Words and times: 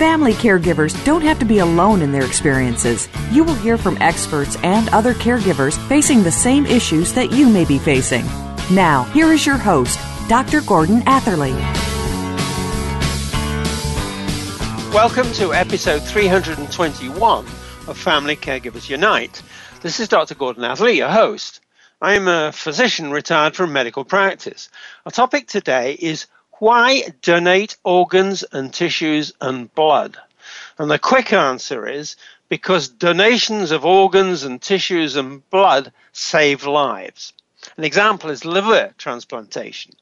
Family 0.00 0.32
caregivers 0.32 0.96
don't 1.04 1.20
have 1.20 1.38
to 1.40 1.44
be 1.44 1.58
alone 1.58 2.00
in 2.00 2.10
their 2.10 2.24
experiences. 2.24 3.06
You 3.30 3.44
will 3.44 3.54
hear 3.56 3.76
from 3.76 3.98
experts 4.00 4.56
and 4.62 4.88
other 4.94 5.12
caregivers 5.12 5.76
facing 5.88 6.22
the 6.22 6.32
same 6.32 6.64
issues 6.64 7.12
that 7.12 7.32
you 7.32 7.50
may 7.50 7.66
be 7.66 7.78
facing. 7.78 8.24
Now, 8.72 9.02
here 9.12 9.30
is 9.30 9.44
your 9.44 9.58
host, 9.58 9.98
Dr. 10.26 10.62
Gordon 10.62 11.02
Atherley. 11.02 11.52
Welcome 14.94 15.30
to 15.34 15.52
episode 15.52 16.02
321 16.02 17.44
of 17.86 17.98
Family 17.98 18.36
Caregivers 18.36 18.88
Unite. 18.88 19.42
This 19.82 20.00
is 20.00 20.08
Dr. 20.08 20.34
Gordon 20.34 20.64
Atherley, 20.64 20.96
your 20.96 21.10
host. 21.10 21.60
I'm 22.00 22.26
a 22.26 22.52
physician 22.52 23.10
retired 23.10 23.54
from 23.54 23.74
medical 23.74 24.06
practice. 24.06 24.70
Our 25.04 25.12
topic 25.12 25.46
today 25.46 25.92
is 25.92 26.26
why 26.60 27.04
donate 27.22 27.76
organs 27.84 28.44
and 28.52 28.72
tissues 28.72 29.32
and 29.40 29.74
blood? 29.74 30.18
And 30.78 30.90
the 30.90 30.98
quick 30.98 31.32
answer 31.32 31.88
is 31.88 32.16
because 32.50 32.88
donations 32.88 33.70
of 33.70 33.86
organs 33.86 34.44
and 34.44 34.60
tissues 34.60 35.16
and 35.16 35.48
blood 35.48 35.92
save 36.12 36.66
lives. 36.66 37.32
An 37.78 37.84
example 37.84 38.28
is 38.28 38.44
liver 38.44 38.94
transplantation. 38.98 39.94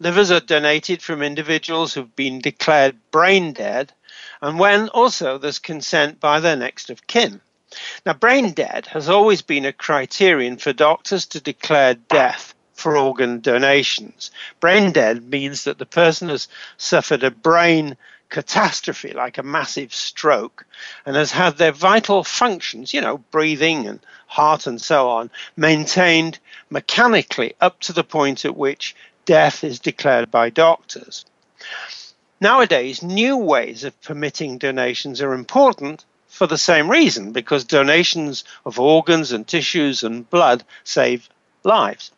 Livers 0.00 0.30
are 0.30 0.40
donated 0.40 1.02
from 1.02 1.22
individuals 1.22 1.94
who've 1.94 2.14
been 2.14 2.40
declared 2.40 2.96
brain 3.10 3.54
dead 3.54 3.92
and 4.42 4.58
when 4.58 4.90
also 4.90 5.38
there's 5.38 5.58
consent 5.58 6.20
by 6.20 6.40
their 6.40 6.56
next 6.56 6.90
of 6.90 7.06
kin. 7.06 7.40
Now, 8.04 8.12
brain 8.12 8.52
dead 8.52 8.86
has 8.88 9.08
always 9.08 9.40
been 9.40 9.64
a 9.64 9.72
criterion 9.72 10.58
for 10.58 10.74
doctors 10.74 11.24
to 11.26 11.40
declare 11.40 11.94
death 11.94 12.54
for 12.82 12.96
organ 12.96 13.40
donations. 13.40 14.32
Brain 14.58 14.90
dead 14.90 15.30
means 15.30 15.64
that 15.64 15.78
the 15.78 15.86
person 15.86 16.28
has 16.28 16.48
suffered 16.76 17.22
a 17.22 17.30
brain 17.30 17.96
catastrophe, 18.28 19.12
like 19.12 19.38
a 19.38 19.42
massive 19.42 19.94
stroke, 19.94 20.66
and 21.06 21.14
has 21.14 21.30
had 21.30 21.56
their 21.56 21.70
vital 21.70 22.24
functions, 22.24 22.92
you 22.92 23.00
know, 23.00 23.18
breathing 23.30 23.86
and 23.86 24.00
heart 24.26 24.66
and 24.66 24.80
so 24.80 25.08
on, 25.10 25.30
maintained 25.56 26.38
mechanically 26.70 27.54
up 27.60 27.78
to 27.78 27.92
the 27.92 28.02
point 28.02 28.44
at 28.44 28.56
which 28.56 28.96
death 29.26 29.62
is 29.62 29.78
declared 29.78 30.30
by 30.30 30.50
doctors. 30.50 31.24
Nowadays, 32.40 33.02
new 33.02 33.36
ways 33.36 33.84
of 33.84 34.02
permitting 34.02 34.58
donations 34.58 35.22
are 35.22 35.34
important 35.34 36.04
for 36.26 36.48
the 36.48 36.58
same 36.58 36.90
reason, 36.90 37.30
because 37.30 37.62
donations 37.62 38.42
of 38.64 38.80
organs 38.80 39.30
and 39.30 39.46
tissues 39.46 40.02
and 40.02 40.28
blood 40.30 40.64
save 40.82 41.28
lives. 41.62 42.10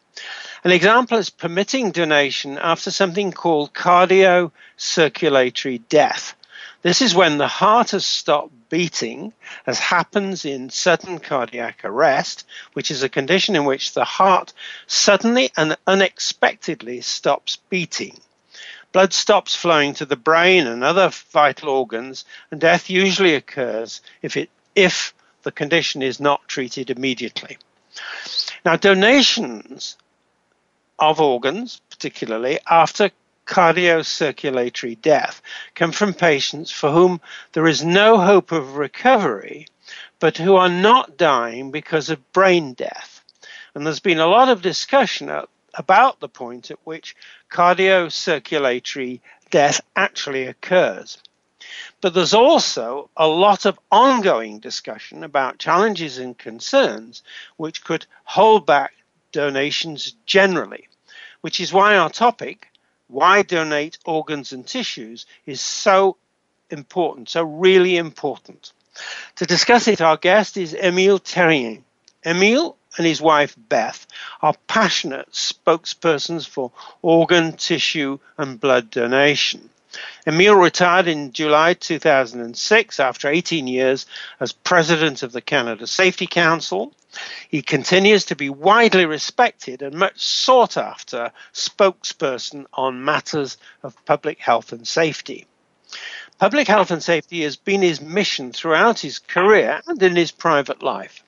An 0.64 0.72
example 0.72 1.18
is 1.18 1.28
permitting 1.28 1.90
donation 1.90 2.56
after 2.56 2.90
something 2.90 3.32
called 3.32 3.74
cardiocirculatory 3.74 5.82
death. 5.90 6.34
This 6.80 7.02
is 7.02 7.14
when 7.14 7.36
the 7.36 7.48
heart 7.48 7.90
has 7.90 8.06
stopped 8.06 8.70
beating, 8.70 9.34
as 9.66 9.78
happens 9.78 10.46
in 10.46 10.70
sudden 10.70 11.18
cardiac 11.18 11.84
arrest, 11.84 12.46
which 12.72 12.90
is 12.90 13.02
a 13.02 13.10
condition 13.10 13.56
in 13.56 13.66
which 13.66 13.92
the 13.92 14.06
heart 14.06 14.54
suddenly 14.86 15.50
and 15.54 15.76
unexpectedly 15.86 17.02
stops 17.02 17.58
beating. 17.68 18.18
Blood 18.90 19.12
stops 19.12 19.54
flowing 19.54 19.92
to 19.92 20.06
the 20.06 20.16
brain 20.16 20.66
and 20.66 20.82
other 20.82 21.10
vital 21.30 21.68
organs, 21.68 22.24
and 22.50 22.58
death 22.58 22.88
usually 22.88 23.34
occurs 23.34 24.00
if, 24.22 24.38
it, 24.38 24.48
if 24.74 25.12
the 25.42 25.52
condition 25.52 26.00
is 26.00 26.20
not 26.20 26.48
treated 26.48 26.88
immediately. 26.88 27.58
Now, 28.64 28.76
donations 28.76 29.98
of 30.98 31.20
organs, 31.20 31.80
particularly 31.90 32.58
after 32.68 33.10
cardiocirculatory 33.46 35.00
death, 35.00 35.42
come 35.74 35.92
from 35.92 36.14
patients 36.14 36.70
for 36.70 36.90
whom 36.90 37.20
there 37.52 37.66
is 37.66 37.84
no 37.84 38.18
hope 38.18 38.52
of 38.52 38.76
recovery, 38.76 39.66
but 40.18 40.38
who 40.38 40.56
are 40.56 40.68
not 40.68 41.16
dying 41.16 41.70
because 41.70 42.08
of 42.10 42.32
brain 42.32 42.72
death. 42.74 43.22
And 43.74 43.86
there's 43.86 44.00
been 44.00 44.20
a 44.20 44.26
lot 44.26 44.48
of 44.48 44.62
discussion 44.62 45.30
about 45.74 46.20
the 46.20 46.28
point 46.28 46.70
at 46.70 46.78
which 46.84 47.16
cardiocirculatory 47.50 49.20
death 49.50 49.80
actually 49.94 50.46
occurs. 50.46 51.18
But 52.00 52.14
there's 52.14 52.34
also 52.34 53.10
a 53.16 53.26
lot 53.26 53.64
of 53.64 53.78
ongoing 53.90 54.58
discussion 54.58 55.24
about 55.24 55.58
challenges 55.58 56.18
and 56.18 56.36
concerns 56.36 57.22
which 57.56 57.82
could 57.82 58.06
hold 58.24 58.66
back 58.66 58.92
donations 59.34 60.14
generally, 60.24 60.88
which 61.42 61.60
is 61.60 61.72
why 61.72 61.96
our 61.96 62.08
topic, 62.08 62.68
why 63.08 63.42
donate 63.42 63.98
organs 64.06 64.52
and 64.52 64.66
tissues, 64.66 65.26
is 65.44 65.60
so 65.60 66.16
important, 66.70 67.28
so 67.28 67.42
really 67.42 67.96
important. 67.96 68.72
To 69.36 69.44
discuss 69.44 69.88
it, 69.88 70.00
our 70.00 70.16
guest 70.16 70.56
is 70.56 70.74
Emile 70.74 71.18
Therien. 71.18 71.82
Emile 72.24 72.76
and 72.96 73.06
his 73.06 73.20
wife 73.20 73.56
Beth 73.68 74.06
are 74.40 74.54
passionate 74.68 75.30
spokespersons 75.32 76.48
for 76.48 76.70
organ, 77.02 77.56
tissue, 77.56 78.18
and 78.38 78.60
blood 78.60 78.90
donation. 78.90 79.68
Emile 80.26 80.54
retired 80.54 81.06
in 81.08 81.32
July 81.32 81.74
2006 81.74 83.00
after 83.00 83.28
18 83.28 83.66
years 83.66 84.06
as 84.40 84.52
president 84.52 85.22
of 85.22 85.32
the 85.32 85.40
Canada 85.40 85.86
Safety 85.86 86.26
Council. 86.26 86.92
He 87.48 87.62
continues 87.62 88.24
to 88.26 88.36
be 88.36 88.50
widely 88.50 89.06
respected 89.06 89.82
and 89.82 89.94
much 89.94 90.20
sought 90.20 90.76
after 90.76 91.32
spokesperson 91.52 92.66
on 92.72 93.04
matters 93.04 93.56
of 93.82 94.04
public 94.04 94.38
health 94.38 94.72
and 94.72 94.86
safety. 94.86 95.46
Public 96.38 96.66
health 96.66 96.90
and 96.90 97.02
safety 97.02 97.42
has 97.42 97.56
been 97.56 97.82
his 97.82 98.00
mission 98.00 98.52
throughout 98.52 98.98
his 98.98 99.18
career 99.18 99.80
and 99.86 100.02
in 100.02 100.16
his 100.16 100.32
private 100.32 100.82
life. 100.82 101.22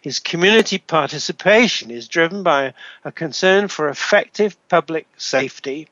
His 0.00 0.20
community 0.20 0.78
participation 0.78 1.90
is 1.90 2.08
driven 2.08 2.42
by 2.42 2.72
a 3.04 3.12
concern 3.12 3.68
for 3.68 3.88
effective 3.88 4.56
public 4.68 5.06
safety, 5.16 5.88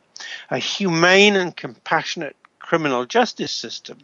a 0.51 0.59
humane 0.59 1.37
and 1.37 1.55
compassionate 1.55 2.37
criminal 2.59 3.05
justice 3.05 3.53
system, 3.53 3.99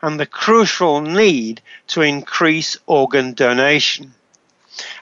and 0.00 0.18
the 0.18 0.26
crucial 0.26 1.02
need 1.02 1.60
to 1.88 2.00
increase 2.00 2.78
organ 2.86 3.34
donation. 3.34 4.14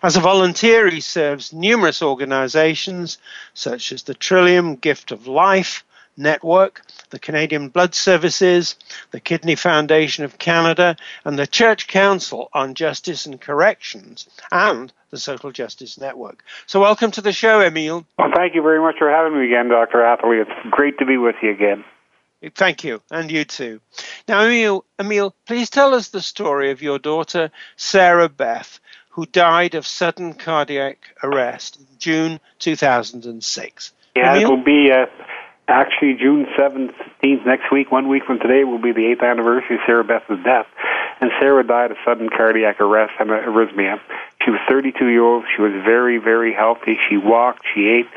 As 0.02 0.16
a 0.16 0.20
volunteer, 0.20 0.88
he 0.88 1.00
serves 1.00 1.52
numerous 1.52 2.02
organizations 2.02 3.18
such 3.54 3.92
as 3.92 4.02
the 4.02 4.14
Trillium 4.14 4.76
Gift 4.76 5.12
of 5.12 5.26
Life 5.26 5.84
Network, 6.16 6.82
the 7.10 7.18
Canadian 7.18 7.68
Blood 7.68 7.94
Services, 7.94 8.76
the 9.10 9.20
Kidney 9.20 9.54
Foundation 9.54 10.24
of 10.24 10.38
Canada, 10.38 10.96
and 11.24 11.38
the 11.38 11.46
Church 11.46 11.86
Council 11.86 12.48
on 12.52 12.74
Justice 12.74 13.26
and 13.26 13.40
Corrections, 13.40 14.28
and 14.50 14.92
the 15.10 15.18
Social 15.18 15.52
Justice 15.52 15.98
Network. 15.98 16.42
So, 16.66 16.80
welcome 16.80 17.10
to 17.12 17.20
the 17.20 17.32
show, 17.32 17.60
Emile. 17.60 18.06
Well, 18.18 18.32
thank 18.34 18.54
you 18.54 18.62
very 18.62 18.80
much 18.80 18.96
for 18.98 19.10
having 19.10 19.38
me 19.38 19.46
again, 19.46 19.68
Dr. 19.68 20.02
Atherley. 20.02 20.38
It's 20.38 20.70
great 20.70 20.98
to 20.98 21.06
be 21.06 21.18
with 21.18 21.36
you 21.42 21.50
again. 21.50 21.84
Thank 22.54 22.84
you, 22.84 23.02
and 23.10 23.30
you 23.30 23.44
too. 23.44 23.80
Now, 24.28 24.42
Emil, 24.42 24.84
Emile, 24.98 25.34
please 25.46 25.70
tell 25.70 25.94
us 25.94 26.08
the 26.08 26.20
story 26.20 26.70
of 26.70 26.82
your 26.82 26.98
daughter, 26.98 27.50
Sarah 27.76 28.28
Beth, 28.28 28.78
who 29.16 29.24
died 29.24 29.74
of 29.74 29.86
sudden 29.86 30.34
cardiac 30.34 30.98
arrest 31.22 31.78
in 31.80 31.86
June 31.98 32.38
2006. 32.58 33.92
Yeah, 34.14 34.36
it 34.36 34.46
will 34.46 34.62
be 34.62 34.92
uh, 34.92 35.06
actually 35.66 36.14
June 36.20 36.44
17th 36.58 37.46
next 37.46 37.72
week. 37.72 37.90
One 37.90 38.08
week 38.08 38.24
from 38.26 38.38
today 38.38 38.64
will 38.64 38.78
be 38.78 38.92
the 38.92 39.06
eighth 39.06 39.22
anniversary 39.22 39.76
of 39.76 39.82
Sarah 39.86 40.04
Beth's 40.04 40.28
death. 40.44 40.66
And 41.22 41.30
Sarah 41.40 41.66
died 41.66 41.92
of 41.92 41.96
sudden 42.04 42.28
cardiac 42.28 42.78
arrest 42.78 43.14
and 43.18 43.30
arrhythmia. 43.30 43.98
She 44.44 44.50
was 44.50 44.60
32 44.68 45.06
years 45.06 45.22
old. 45.22 45.44
She 45.56 45.62
was 45.62 45.72
very, 45.72 46.18
very 46.18 46.52
healthy. 46.52 46.98
She 47.08 47.16
walked, 47.16 47.62
she 47.74 47.88
ate, 47.88 48.08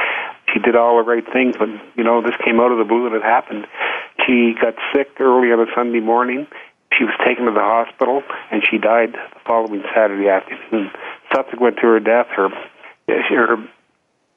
she 0.54 0.60
did 0.60 0.76
all 0.76 0.98
the 0.98 1.10
right 1.10 1.24
things, 1.32 1.56
but 1.58 1.70
you 1.96 2.04
know 2.04 2.22
this 2.22 2.36
came 2.44 2.60
out 2.60 2.74
of 2.74 2.78
the 2.78 2.84
blue 2.84 3.08
and 3.08 3.16
it 3.16 3.24
happened. 3.24 3.68
She 4.26 4.54
got 4.60 4.76
sick 4.94 5.10
early 5.22 5.52
on 5.54 5.62
a 5.62 5.66
Sunday 5.74 6.02
morning. 6.02 6.48
She 7.00 7.06
was 7.06 7.16
taken 7.26 7.46
to 7.46 7.52
the 7.52 7.64
hospital, 7.64 8.24
and 8.52 8.62
she 8.70 8.78
died 8.78 9.14
the 9.14 9.40
following 9.48 9.82
Saturday 9.96 10.28
afternoon. 10.28 10.92
Subsequent 11.34 11.78
to 11.78 11.84
her 11.84 12.00
death, 12.02 12.28
her 12.36 12.50
her 13.08 13.58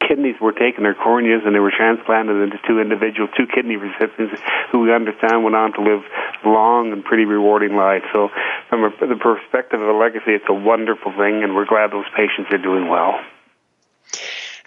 kidneys 0.06 0.37
were 0.41 0.53
taken, 0.53 0.85
their 0.85 0.94
corneas, 0.94 1.44
and 1.44 1.55
they 1.55 1.59
were 1.59 1.73
transplanted 1.76 2.37
into 2.41 2.59
two 2.67 2.81
individuals, 2.81 3.31
two 3.37 3.47
kidney 3.47 3.76
recipients, 3.76 4.41
who 4.70 4.81
we 4.81 4.94
understand 4.94 5.43
went 5.43 5.56
on 5.56 5.73
to 5.73 5.82
live 5.82 6.03
long 6.44 6.93
and 6.93 7.05
pretty 7.05 7.25
rewarding 7.25 7.75
lives. 7.75 8.05
So, 8.12 8.31
from 8.69 8.85
a, 8.85 8.91
the 9.06 9.17
perspective 9.17 9.81
of 9.81 9.88
a 9.88 9.99
legacy, 9.99 10.32
it's 10.32 10.44
a 10.49 10.55
wonderful 10.55 11.12
thing, 11.12 11.43
and 11.43 11.56
we're 11.56 11.67
glad 11.67 11.91
those 11.91 12.08
patients 12.17 12.53
are 12.53 12.58
doing 12.58 12.88
well. 12.88 13.20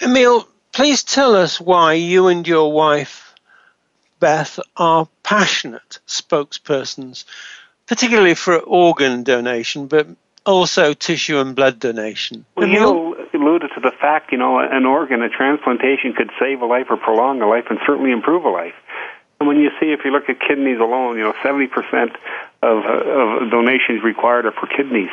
Emile, 0.02 0.48
please 0.74 1.04
tell 1.04 1.34
us 1.34 1.62
why 1.62 1.94
you 1.94 2.28
and 2.28 2.46
your 2.46 2.74
wife, 2.74 3.34
Beth, 4.20 4.60
are 4.76 5.08
passionate 5.24 6.00
spokespersons, 6.08 7.24
particularly 7.88 8.36
for 8.36 8.58
organ 8.58 9.24
donation, 9.24 9.88
but 9.88 10.08
also 10.46 10.94
tissue 10.94 11.40
and 11.40 11.56
blood 11.56 11.80
donation. 11.80 12.46
Well, 12.56 12.68
you 12.68 13.16
alluded 13.34 13.72
to 13.76 13.82
the 13.82 13.92
fact, 14.00 14.32
you 14.32 14.38
know, 14.38 14.60
an 14.60 14.86
organ, 14.86 15.22
a 15.22 15.30
transplantation 15.30 16.14
could 16.14 16.32
save 16.40 16.62
a 16.62 16.66
life 16.66 16.88
or 16.90 16.98
prolong 16.98 17.42
a 17.42 17.48
life 17.48 17.66
and 17.70 17.80
certainly 17.86 18.12
improve 18.12 18.46
a 18.46 18.50
life. 18.50 18.76
And 19.40 19.48
when 19.48 19.58
you 19.58 19.70
see, 19.80 19.88
if 19.88 20.06
you 20.06 20.12
look 20.12 20.30
at 20.30 20.40
kidneys 20.40 20.80
alone, 20.80 21.18
you 21.18 21.24
know, 21.24 21.34
70% 21.44 22.16
of, 22.62 22.86
uh, 22.86 23.44
of 23.44 23.52
donations 23.52 24.04
required 24.04 24.46
are 24.46 24.54
for 24.54 24.68
kidneys. 24.68 25.10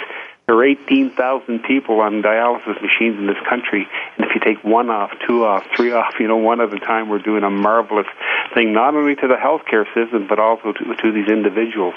There 0.46 0.56
are 0.56 0.64
18,000 0.64 1.60
people 1.60 2.00
on 2.00 2.20
dialysis 2.20 2.82
machines 2.82 3.16
in 3.16 3.28
this 3.28 3.38
country, 3.48 3.86
and 4.16 4.26
if 4.26 4.34
you 4.34 4.40
take 4.40 4.62
one 4.64 4.90
off, 4.90 5.12
two 5.26 5.44
off, 5.44 5.64
three 5.76 5.92
off, 5.98 6.14
you 6.18 6.26
know, 6.26 6.36
one 6.36 6.60
at 6.60 6.74
a 6.74 6.80
time, 6.80 7.08
we're 7.08 7.20
doing 7.20 7.44
a 7.44 7.50
marvelous 7.50 8.08
thing, 8.52 8.72
not 8.72 8.94
only 8.94 9.14
to 9.14 9.28
the 9.28 9.36
healthcare 9.36 9.86
system, 9.94 10.26
but 10.28 10.40
also 10.40 10.72
to, 10.72 10.96
to 10.96 11.12
these 11.12 11.28
individuals. 11.28 11.94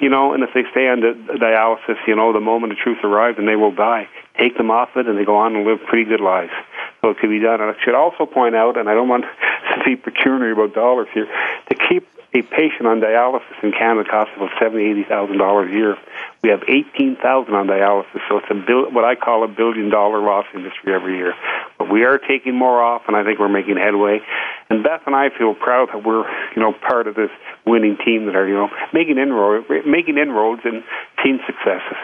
You 0.00 0.08
know, 0.10 0.34
and 0.34 0.42
if 0.42 0.50
they 0.52 0.64
stay 0.72 0.88
on 0.88 1.00
the 1.00 1.14
dialysis, 1.38 1.96
you 2.06 2.16
know, 2.16 2.32
the 2.32 2.40
moment 2.40 2.72
of 2.72 2.78
truth 2.78 2.98
arrives 3.04 3.38
and 3.38 3.48
they 3.48 3.56
will 3.56 3.72
die. 3.72 4.08
Take 4.36 4.56
them 4.58 4.70
off 4.70 4.90
it, 4.96 5.06
and 5.06 5.16
they 5.16 5.24
go 5.24 5.36
on 5.36 5.54
and 5.56 5.64
live 5.64 5.78
pretty 5.86 6.04
good 6.04 6.20
lives. 6.20 6.52
So 7.00 7.10
it 7.10 7.18
can 7.18 7.30
be 7.30 7.38
done. 7.38 7.60
And 7.60 7.70
I 7.70 7.84
should 7.84 7.94
also 7.94 8.26
point 8.26 8.56
out, 8.56 8.76
and 8.76 8.90
I 8.90 8.94
don't 8.94 9.08
want 9.08 9.24
to 9.74 9.84
be 9.84 9.96
pecuniary 9.96 10.52
about 10.52 10.74
dollars 10.74 11.08
here, 11.14 11.26
to 11.70 11.74
keep 11.88 12.06
a 12.36 12.42
patient 12.42 12.86
on 12.86 13.00
dialysis 13.00 13.62
in 13.62 13.72
Canada 13.72 14.08
costs 14.08 14.32
about 14.36 14.50
seventy, 14.60 14.84
eighty 14.84 15.04
thousand 15.04 15.38
dollars 15.38 15.70
a 15.70 15.74
year. 15.74 15.96
We 16.42 16.50
have 16.50 16.62
eighteen 16.68 17.16
thousand 17.16 17.54
on 17.54 17.66
dialysis, 17.66 18.20
so 18.28 18.38
it's 18.38 18.46
a 18.50 18.54
bil- 18.54 18.90
what 18.92 19.04
I 19.04 19.14
call 19.14 19.44
a 19.44 19.48
billion 19.48 19.90
dollar 19.90 20.20
loss 20.20 20.46
industry 20.54 20.94
every 20.94 21.16
year. 21.16 21.34
But 21.78 21.90
we 21.90 22.04
are 22.04 22.18
taking 22.18 22.54
more 22.54 22.82
off, 22.82 23.02
and 23.08 23.16
I 23.16 23.24
think 23.24 23.38
we're 23.38 23.48
making 23.48 23.76
headway. 23.76 24.20
And 24.68 24.82
Beth 24.82 25.02
and 25.06 25.14
I 25.14 25.30
feel 25.30 25.54
proud 25.54 25.88
that 25.92 26.04
we're 26.04 26.28
you 26.54 26.62
know 26.62 26.72
part 26.72 27.06
of 27.06 27.14
this 27.14 27.30
winning 27.66 27.96
team 28.04 28.26
that 28.26 28.36
are 28.36 28.46
you 28.46 28.54
know 28.54 28.70
making 28.92 29.18
inroads, 29.18 29.66
making 29.86 30.18
inroads 30.18 30.62
and 30.64 30.84
team 31.22 31.40
successes. 31.46 31.96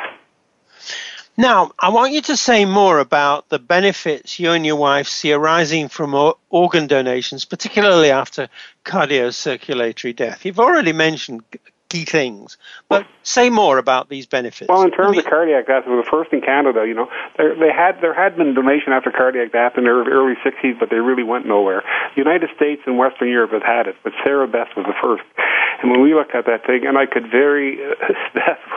Now, 1.37 1.73
I 1.79 1.89
want 1.89 2.13
you 2.13 2.21
to 2.23 2.37
say 2.37 2.67
more 2.67 2.99
about 2.99 3.49
the 3.49 3.59
benefits 3.59 4.39
you 4.39 4.51
and 4.51 4.67
your 4.67 4.77
wife 4.77 5.09
see 5.09 5.33
arising 5.33 5.89
from 5.89 6.35
organ 6.51 6.87
donations, 6.87 7.47
particularly 7.47 8.11
after 8.11 8.51
cardiocirculatory 8.85 10.15
death. 10.15 10.45
You've 10.45 10.61
already 10.61 10.93
mentioned 10.93 11.43
key 11.93 12.05
things. 12.07 12.57
But 12.89 13.07
say 13.23 13.51
more 13.51 13.77
about 13.77 14.09
these 14.09 14.25
benefits. 14.25 14.69
Well, 14.69 14.83
in 14.83 14.91
terms 14.91 15.09
I 15.09 15.11
mean, 15.11 15.21
of 15.21 15.27
cardiac 15.27 15.67
death, 15.67 15.85
we 15.87 15.93
were 15.93 16.01
the 16.01 16.09
first 16.11 16.33
in 16.33 16.41
Canada. 16.41 16.89
You 16.89 16.95
know, 16.95 17.09
there, 17.37 17.55
they 17.55 17.69
had 17.69 18.01
there 18.01 18.15
had 18.15 18.37
been 18.37 18.55
donation 18.55 18.97
after 18.97 19.13
cardiac 19.13 19.53
death 19.53 19.77
in 19.77 19.85
the 19.85 19.91
early 19.91 20.35
'60s, 20.41 20.81
but 20.81 20.89
they 20.89 20.97
really 20.97 21.23
went 21.23 21.47
nowhere. 21.47 21.85
The 22.17 22.23
United 22.25 22.49
States 22.57 22.81
and 22.87 22.97
Western 22.97 23.29
Europe 23.29 23.53
have 23.53 23.63
had 23.63 23.87
it, 23.87 23.97
but 24.03 24.13
Sarah 24.25 24.49
Beth 24.49 24.73
was 24.75 24.87
the 24.89 24.97
first. 25.05 25.25
And 25.83 25.91
when 25.91 26.01
we 26.01 26.15
looked 26.15 26.35
at 26.35 26.47
that 26.47 26.65
thing, 26.65 26.87
and 26.87 26.97
I 26.97 27.05
could 27.07 27.31
very, 27.31 27.77
uh, 27.85 28.55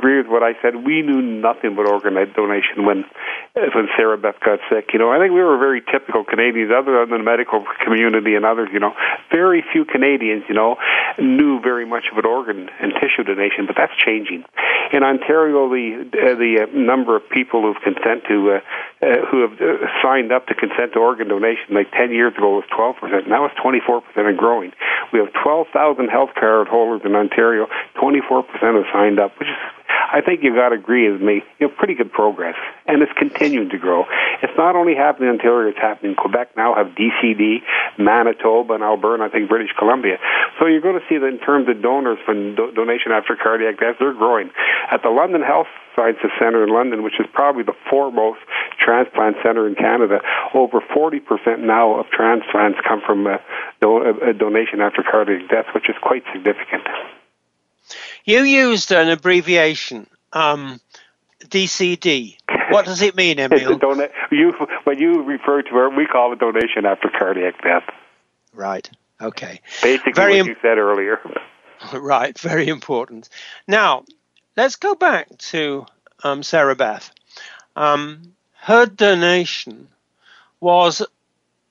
agree 0.00 0.16
with 0.16 0.28
what 0.32 0.42
I 0.42 0.56
said. 0.62 0.80
We 0.80 1.02
knew 1.02 1.20
nothing 1.20 1.76
but 1.76 1.84
organ 1.84 2.14
donation 2.32 2.88
when 2.88 3.04
when 3.52 3.88
Sarah 3.96 4.16
Beth 4.16 4.40
got 4.40 4.58
sick. 4.72 4.90
You 4.92 4.98
know, 4.98 5.12
I 5.12 5.18
think 5.18 5.34
we 5.36 5.42
were 5.44 5.58
very 5.58 5.82
typical 5.82 6.24
Canadians, 6.24 6.72
other 6.72 7.04
than 7.04 7.10
the 7.10 7.22
medical 7.22 7.66
community 7.84 8.34
and 8.34 8.46
others. 8.46 8.70
You 8.72 8.80
know, 8.80 8.94
very 9.30 9.62
few 9.72 9.84
Canadians, 9.84 10.44
you 10.48 10.54
know, 10.54 10.76
knew 11.18 11.60
very 11.60 11.84
much 11.84 12.04
an 12.16 12.24
organ 12.24 12.70
and 12.80 12.92
tissue 12.94 13.24
donation, 13.24 13.66
but 13.66 13.76
that's 13.76 13.92
changing. 14.00 14.44
In 14.92 15.02
Ontario, 15.04 15.68
the 15.68 16.08
uh, 16.08 16.34
the 16.34 16.64
uh, 16.64 16.66
number 16.72 17.14
of 17.14 17.28
people 17.28 17.60
who've 17.62 17.82
consent 17.82 18.24
to 18.28 18.56
uh, 18.56 18.60
uh, 19.04 19.26
who 19.30 19.42
have 19.42 19.60
uh, 19.60 19.86
signed 20.02 20.32
up 20.32 20.46
to 20.46 20.54
consent 20.54 20.94
to 20.94 20.98
organ 20.98 21.28
donation 21.28 21.74
like 21.74 21.90
10 21.92 22.12
years 22.12 22.34
ago 22.36 22.56
was 22.56 22.64
12%. 22.72 23.28
Now 23.28 23.44
it's 23.46 23.54
24% 23.60 24.02
and 24.16 24.38
growing. 24.38 24.72
We 25.12 25.18
have 25.20 25.32
12,000 25.42 26.08
health 26.08 26.30
card 26.38 26.68
holders 26.68 27.02
in 27.04 27.14
Ontario. 27.14 27.66
24% 27.96 28.44
have 28.60 28.84
signed 28.92 29.18
up, 29.18 29.38
which 29.38 29.48
is 29.48 29.56
I 30.12 30.20
think 30.20 30.42
you've 30.42 30.56
got 30.56 30.70
to 30.70 30.76
agree 30.76 31.10
with 31.10 31.20
me, 31.20 31.42
you 31.58 31.68
know, 31.68 31.74
pretty 31.76 31.94
good 31.94 32.12
progress. 32.12 32.56
And 32.86 33.02
it's 33.02 33.12
continuing 33.16 33.68
to 33.70 33.78
grow. 33.78 34.04
It's 34.42 34.52
not 34.56 34.76
only 34.76 34.94
happening 34.94 35.28
in 35.28 35.36
Ontario, 35.36 35.70
it's 35.70 35.78
happening 35.78 36.12
in 36.12 36.16
Quebec 36.16 36.56
now, 36.56 36.74
have 36.74 36.94
DCD, 36.98 37.62
Manitoba, 37.98 38.74
and 38.74 38.82
Alberta, 38.82 39.24
I 39.24 39.28
think 39.28 39.48
British 39.48 39.70
Columbia. 39.78 40.18
So 40.58 40.66
you're 40.66 40.80
going 40.80 40.98
to 40.98 41.06
see 41.08 41.18
that 41.18 41.26
in 41.26 41.38
terms 41.38 41.68
of 41.68 41.82
donors 41.82 42.18
from 42.24 42.56
do- 42.56 42.72
donation 42.72 43.12
after 43.12 43.36
cardiac 43.36 43.78
death, 43.78 43.96
they're 44.00 44.14
growing. 44.14 44.50
At 44.90 45.02
the 45.02 45.10
London 45.10 45.42
Health 45.42 45.68
Sciences 45.94 46.30
Centre 46.38 46.64
in 46.64 46.70
London, 46.70 47.02
which 47.02 47.20
is 47.20 47.26
probably 47.32 47.62
the 47.62 47.76
foremost 47.88 48.40
transplant 48.78 49.36
centre 49.44 49.66
in 49.66 49.74
Canada, 49.74 50.20
over 50.54 50.80
40% 50.80 51.60
now 51.60 51.98
of 52.00 52.06
transplants 52.10 52.78
come 52.86 53.00
from 53.04 53.26
a, 53.26 53.38
do- 53.80 54.02
a 54.02 54.32
donation 54.32 54.80
after 54.80 55.02
cardiac 55.02 55.48
death, 55.48 55.66
which 55.74 55.88
is 55.88 55.96
quite 56.02 56.24
significant. 56.32 56.86
You 58.24 58.42
used 58.42 58.92
an 58.92 59.08
abbreviation, 59.08 60.06
um, 60.32 60.80
DCD. 61.44 62.36
What 62.70 62.84
does 62.84 63.02
it 63.02 63.16
mean, 63.16 63.40
Emile? 63.40 63.78
Dona- 63.78 64.08
you, 64.30 64.52
when 64.84 64.98
you 64.98 65.22
refer 65.22 65.62
to 65.62 65.86
it, 65.86 65.96
we 65.96 66.06
call 66.06 66.32
it 66.32 66.38
donation 66.38 66.86
after 66.86 67.08
cardiac 67.08 67.62
death. 67.62 67.82
Right. 68.54 68.88
Okay. 69.20 69.60
Basically, 69.82 70.12
very 70.12 70.38
what 70.38 70.46
you 70.46 70.56
said 70.62 70.78
earlier. 70.78 71.18
Right. 71.94 72.38
Very 72.38 72.68
important. 72.68 73.30
Now, 73.66 74.04
let's 74.54 74.76
go 74.76 74.94
back 74.94 75.38
to 75.38 75.86
um, 76.22 76.42
Sarah 76.42 76.76
Beth. 76.76 77.10
Um, 77.74 78.34
her 78.52 78.84
donation 78.84 79.88
was 80.60 81.02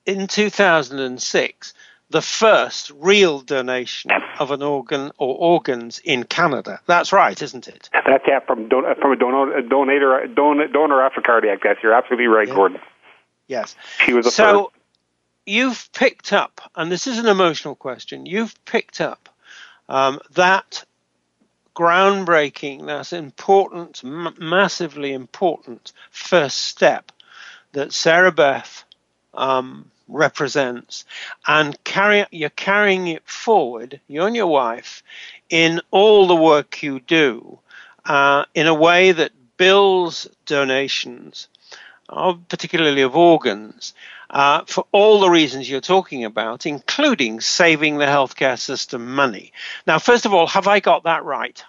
in 0.06 0.26
2006 0.26 1.74
the 2.10 2.20
first 2.20 2.90
real 2.96 3.40
donation 3.40 4.10
of 4.38 4.50
an 4.50 4.62
organ 4.62 5.12
or 5.18 5.36
organs 5.36 6.00
in 6.00 6.24
Canada. 6.24 6.80
That's 6.86 7.12
right, 7.12 7.40
isn't 7.40 7.68
it? 7.68 7.88
That's 7.92 8.24
yeah, 8.26 8.40
from 8.40 8.68
don- 8.68 8.94
from 9.00 9.12
a 9.12 9.16
donor, 9.16 9.62
donator, 9.62 10.34
don- 10.34 10.72
donor 10.72 11.02
after 11.02 11.20
cardiac 11.20 11.62
death. 11.62 11.78
You're 11.82 11.94
absolutely 11.94 12.26
right, 12.26 12.48
yeah. 12.48 12.54
Gordon. 12.54 12.80
Yes. 13.46 13.76
She 14.04 14.12
was 14.12 14.26
the 14.26 14.32
so, 14.32 14.64
first. 14.64 14.76
you've 15.46 15.88
picked 15.92 16.32
up, 16.32 16.60
and 16.74 16.90
this 16.90 17.06
is 17.06 17.18
an 17.18 17.26
emotional 17.26 17.74
question. 17.74 18.26
You've 18.26 18.54
picked 18.64 19.00
up 19.00 19.28
um, 19.88 20.20
that 20.34 20.84
groundbreaking, 21.74 22.86
that 22.86 23.12
important, 23.12 24.02
m- 24.04 24.34
massively 24.38 25.12
important 25.12 25.92
first 26.10 26.58
step 26.58 27.12
that 27.72 27.92
Sarah 27.92 28.32
Beth 28.32 28.84
um, 29.34 29.90
represents 30.10 31.04
and 31.46 31.82
carry 31.84 32.26
you're 32.30 32.50
carrying 32.50 33.08
it 33.08 33.22
forward 33.26 34.00
you 34.08 34.22
and 34.24 34.36
your 34.36 34.46
wife 34.46 35.02
in 35.48 35.80
all 35.90 36.26
the 36.26 36.36
work 36.36 36.82
you 36.82 37.00
do 37.00 37.58
uh, 38.04 38.44
in 38.54 38.66
a 38.66 38.74
way 38.74 39.12
that 39.12 39.32
builds 39.56 40.28
donations 40.46 41.48
of, 42.08 42.48
particularly 42.48 43.02
of 43.02 43.16
organs 43.16 43.94
uh, 44.30 44.62
for 44.66 44.86
all 44.92 45.20
the 45.20 45.30
reasons 45.30 45.68
you're 45.68 45.80
talking 45.80 46.24
about, 46.24 46.66
including 46.66 47.40
saving 47.40 47.98
the 47.98 48.06
healthcare 48.06 48.58
system 48.58 49.14
money. 49.14 49.52
Now, 49.86 49.98
first 49.98 50.24
of 50.24 50.32
all, 50.32 50.46
have 50.46 50.68
I 50.68 50.80
got 50.80 51.04
that 51.04 51.24
right? 51.24 51.62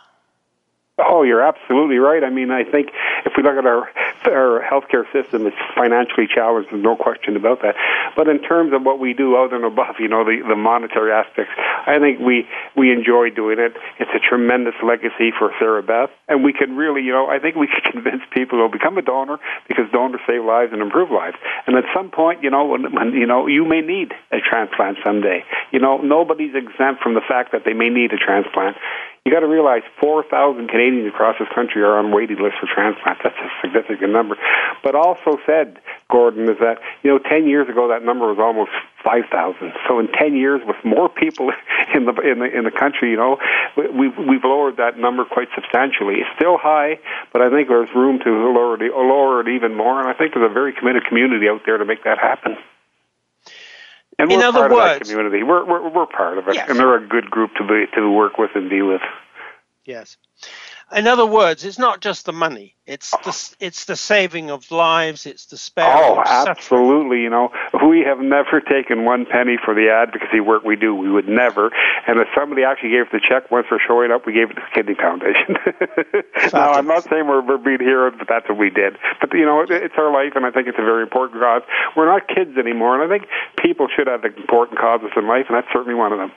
Oh, 0.98 1.24
you're 1.24 1.42
absolutely 1.42 1.98
right. 1.98 2.24
I 2.24 2.30
mean, 2.30 2.52
I 2.52 2.64
think 2.64 2.90
if 3.26 3.34
we 3.36 3.44
look 3.44 3.58
at 3.58 3.66
our 3.66 3.90
our 4.28 4.62
healthcare 4.62 5.06
system, 5.12 5.48
it's 5.48 5.58
financially 5.76 6.28
challenged. 6.28 6.70
There's 6.72 6.84
no 6.84 6.96
question 6.96 7.36
about 7.36 7.62
that. 7.62 7.76
But 8.16 8.28
in 8.28 8.42
terms 8.42 8.74
of 8.74 8.84
what 8.84 9.00
we 9.00 9.14
do 9.14 9.38
out 9.38 9.54
and 9.54 9.64
above, 9.64 9.96
you 10.00 10.08
know, 10.08 10.24
the 10.24 10.42
the 10.48 10.56
monetary 10.56 11.12
aspects, 11.12 11.54
I 11.88 12.00
think 12.00 12.20
we 12.20 12.48
we 12.76 12.92
enjoy 12.92 13.30
doing 13.30 13.60
it. 13.60 13.74
It's 14.00 14.12
a 14.14 14.20
tremendous 14.20 14.76
legacy 14.84 15.32
for 15.38 15.52
Sarah 15.60 15.84
Beth, 15.84 16.10
and 16.28 16.44
we 16.44 16.54
can 16.54 16.76
really, 16.76 17.02
you 17.02 17.12
know, 17.12 17.28
I 17.28 17.40
think 17.40 17.56
we 17.56 17.68
can 17.68 17.82
convince 17.92 18.22
people 18.34 18.60
to 18.62 18.72
become 18.72 18.98
a 18.98 19.02
donor 19.02 19.40
because 19.68 19.86
donors 19.92 20.22
save 20.28 20.44
lives 20.44 20.72
and 20.74 20.82
improve 20.82 21.12
lives. 21.12 21.38
And 21.68 21.76
at 21.78 21.86
some 21.94 22.12
point, 22.12 22.44
you 22.44 22.50
know, 22.50 22.66
when, 22.66 22.94
when 22.94 23.14
you 23.14 23.26
know 23.26 23.48
you 23.48 23.66
may 23.66 23.82
need 23.82 24.14
a 24.32 24.40
transplant 24.40 24.98
someday. 25.04 25.44
You 25.72 25.80
know, 25.80 25.98
nobody's 25.98 26.56
exempt 26.56 27.02
from 27.02 27.14
the 27.14 27.22
fact 27.28 27.52
that 27.52 27.64
they 27.66 27.74
may 27.74 27.90
need 27.90 28.14
a 28.14 28.18
transplant 28.18 28.78
you 29.26 29.32
got 29.32 29.42
to 29.42 29.48
realize 29.48 29.84
4,000 30.00 30.68
Canadians 30.68 31.08
across 31.14 31.36
this 31.38 31.48
country 31.54 31.84
are 31.84 32.00
on 32.00 32.12
waiting 32.12 32.42
lists 32.42 32.58
for 32.60 32.68
transplants. 32.74 33.22
That's 33.24 33.38
a 33.38 33.50
significant 33.62 34.12
number. 34.12 34.36
But 34.84 34.96
also 34.96 35.38
said, 35.46 35.78
Gordon, 36.10 36.50
is 36.50 36.58
that, 36.60 36.80
you 37.04 37.12
know, 37.12 37.20
10 37.20 37.48
years 37.48 37.70
ago 37.70 37.90
that 37.90 38.04
number 38.04 38.28
was 38.28 38.40
almost 38.40 38.72
five 39.04 39.24
thousand. 39.32 39.74
So 39.88 40.00
in 40.00 40.08
ten 40.12 40.36
years, 40.36 40.62
with 40.66 40.78
more 40.84 41.10
people 41.10 41.52
in 41.96 42.06
the 42.06 42.14
in 42.22 42.40
the 42.40 42.46
in 42.46 42.64
the 42.64 42.72
country, 42.72 43.12
you 43.12 43.18
know, 43.18 43.38
we've 43.76 44.18
we've 44.18 44.44
lowered 44.44 44.78
that 44.78 44.98
number 44.98 45.26
quite 45.26 45.48
substantially. 45.56 46.22
It's 46.22 46.30
still 46.36 46.58
high, 46.58 47.00
but 47.34 47.42
I 47.42 47.50
think 47.50 47.68
there's 47.68 47.90
room 47.96 48.20
to 48.24 48.30
lower 48.30 48.82
it 48.82 48.94
lower 48.94 49.42
it 49.42 49.48
even 49.50 49.76
more. 49.76 50.00
And 50.00 50.08
I 50.08 50.14
think 50.14 50.34
there's 50.34 50.50
a 50.50 50.54
very 50.54 50.74
committed 50.74 51.06
community 51.06 51.50
out 51.50 51.62
there 51.66 51.78
to 51.78 51.86
make 51.86 52.04
that 52.04 52.18
happen. 52.18 52.58
And 54.22 54.30
we're 54.30 54.38
in 54.38 54.44
other 54.44 54.60
part 54.60 54.72
words, 54.72 55.02
of 55.02 55.08
that 55.08 55.12
community. 55.12 55.44
We're, 55.44 55.66
we're 55.66 55.90
we're 55.90 56.06
part 56.06 56.38
of 56.38 56.48
it, 56.48 56.56
Yes. 56.56 56.70
and 56.70 56.78
they're 56.80 56.96
a 56.96 57.08
good 57.08 57.30
group 57.32 57.52
to 57.58 57.64
be 57.66 57.86
to 57.96 58.12
work 58.12 58.38
with 58.38 58.52
and 58.56 58.70
be 58.70 58.82
with. 58.82 59.02
Yes. 59.86 60.18
In 60.94 61.08
other 61.08 61.26
words, 61.26 61.64
it's 61.64 61.80
not 61.80 62.02
just 62.02 62.26
the 62.26 62.34
money. 62.34 62.76
It's 62.86 63.12
the 63.12 63.56
it's 63.60 63.86
the 63.86 63.96
saving 63.96 64.52
of 64.52 64.70
lives. 64.72 65.26
It's 65.26 65.46
the 65.46 65.58
sparing 65.58 65.92
Oh, 65.96 66.24
absolutely. 66.26 67.22
You 67.22 67.30
know, 67.30 67.52
we 67.88 68.02
have 68.02 68.20
never 68.20 68.60
taken 68.60 69.06
one 69.06 69.26
penny 69.26 69.58
for 69.64 69.74
the 69.74 69.90
advocacy 69.90 70.42
work 70.42 70.64
we 70.64 70.76
do. 70.76 70.94
We 70.94 71.10
would 71.10 71.30
never. 71.30 71.72
And 72.08 72.20
if 72.20 72.28
somebody 72.36 72.64
actually 72.64 72.90
gave 72.90 73.04
us 73.04 73.12
the 73.14 73.22
check 73.22 73.50
once 73.52 73.68
for 73.68 73.80
showing 73.80 74.12
up, 74.12 74.26
we 74.26 74.34
gave 74.34 74.52
it 74.52 74.56
to 74.56 74.62
the 74.62 74.74
Kidney 74.74 74.96
Foundation. 74.96 75.56
now, 76.54 76.72
I'm 76.74 76.88
not 76.88 77.04
saying 77.04 77.28
we're, 77.28 77.42
we're 77.42 77.58
being 77.58 77.80
heroes, 77.80 78.14
but 78.18 78.28
that's 78.28 78.50
what 78.50 78.58
we 78.58 78.70
did. 78.70 78.98
But, 79.22 79.32
you 79.34 79.46
know, 79.46 79.62
it, 79.62 79.72
it's 79.72 79.96
our 79.98 80.12
life, 80.12 80.34
and 80.36 80.46
I 80.46 80.52
think 80.52 80.68
it's 80.68 80.80
a 80.80 80.84
very 80.84 81.04
important 81.04 81.40
cause. 81.40 81.62
We're 81.96 82.12
not 82.12 82.28
kids 82.28 82.58
anymore, 82.58 83.00
and 83.00 83.04
I 83.04 83.18
think 83.18 83.30
people 83.58 83.88
should 83.96 84.08
have 84.08 84.26
important 84.26 84.80
causes 84.80 85.12
in 85.16 85.28
life, 85.28 85.46
and 85.48 85.56
that's 85.56 85.72
certainly 85.72 85.96
one 85.96 86.12
of 86.12 86.20
them. 86.20 86.32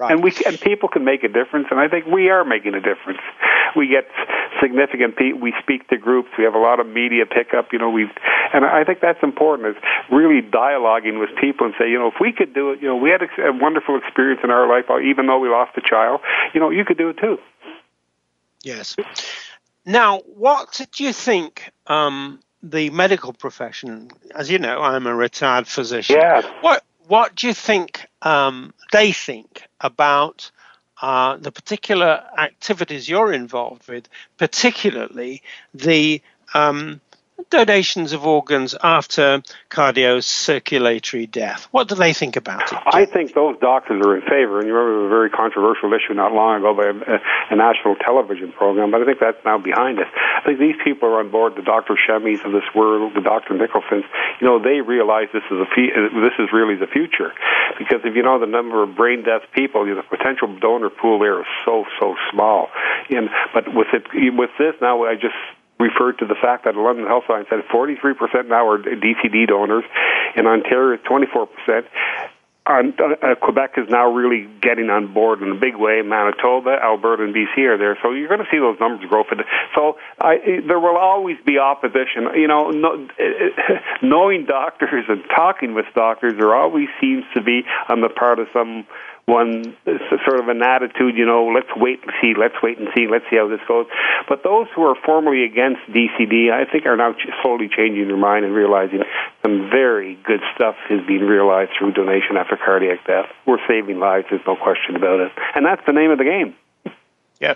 Right. 0.00 0.12
And 0.12 0.24
we 0.24 0.32
and 0.46 0.58
people 0.58 0.88
can 0.88 1.04
make 1.04 1.24
a 1.24 1.28
difference, 1.28 1.66
and 1.70 1.78
I 1.78 1.86
think 1.86 2.06
we 2.06 2.30
are 2.30 2.42
making 2.42 2.72
a 2.72 2.80
difference. 2.80 3.20
We 3.76 3.86
get 3.86 4.08
significant. 4.58 5.14
Pe- 5.14 5.32
we 5.32 5.52
speak 5.62 5.88
to 5.88 5.98
groups. 5.98 6.30
We 6.38 6.44
have 6.44 6.54
a 6.54 6.58
lot 6.58 6.80
of 6.80 6.86
media 6.86 7.26
pickup. 7.26 7.70
You 7.70 7.80
know, 7.80 7.90
we 7.90 8.08
and 8.54 8.64
I 8.64 8.82
think 8.82 9.00
that's 9.02 9.22
important. 9.22 9.76
Is 9.76 9.82
really 10.10 10.40
dialoguing 10.40 11.20
with 11.20 11.28
people 11.38 11.66
and 11.66 11.74
say, 11.78 11.90
you 11.90 11.98
know, 11.98 12.08
if 12.08 12.14
we 12.18 12.32
could 12.32 12.54
do 12.54 12.70
it, 12.70 12.80
you 12.80 12.88
know, 12.88 12.96
we 12.96 13.10
had 13.10 13.20
a, 13.20 13.48
a 13.48 13.52
wonderful 13.52 13.98
experience 13.98 14.40
in 14.42 14.50
our 14.50 14.66
life, 14.66 14.86
uh, 14.88 15.00
even 15.00 15.26
though 15.26 15.38
we 15.38 15.50
lost 15.50 15.72
a 15.76 15.82
child. 15.82 16.22
You 16.54 16.60
know, 16.60 16.70
you 16.70 16.86
could 16.86 16.96
do 16.96 17.10
it 17.10 17.18
too. 17.18 17.36
Yes. 18.62 18.96
Now, 19.84 20.20
what 20.20 20.80
do 20.92 21.04
you 21.04 21.12
think 21.12 21.70
um, 21.88 22.40
the 22.62 22.88
medical 22.88 23.34
profession? 23.34 24.10
As 24.34 24.50
you 24.50 24.58
know, 24.58 24.80
I'm 24.80 25.06
a 25.06 25.14
retired 25.14 25.68
physician. 25.68 26.16
Yeah. 26.16 26.40
What 26.62 26.84
What 27.10 27.34
do 27.34 27.48
you 27.48 27.54
think 27.54 28.06
um, 28.22 28.72
they 28.92 29.10
think 29.10 29.64
about 29.80 30.48
uh, 31.02 31.38
the 31.38 31.50
particular 31.50 32.22
activities 32.38 33.08
you're 33.08 33.32
involved 33.32 33.88
with, 33.88 34.08
particularly 34.38 35.42
the 35.74 36.22
um, 36.54 37.00
donations 37.50 38.12
of 38.12 38.26
organs 38.26 38.74
after 38.82 39.42
cardiocirculatory 39.70 41.30
death? 41.30 41.68
What 41.70 41.88
do 41.88 41.94
they 41.94 42.12
think 42.12 42.36
about 42.36 42.72
it? 42.72 42.78
I 42.86 43.06
think 43.06 43.34
those 43.34 43.56
doctors 43.60 44.04
are 44.04 44.16
in 44.16 44.22
favor, 44.22 44.58
and 44.58 44.68
you 44.68 44.74
remember 44.74 45.06
a 45.06 45.08
very 45.08 45.30
controversial 45.30 45.92
issue 45.94 46.14
not 46.14 46.32
long 46.32 46.58
ago 46.58 46.74
by 46.74 46.86
a, 46.86 47.20
a 47.50 47.56
national 47.56 47.96
television 47.96 48.52
program, 48.52 48.90
but 48.90 49.02
I 49.02 49.04
think 49.04 49.18
that's 49.20 49.42
now 49.44 49.58
behind 49.58 49.98
us. 49.98 50.08
I 50.14 50.42
think 50.44 50.58
these 50.58 50.76
people 50.82 51.08
are 51.08 51.20
on 51.20 51.30
board, 51.30 51.54
the 51.56 51.62
Dr. 51.62 51.96
Shemies 51.96 52.44
of 52.44 52.52
this 52.52 52.68
world, 52.74 53.14
the 53.14 53.20
Dr. 53.20 53.54
Nicholsons, 53.54 54.04
you 54.40 54.46
know, 54.46 54.58
they 54.58 54.80
realize 54.80 55.28
this 55.32 55.46
is 55.50 55.58
a 55.58 55.66
fe- 55.74 55.92
this 55.94 56.36
is 56.38 56.52
really 56.52 56.76
the 56.76 56.86
future. 56.86 57.32
Because 57.78 58.00
if 58.04 58.14
you 58.14 58.22
know 58.22 58.38
the 58.38 58.46
number 58.46 58.82
of 58.82 58.96
brain 58.96 59.22
death 59.22 59.42
people, 59.54 59.86
you 59.86 59.94
know, 59.94 60.02
the 60.02 60.16
potential 60.16 60.48
donor 60.58 60.90
pool 60.90 61.18
there 61.18 61.40
is 61.40 61.46
so, 61.64 61.84
so 61.98 62.16
small. 62.32 62.68
And, 63.08 63.28
but 63.54 63.72
with 63.74 63.88
it, 63.92 64.04
with 64.36 64.50
this 64.58 64.74
now, 64.80 65.04
I 65.04 65.14
just 65.14 65.36
referred 65.80 66.18
to 66.18 66.26
the 66.26 66.36
fact 66.36 66.64
that 66.64 66.76
London 66.76 67.06
Health 67.06 67.24
Science 67.26 67.48
said 67.50 67.60
43% 67.72 68.48
now 68.48 68.68
are 68.68 68.78
DCD 68.78 69.48
donors. 69.48 69.84
In 70.36 70.46
Ontario, 70.46 70.98
it's 71.00 71.04
24%. 71.04 71.86
On, 72.66 72.92
uh, 73.00 73.34
Quebec 73.40 73.72
is 73.78 73.88
now 73.88 74.12
really 74.12 74.46
getting 74.60 74.90
on 74.90 75.12
board 75.12 75.40
in 75.42 75.50
a 75.50 75.54
big 75.54 75.74
way. 75.74 76.02
Manitoba, 76.02 76.78
Alberta, 76.80 77.24
and 77.24 77.34
BC 77.34 77.58
are 77.66 77.78
there, 77.78 77.98
so 78.02 78.12
you're 78.12 78.28
going 78.28 78.44
to 78.44 78.46
see 78.50 78.58
those 78.58 78.78
numbers 78.78 79.08
grow. 79.08 79.24
For 79.24 79.34
the, 79.34 79.44
so 79.74 79.96
I, 80.20 80.60
there 80.68 80.78
will 80.78 80.98
always 80.98 81.38
be 81.44 81.58
opposition. 81.58 82.28
You 82.36 82.46
know, 82.46 82.70
no, 82.70 83.08
knowing 84.02 84.44
doctors 84.44 85.06
and 85.08 85.24
talking 85.34 85.74
with 85.74 85.86
doctors, 85.94 86.34
there 86.36 86.54
always 86.54 86.88
seems 87.00 87.24
to 87.34 87.40
be 87.40 87.62
on 87.88 88.02
the 88.02 88.10
part 88.10 88.38
of 88.38 88.46
some 88.52 88.86
one 89.30 89.76
sort 90.26 90.40
of 90.40 90.48
an 90.48 90.62
attitude, 90.62 91.16
you 91.16 91.24
know, 91.24 91.46
let's 91.46 91.70
wait 91.76 92.02
and 92.02 92.12
see, 92.20 92.34
let's 92.36 92.56
wait 92.62 92.78
and 92.78 92.88
see, 92.94 93.06
let's 93.06 93.24
see 93.30 93.36
how 93.36 93.48
this 93.48 93.60
goes. 93.68 93.86
But 94.28 94.42
those 94.42 94.66
who 94.74 94.82
are 94.82 94.96
formally 95.06 95.44
against 95.44 95.80
DCD, 95.88 96.50
I 96.50 96.64
think, 96.70 96.84
are 96.86 96.96
now 96.96 97.14
slowly 97.42 97.68
changing 97.68 98.08
their 98.08 98.16
mind 98.16 98.44
and 98.44 98.52
realizing 98.52 99.02
some 99.42 99.70
very 99.70 100.18
good 100.26 100.40
stuff 100.54 100.74
is 100.90 101.00
being 101.06 101.22
realized 101.22 101.70
through 101.78 101.92
donation 101.92 102.36
after 102.36 102.56
cardiac 102.56 103.06
death. 103.06 103.26
We're 103.46 103.64
saving 103.68 104.00
lives, 104.00 104.26
there's 104.30 104.42
no 104.46 104.56
question 104.56 104.96
about 104.96 105.20
it. 105.20 105.32
And 105.54 105.64
that's 105.64 105.82
the 105.86 105.92
name 105.92 106.10
of 106.10 106.18
the 106.18 106.24
game. 106.24 106.54
Yeah. 107.40 107.54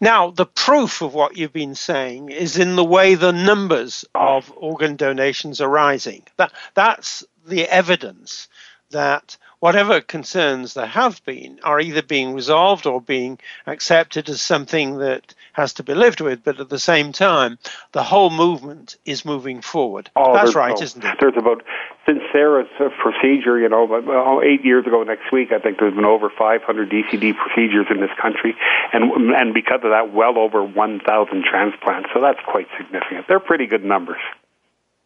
Now, 0.00 0.30
the 0.30 0.46
proof 0.46 1.02
of 1.02 1.14
what 1.14 1.36
you've 1.36 1.52
been 1.52 1.74
saying 1.74 2.30
is 2.30 2.58
in 2.58 2.76
the 2.76 2.84
way 2.84 3.14
the 3.14 3.32
numbers 3.32 4.04
of 4.14 4.52
organ 4.56 4.96
donations 4.96 5.60
are 5.60 5.68
rising. 5.68 6.22
That, 6.36 6.52
that's 6.74 7.24
the 7.46 7.66
evidence 7.66 8.48
that 8.94 9.36
whatever 9.60 10.00
concerns 10.00 10.74
there 10.74 10.86
have 10.86 11.24
been 11.24 11.58
are 11.62 11.80
either 11.80 12.02
being 12.02 12.34
resolved 12.34 12.86
or 12.86 13.00
being 13.00 13.38
accepted 13.66 14.28
as 14.28 14.40
something 14.40 14.98
that 14.98 15.34
has 15.52 15.74
to 15.74 15.82
be 15.82 15.94
lived 15.94 16.20
with, 16.20 16.44
but 16.44 16.60
at 16.60 16.68
the 16.68 16.78
same 16.78 17.12
time, 17.12 17.58
the 17.92 18.02
whole 18.02 18.30
movement 18.30 18.96
is 19.04 19.24
moving 19.24 19.60
forward. 19.60 20.10
Oh, 20.16 20.34
That's 20.34 20.54
right, 20.54 20.76
oh, 20.78 20.82
isn't 20.82 21.04
it? 21.04 21.16
There's 21.20 21.36
about 21.36 21.62
since 22.06 22.20
Sarah's 22.32 22.68
uh, 22.78 22.90
procedure, 23.02 23.58
you 23.58 23.68
know, 23.68 23.84
about, 23.84 24.44
eight 24.44 24.64
years 24.64 24.86
ago 24.86 25.02
next 25.02 25.32
week, 25.32 25.50
I 25.52 25.58
think 25.58 25.78
there's 25.78 25.94
been 25.94 26.04
over 26.04 26.28
500 26.28 26.90
DCD 26.90 27.34
procedures 27.34 27.86
in 27.90 28.00
this 28.00 28.10
country, 28.20 28.54
and 28.92 29.34
and 29.34 29.54
because 29.54 29.80
of 29.82 29.90
that, 29.90 30.12
well 30.12 30.38
over 30.38 30.62
1,000 30.62 31.44
transplants. 31.44 32.10
So 32.12 32.20
that's 32.20 32.40
quite 32.46 32.68
significant. 32.76 33.26
They're 33.28 33.40
pretty 33.40 33.66
good 33.66 33.84
numbers, 33.84 34.20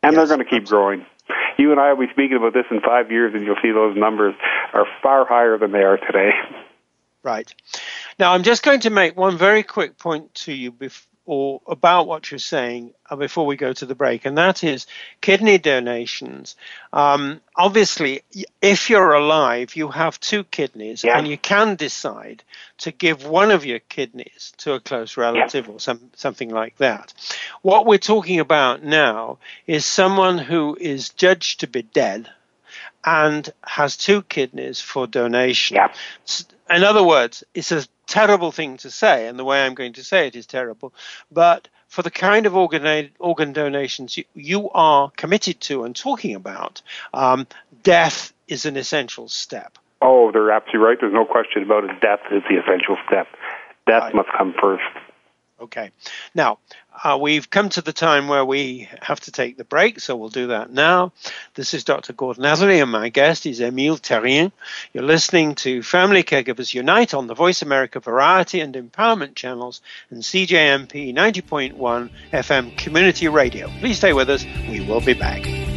and 0.03 0.15
Yes, 0.15 0.19
they're 0.19 0.37
going 0.37 0.45
to 0.47 0.51
keep 0.51 0.67
growing. 0.67 1.07
You 1.59 1.73
and 1.73 1.81
I 1.81 1.93
will 1.93 2.07
be 2.07 2.13
speaking 2.13 2.37
about 2.37 2.55
this 2.55 2.67
in 2.71 2.81
five 2.81 3.11
years, 3.11 3.35
and 3.35 3.45
you'll 3.45 3.57
see 3.63 3.73
those 3.73 3.97
numbers 3.97 4.35
are 4.73 4.87
far 5.03 5.27
higher 5.27 5.59
than 5.59 5.73
they 5.73 5.83
are 5.83 5.97
today. 5.97 6.31
Right. 7.23 7.53
Now, 8.19 8.33
I'm 8.33 8.43
just 8.43 8.63
going 8.63 8.81
to 8.81 8.91
make 8.91 9.17
one 9.17 9.37
very 9.37 9.63
quick 9.63 9.99
point 9.99 10.33
to 10.35 10.53
you 10.53 10.73
or 11.29 11.61
about 11.67 12.07
what 12.07 12.31
you're 12.31 12.39
saying 12.39 12.95
uh, 13.11 13.15
before 13.15 13.45
we 13.45 13.55
go 13.55 13.71
to 13.71 13.85
the 13.85 13.95
break, 13.95 14.25
and 14.25 14.39
that 14.39 14.65
is 14.65 14.87
kidney 15.21 15.59
donations. 15.59 16.57
Um, 16.91 17.43
obviously, 17.55 18.23
if 18.63 18.89
you're 18.89 19.13
alive, 19.13 19.77
you 19.77 19.89
have 19.89 20.19
two 20.21 20.43
kidneys, 20.45 21.05
Yeah. 21.05 21.19
and 21.19 21.29
you 21.29 21.37
can 21.37 21.77
decide 21.77 22.43
to 22.79 22.93
give 22.93 23.27
one 23.27 23.51
of 23.51 23.67
your 23.67 23.79
kidneys 23.79 24.55
to 24.59 24.73
a 24.73 24.81
close 24.81 25.19
relative 25.19 25.69
or 25.69 25.79
some, 25.79 26.11
something 26.17 26.49
like 26.49 26.79
that. 26.79 27.13
What 27.61 27.85
we're 27.85 27.99
talking 27.99 28.41
about 28.41 28.83
now 28.83 29.37
is 29.67 29.85
someone 29.85 30.39
who 30.39 30.79
is 30.81 31.11
judged 31.11 31.61
to 31.61 31.67
be 31.67 31.83
dead 31.83 32.31
and 33.05 33.49
has 33.65 33.99
two 33.99 34.23
kidneys 34.23 34.81
for 34.81 35.07
donation. 35.07 35.77
Yeah. 35.77 35.93
In 36.71 36.85
other 36.85 37.03
words, 37.03 37.45
it's 37.55 37.73
a 37.73 37.85
terrible 38.07 38.53
thing 38.53 38.77
to 38.79 38.91
say, 38.91 39.27
and 39.27 39.39
the 39.39 39.45
way 39.45 39.65
I'm 39.65 39.75
going 39.75 39.95
to 39.95 40.05
say 40.05 40.27
it 40.27 40.37
is 40.37 40.47
terrible. 40.47 40.93
But 41.31 41.69
for 41.89 42.03
the 42.03 42.11
kind 42.11 42.47
of 42.47 42.55
organ, 42.57 43.11
organ 43.19 43.53
donations 43.53 44.17
you, 44.17 44.25
you 44.35 44.71
are 44.71 45.11
committed 45.17 45.61
to 45.63 45.85
and 45.85 45.97
talking 45.97 46.35
about, 46.35 46.83
um, 47.15 47.47
death 47.83 48.33
is 48.47 48.67
an 48.67 48.77
essential 48.77 49.29
step. 49.29 49.79
Oh, 50.03 50.31
they're 50.31 50.51
absolutely 50.53 50.87
right. 50.87 50.99
There's 51.01 51.13
no 51.13 51.25
question 51.25 51.63
about 51.63 51.85
it. 51.85 52.01
Death 52.01 52.21
is 52.31 52.43
the 52.49 52.57
essential 52.57 52.97
step. 53.07 53.27
Death 53.87 54.03
Right. 54.03 54.15
must 54.15 54.29
come 54.37 54.55
first. 54.61 54.85
Okay. 55.61 55.91
Now, 56.35 56.59
uh, 57.03 57.19
we've 57.21 57.51
come 57.51 57.69
to 57.71 57.83
the 57.83 57.93
time 57.93 58.29
where 58.29 58.45
we 58.45 58.89
have 59.03 59.21
to 59.21 59.33
take 59.33 59.57
the 59.57 59.65
break, 59.65 60.01
so 60.01 60.17
we'll 60.17 60.29
do 60.29 60.49
that 60.49 60.71
now. 60.71 61.13
This 61.55 61.75
is 61.75 61.85
Dr. 61.85 62.13
Gordon 62.13 62.45
Atherley, 62.45 62.81
and 62.81 62.91
my 62.91 63.09
guest 63.09 63.47
is 63.47 63.61
Emile 63.61 63.97
Therien. 63.97 64.53
You're 64.93 65.05
listening 65.05 65.55
to 65.57 65.83
Family 65.83 66.23
Caregivers 66.23 66.75
Unite 66.75 67.15
on 67.15 67.27
the 67.27 67.35
Voice 67.35 67.63
America 67.63 68.01
Variety 68.01 68.61
and 68.61 68.75
Empowerment 68.75 69.35
channels 69.35 69.81
and 70.11 70.23
CJMP 70.23 71.15
90.1 71.15 72.11
FM 72.33 72.77
Community 72.77 73.29
Radio. 73.29 73.69
Please 73.81 73.99
stay 73.99 74.13
with 74.13 74.31
us. 74.31 74.45
We 74.69 74.81
will 74.81 75.01
be 75.01 75.15
back. 75.15 75.68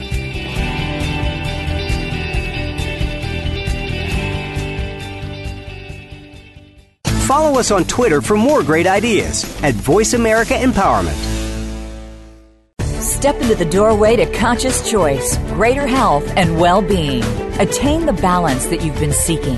Follow 7.32 7.58
us 7.62 7.72
on 7.72 7.86
Twitter 7.86 8.20
for 8.20 8.36
more 8.36 8.62
great 8.62 8.86
ideas 8.86 9.46
at 9.64 9.74
Voice 9.74 10.12
America 10.12 10.54
Empowerment. 10.54 11.16
Step 13.00 13.38
into 13.38 13.56
the 13.56 13.64
doorway 13.64 14.18
to 14.18 14.26
conscious 14.34 14.92
choice, 14.92 15.38
greater 15.54 15.88
health, 15.88 16.30
and 16.36 16.60
well 16.60 16.82
being. 16.82 17.24
Attain 17.58 18.06
the 18.06 18.12
balance 18.12 18.66
that 18.66 18.84
you've 18.84 19.00
been 19.00 19.14
seeking. 19.14 19.58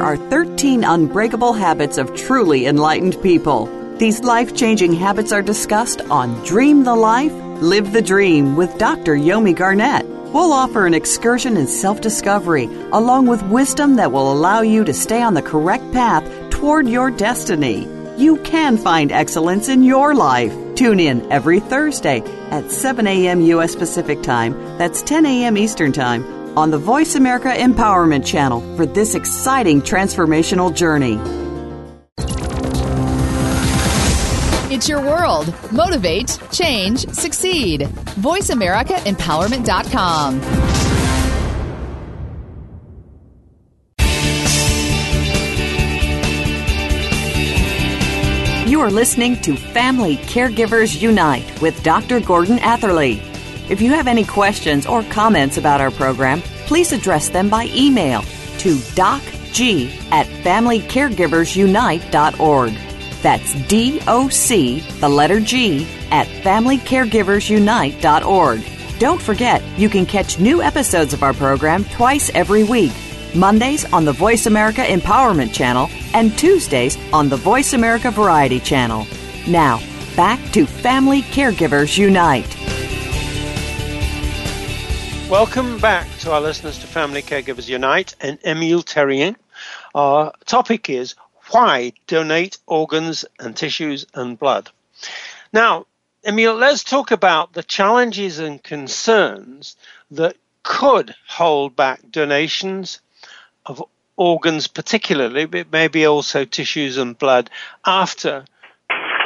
There 0.00 0.08
are 0.08 0.30
13 0.30 0.82
unbreakable 0.82 1.52
habits 1.52 1.98
of 1.98 2.16
truly 2.16 2.64
enlightened 2.64 3.22
people. 3.22 3.66
These 3.98 4.20
life 4.22 4.56
changing 4.56 4.94
habits 4.94 5.30
are 5.30 5.42
discussed 5.42 6.00
on 6.08 6.42
Dream 6.42 6.84
the 6.84 6.96
Life, 6.96 7.34
Live 7.60 7.92
the 7.92 8.00
Dream 8.00 8.56
with 8.56 8.78
Dr. 8.78 9.14
Yomi 9.14 9.54
Garnett. 9.54 10.06
We'll 10.32 10.54
offer 10.54 10.86
an 10.86 10.94
excursion 10.94 11.58
in 11.58 11.66
self 11.66 12.00
discovery, 12.00 12.64
along 12.92 13.26
with 13.26 13.42
wisdom 13.42 13.96
that 13.96 14.10
will 14.10 14.32
allow 14.32 14.62
you 14.62 14.84
to 14.84 14.94
stay 14.94 15.20
on 15.20 15.34
the 15.34 15.42
correct 15.42 15.92
path 15.92 16.24
toward 16.48 16.88
your 16.88 17.10
destiny. 17.10 17.86
You 18.16 18.38
can 18.38 18.78
find 18.78 19.12
excellence 19.12 19.68
in 19.68 19.82
your 19.82 20.14
life. 20.14 20.54
Tune 20.76 20.98
in 20.98 21.30
every 21.30 21.60
Thursday 21.60 22.22
at 22.50 22.70
7 22.70 23.06
a.m. 23.06 23.42
U.S. 23.42 23.76
Pacific 23.76 24.22
Time, 24.22 24.54
that's 24.78 25.02
10 25.02 25.26
a.m. 25.26 25.58
Eastern 25.58 25.92
Time, 25.92 26.39
on 26.56 26.70
the 26.70 26.78
Voice 26.78 27.14
America 27.14 27.48
Empowerment 27.48 28.24
Channel 28.26 28.60
for 28.76 28.86
this 28.86 29.14
exciting 29.14 29.82
transformational 29.82 30.74
journey. 30.74 31.18
It's 34.72 34.88
your 34.88 35.02
world. 35.02 35.52
Motivate, 35.72 36.38
change, 36.52 37.06
succeed. 37.10 37.80
VoiceAmericaEmpowerment.com. 37.82 40.40
You 48.68 48.80
are 48.80 48.90
listening 48.90 49.40
to 49.42 49.56
Family 49.56 50.16
Caregivers 50.16 51.02
Unite 51.02 51.60
with 51.60 51.82
Dr. 51.82 52.20
Gordon 52.20 52.58
Atherley. 52.60 53.29
If 53.70 53.80
you 53.80 53.92
have 53.92 54.08
any 54.08 54.24
questions 54.24 54.84
or 54.84 55.04
comments 55.04 55.56
about 55.56 55.80
our 55.80 55.92
program, 55.92 56.42
please 56.66 56.90
address 56.92 57.28
them 57.28 57.48
by 57.48 57.70
email 57.72 58.22
to 58.58 58.74
docg 58.74 59.88
at 60.10 60.26
familycaregiversunite.org. 60.26 62.72
That's 63.22 63.54
D 63.68 64.00
O 64.08 64.28
C, 64.28 64.80
the 65.00 65.08
letter 65.08 65.38
G, 65.40 65.86
at 66.10 66.26
FamilyCaregiversUnite.org. 66.26 68.64
Don't 68.98 69.22
forget, 69.22 69.62
you 69.78 69.88
can 69.88 70.04
catch 70.04 70.40
new 70.40 70.62
episodes 70.62 71.12
of 71.12 71.22
our 71.22 71.32
program 71.32 71.84
twice 71.84 72.28
every 72.34 72.64
week 72.64 72.90
Mondays 73.34 73.90
on 73.92 74.04
the 74.04 74.12
Voice 74.12 74.46
America 74.46 74.82
Empowerment 74.82 75.54
Channel 75.54 75.88
and 76.14 76.36
Tuesdays 76.36 76.98
on 77.12 77.28
the 77.28 77.36
Voice 77.36 77.72
America 77.72 78.10
Variety 78.10 78.58
Channel. 78.58 79.06
Now, 79.46 79.78
back 80.16 80.40
to 80.52 80.66
Family 80.66 81.22
Caregivers 81.22 81.96
Unite. 81.96 82.56
Welcome 85.30 85.78
back 85.78 86.16
to 86.16 86.32
our 86.32 86.40
listeners 86.40 86.78
to 86.78 86.88
Family 86.88 87.22
Caregivers 87.22 87.68
Unite 87.68 88.16
and 88.20 88.40
Emile 88.44 88.82
Therien. 88.82 89.36
Our 89.94 90.32
topic 90.44 90.90
is 90.90 91.14
why 91.52 91.92
donate 92.08 92.58
organs 92.66 93.24
and 93.38 93.56
tissues 93.56 94.06
and 94.12 94.36
blood. 94.36 94.70
Now, 95.52 95.86
Emile, 96.26 96.56
let's 96.56 96.82
talk 96.82 97.12
about 97.12 97.52
the 97.52 97.62
challenges 97.62 98.40
and 98.40 98.60
concerns 98.60 99.76
that 100.10 100.36
could 100.64 101.14
hold 101.28 101.76
back 101.76 102.00
donations 102.10 102.98
of 103.66 103.84
organs, 104.16 104.66
particularly, 104.66 105.44
but 105.44 105.70
maybe 105.70 106.06
also 106.06 106.44
tissues 106.44 106.96
and 106.96 107.16
blood 107.16 107.50
after 107.86 108.44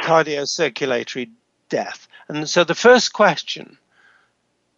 cardiocirculatory 0.03 1.31
death. 1.69 2.07
And 2.27 2.47
so 2.47 2.63
the 2.63 2.75
first 2.75 3.11
question 3.11 3.79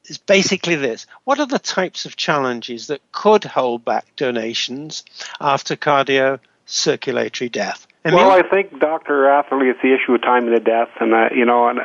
is 0.08 0.17
basically 0.17 0.76
this 0.76 1.06
What 1.24 1.39
are 1.39 1.46
the 1.46 1.60
types 1.60 2.06
of 2.06 2.15
challenges 2.15 2.88
that 2.88 3.02
could 3.12 3.43
hold 3.43 3.86
back 3.86 4.06
donations 4.15 5.04
after 5.39 5.76
cardiocirculatory 5.76 7.52
death? 7.52 7.88
Emile? 8.08 8.28
Well, 8.28 8.32
I 8.32 8.48
think 8.48 8.80
Dr. 8.80 9.28
Atherley, 9.28 9.67
it's 9.70 9.82
the 9.82 9.93
issue 9.93 10.13
of 10.13 10.22
time 10.22 10.48
and 10.48 10.56
the 10.56 10.62
death, 10.62 10.89
and 11.02 11.13
uh, 11.13 11.30
you 11.36 11.46
know, 11.46 11.67
and 11.67 11.80
uh, 11.80 11.84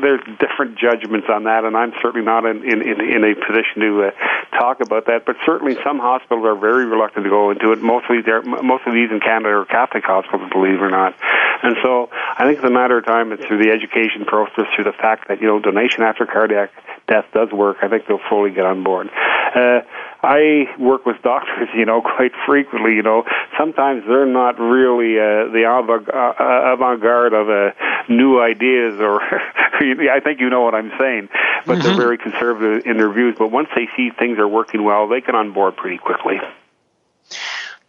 there's 0.00 0.22
different 0.40 0.78
judgments 0.78 1.26
on 1.28 1.44
that, 1.44 1.64
and 1.64 1.76
I'm 1.76 1.92
certainly 2.00 2.24
not 2.24 2.46
in 2.46 2.64
in, 2.64 2.80
in 2.82 3.24
a 3.24 3.34
position 3.34 3.82
to 3.82 4.04
uh, 4.04 4.10
talk 4.58 4.80
about 4.80 5.06
that. 5.06 5.26
But 5.26 5.36
certainly, 5.44 5.76
some 5.84 5.98
hospitals 5.98 6.46
are 6.46 6.56
very 6.56 6.86
reluctant 6.86 7.24
to 7.24 7.30
go 7.30 7.50
into 7.50 7.72
it. 7.72 7.82
Mostly, 7.82 8.22
they're 8.22 8.42
most 8.42 8.86
of 8.86 8.94
these 8.94 9.10
in 9.10 9.20
Canada 9.20 9.50
are 9.56 9.64
Catholic 9.66 10.04
hospitals, 10.04 10.48
believe 10.50 10.74
it 10.74 10.82
or 10.82 10.90
not. 10.90 11.14
And 11.62 11.76
so, 11.82 12.08
I 12.12 12.46
think 12.46 12.58
it's 12.58 12.66
a 12.66 12.70
matter 12.70 12.98
of 12.98 13.04
time. 13.04 13.32
It's 13.32 13.44
through 13.44 13.62
the 13.62 13.70
education 13.70 14.24
process, 14.24 14.64
through 14.74 14.84
the 14.84 14.96
fact 14.96 15.28
that 15.28 15.42
you 15.42 15.48
know, 15.48 15.58
donation 15.60 16.02
after 16.02 16.24
cardiac 16.24 16.70
death 17.08 17.24
does 17.34 17.50
work. 17.52 17.78
I 17.82 17.88
think 17.88 18.06
they'll 18.06 18.20
fully 18.28 18.50
get 18.50 18.64
on 18.64 18.84
board. 18.84 19.08
Uh, 19.54 19.80
I 20.22 20.66
work 20.78 21.06
with 21.06 21.16
doctors, 21.22 21.68
you 21.74 21.84
know, 21.84 22.00
quite 22.02 22.32
frequently. 22.46 22.94
You 22.94 23.02
know, 23.02 23.24
sometimes 23.58 24.04
they're 24.06 24.26
not 24.26 24.58
really 24.60 25.18
uh, 25.18 25.50
the 25.50 25.64
uh, 25.66 26.72
avant-garde 26.72 27.32
of 27.32 27.48
uh, 27.48 27.72
new 28.08 28.40
ideas, 28.40 29.00
or 29.00 29.20
I 29.80 30.20
think 30.22 30.40
you 30.40 30.50
know 30.50 30.62
what 30.62 30.74
I'm 30.74 30.92
saying. 30.98 31.28
But 31.66 31.78
mm-hmm. 31.78 31.82
they're 31.82 31.96
very 31.96 32.18
conservative 32.18 32.86
in 32.86 32.96
their 32.98 33.12
views. 33.12 33.36
But 33.38 33.50
once 33.50 33.68
they 33.74 33.88
see 33.96 34.10
things 34.18 34.38
are 34.38 34.48
working 34.48 34.84
well, 34.84 35.08
they 35.08 35.20
get 35.20 35.34
on 35.34 35.52
board 35.52 35.76
pretty 35.76 35.98
quickly. 35.98 36.36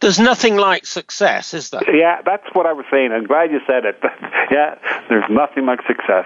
There's 0.00 0.18
nothing 0.18 0.56
like 0.56 0.86
success, 0.86 1.52
is 1.52 1.70
there? 1.70 1.94
Yeah, 1.94 2.22
that's 2.24 2.46
what 2.54 2.64
I 2.64 2.72
was 2.72 2.86
saying. 2.90 3.12
I'm 3.12 3.26
glad 3.26 3.50
you 3.52 3.60
said 3.66 3.84
it. 3.84 3.98
yeah, 4.50 4.76
there's 5.10 5.28
nothing 5.30 5.66
like 5.66 5.80
success. 5.86 6.24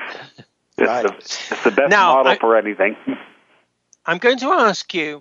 It's, 0.76 0.88
right. 0.88 1.06
the, 1.06 1.14
it's 1.14 1.64
the 1.64 1.70
best 1.70 1.90
now, 1.90 2.14
model 2.14 2.32
I, 2.32 2.38
for 2.38 2.56
anything. 2.56 2.96
I'm 4.06 4.18
going 4.18 4.38
to 4.38 4.48
ask 4.48 4.92
you 4.92 5.20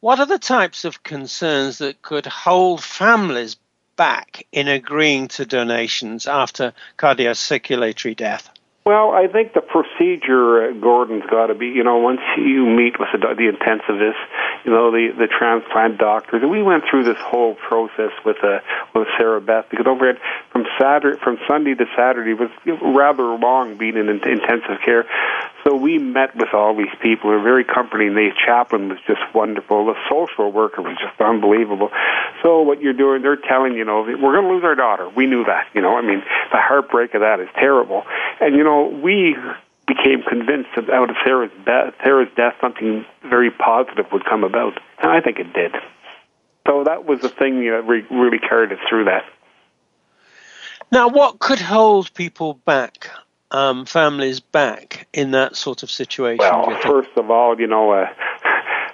what 0.00 0.20
are 0.20 0.26
the 0.26 0.38
types 0.38 0.84
of 0.84 1.02
concerns 1.02 1.78
that 1.78 2.02
could 2.02 2.26
hold 2.26 2.82
families 2.82 3.56
back 3.96 4.46
in 4.52 4.68
agreeing 4.68 5.28
to 5.28 5.44
donations 5.44 6.26
after 6.26 6.72
cardiocirculatory 6.96 8.16
death? 8.16 8.48
Well, 8.86 9.10
I 9.10 9.26
think 9.26 9.52
the 9.52 9.60
procedure, 9.60 10.72
Gordon's 10.80 11.28
got 11.28 11.48
to 11.48 11.54
be, 11.54 11.66
you 11.66 11.84
know, 11.84 11.98
once 11.98 12.20
you 12.38 12.64
meet 12.64 12.98
with 12.98 13.08
the, 13.12 13.18
the 13.18 13.52
intensivist, 13.52 14.16
you 14.64 14.72
know, 14.72 14.90
the 14.90 15.12
the 15.16 15.26
transplant 15.26 15.98
doctors, 15.98 16.42
and 16.42 16.50
we 16.50 16.62
went 16.62 16.84
through 16.90 17.04
this 17.04 17.18
whole 17.18 17.54
process 17.54 18.12
with 18.24 18.36
uh, 18.42 18.60
with 18.94 19.08
Sarah 19.16 19.40
Beth 19.40 19.66
because 19.70 19.86
over 19.86 20.08
at 20.10 20.18
from 20.52 20.64
Saturday 20.78 21.18
from 21.22 21.38
Sunday 21.46 21.74
to 21.74 21.84
Saturday 21.96 22.34
was 22.34 22.50
rather 22.66 23.24
long 23.24 23.76
being 23.76 23.96
in 23.96 24.08
intensive 24.08 24.80
care. 24.84 25.06
So 25.64 25.74
we 25.76 25.98
met 25.98 26.36
with 26.36 26.54
all 26.54 26.76
these 26.76 26.94
people. 27.02 27.30
They 27.30 27.36
were 27.36 27.42
very 27.42 27.64
comforting. 27.64 28.14
The 28.14 28.30
chaplain 28.46 28.88
was 28.88 28.98
just 29.06 29.20
wonderful. 29.34 29.86
The 29.86 29.94
social 30.08 30.50
worker 30.52 30.82
was 30.82 30.96
just 30.98 31.20
unbelievable. 31.20 31.90
So 32.42 32.62
what 32.62 32.80
you're 32.80 32.92
doing, 32.92 33.22
they're 33.22 33.36
telling 33.36 33.74
you 33.74 33.84
know 33.84 34.02
we're 34.02 34.34
going 34.34 34.48
to 34.48 34.54
lose 34.54 34.64
our 34.64 34.74
daughter. 34.74 35.08
We 35.08 35.26
knew 35.26 35.44
that. 35.44 35.68
You 35.74 35.82
know, 35.82 35.96
I 35.96 36.02
mean, 36.02 36.20
the 36.50 36.58
heartbreak 36.58 37.14
of 37.14 37.20
that 37.20 37.40
is 37.40 37.48
terrible. 37.54 38.04
And 38.40 38.54
you 38.54 38.64
know, 38.64 38.88
we 39.02 39.36
became 39.88 40.22
convinced 40.22 40.70
that 40.76 40.90
out 40.90 41.10
of 41.10 41.16
Sarah's, 41.24 41.50
be- 41.64 42.04
Sarah's 42.04 42.28
death, 42.36 42.54
something 42.60 43.04
very 43.28 43.50
positive 43.50 44.06
would 44.12 44.24
come 44.24 44.44
about, 44.44 44.78
and 45.02 45.10
I 45.10 45.20
think 45.20 45.38
it 45.38 45.52
did. 45.52 45.72
So 46.66 46.84
that 46.84 47.06
was 47.06 47.20
the 47.22 47.30
thing 47.30 47.60
that 47.64 47.82
re- 47.86 48.06
really 48.10 48.38
carried 48.38 48.70
us 48.72 48.78
through 48.88 49.06
that. 49.06 49.24
Now, 50.92 51.08
what 51.08 51.38
could 51.38 51.60
hold 51.60 52.12
people 52.14 52.54
back, 52.64 53.10
um, 53.50 53.86
families 53.86 54.40
back 54.40 55.08
in 55.12 55.32
that 55.32 55.56
sort 55.56 55.82
of 55.82 55.90
situation? 55.90 56.38
Well, 56.38 56.78
first 56.82 57.10
of 57.16 57.30
all, 57.30 57.58
you 57.58 57.66
know, 57.66 57.90
uh, 57.90 58.06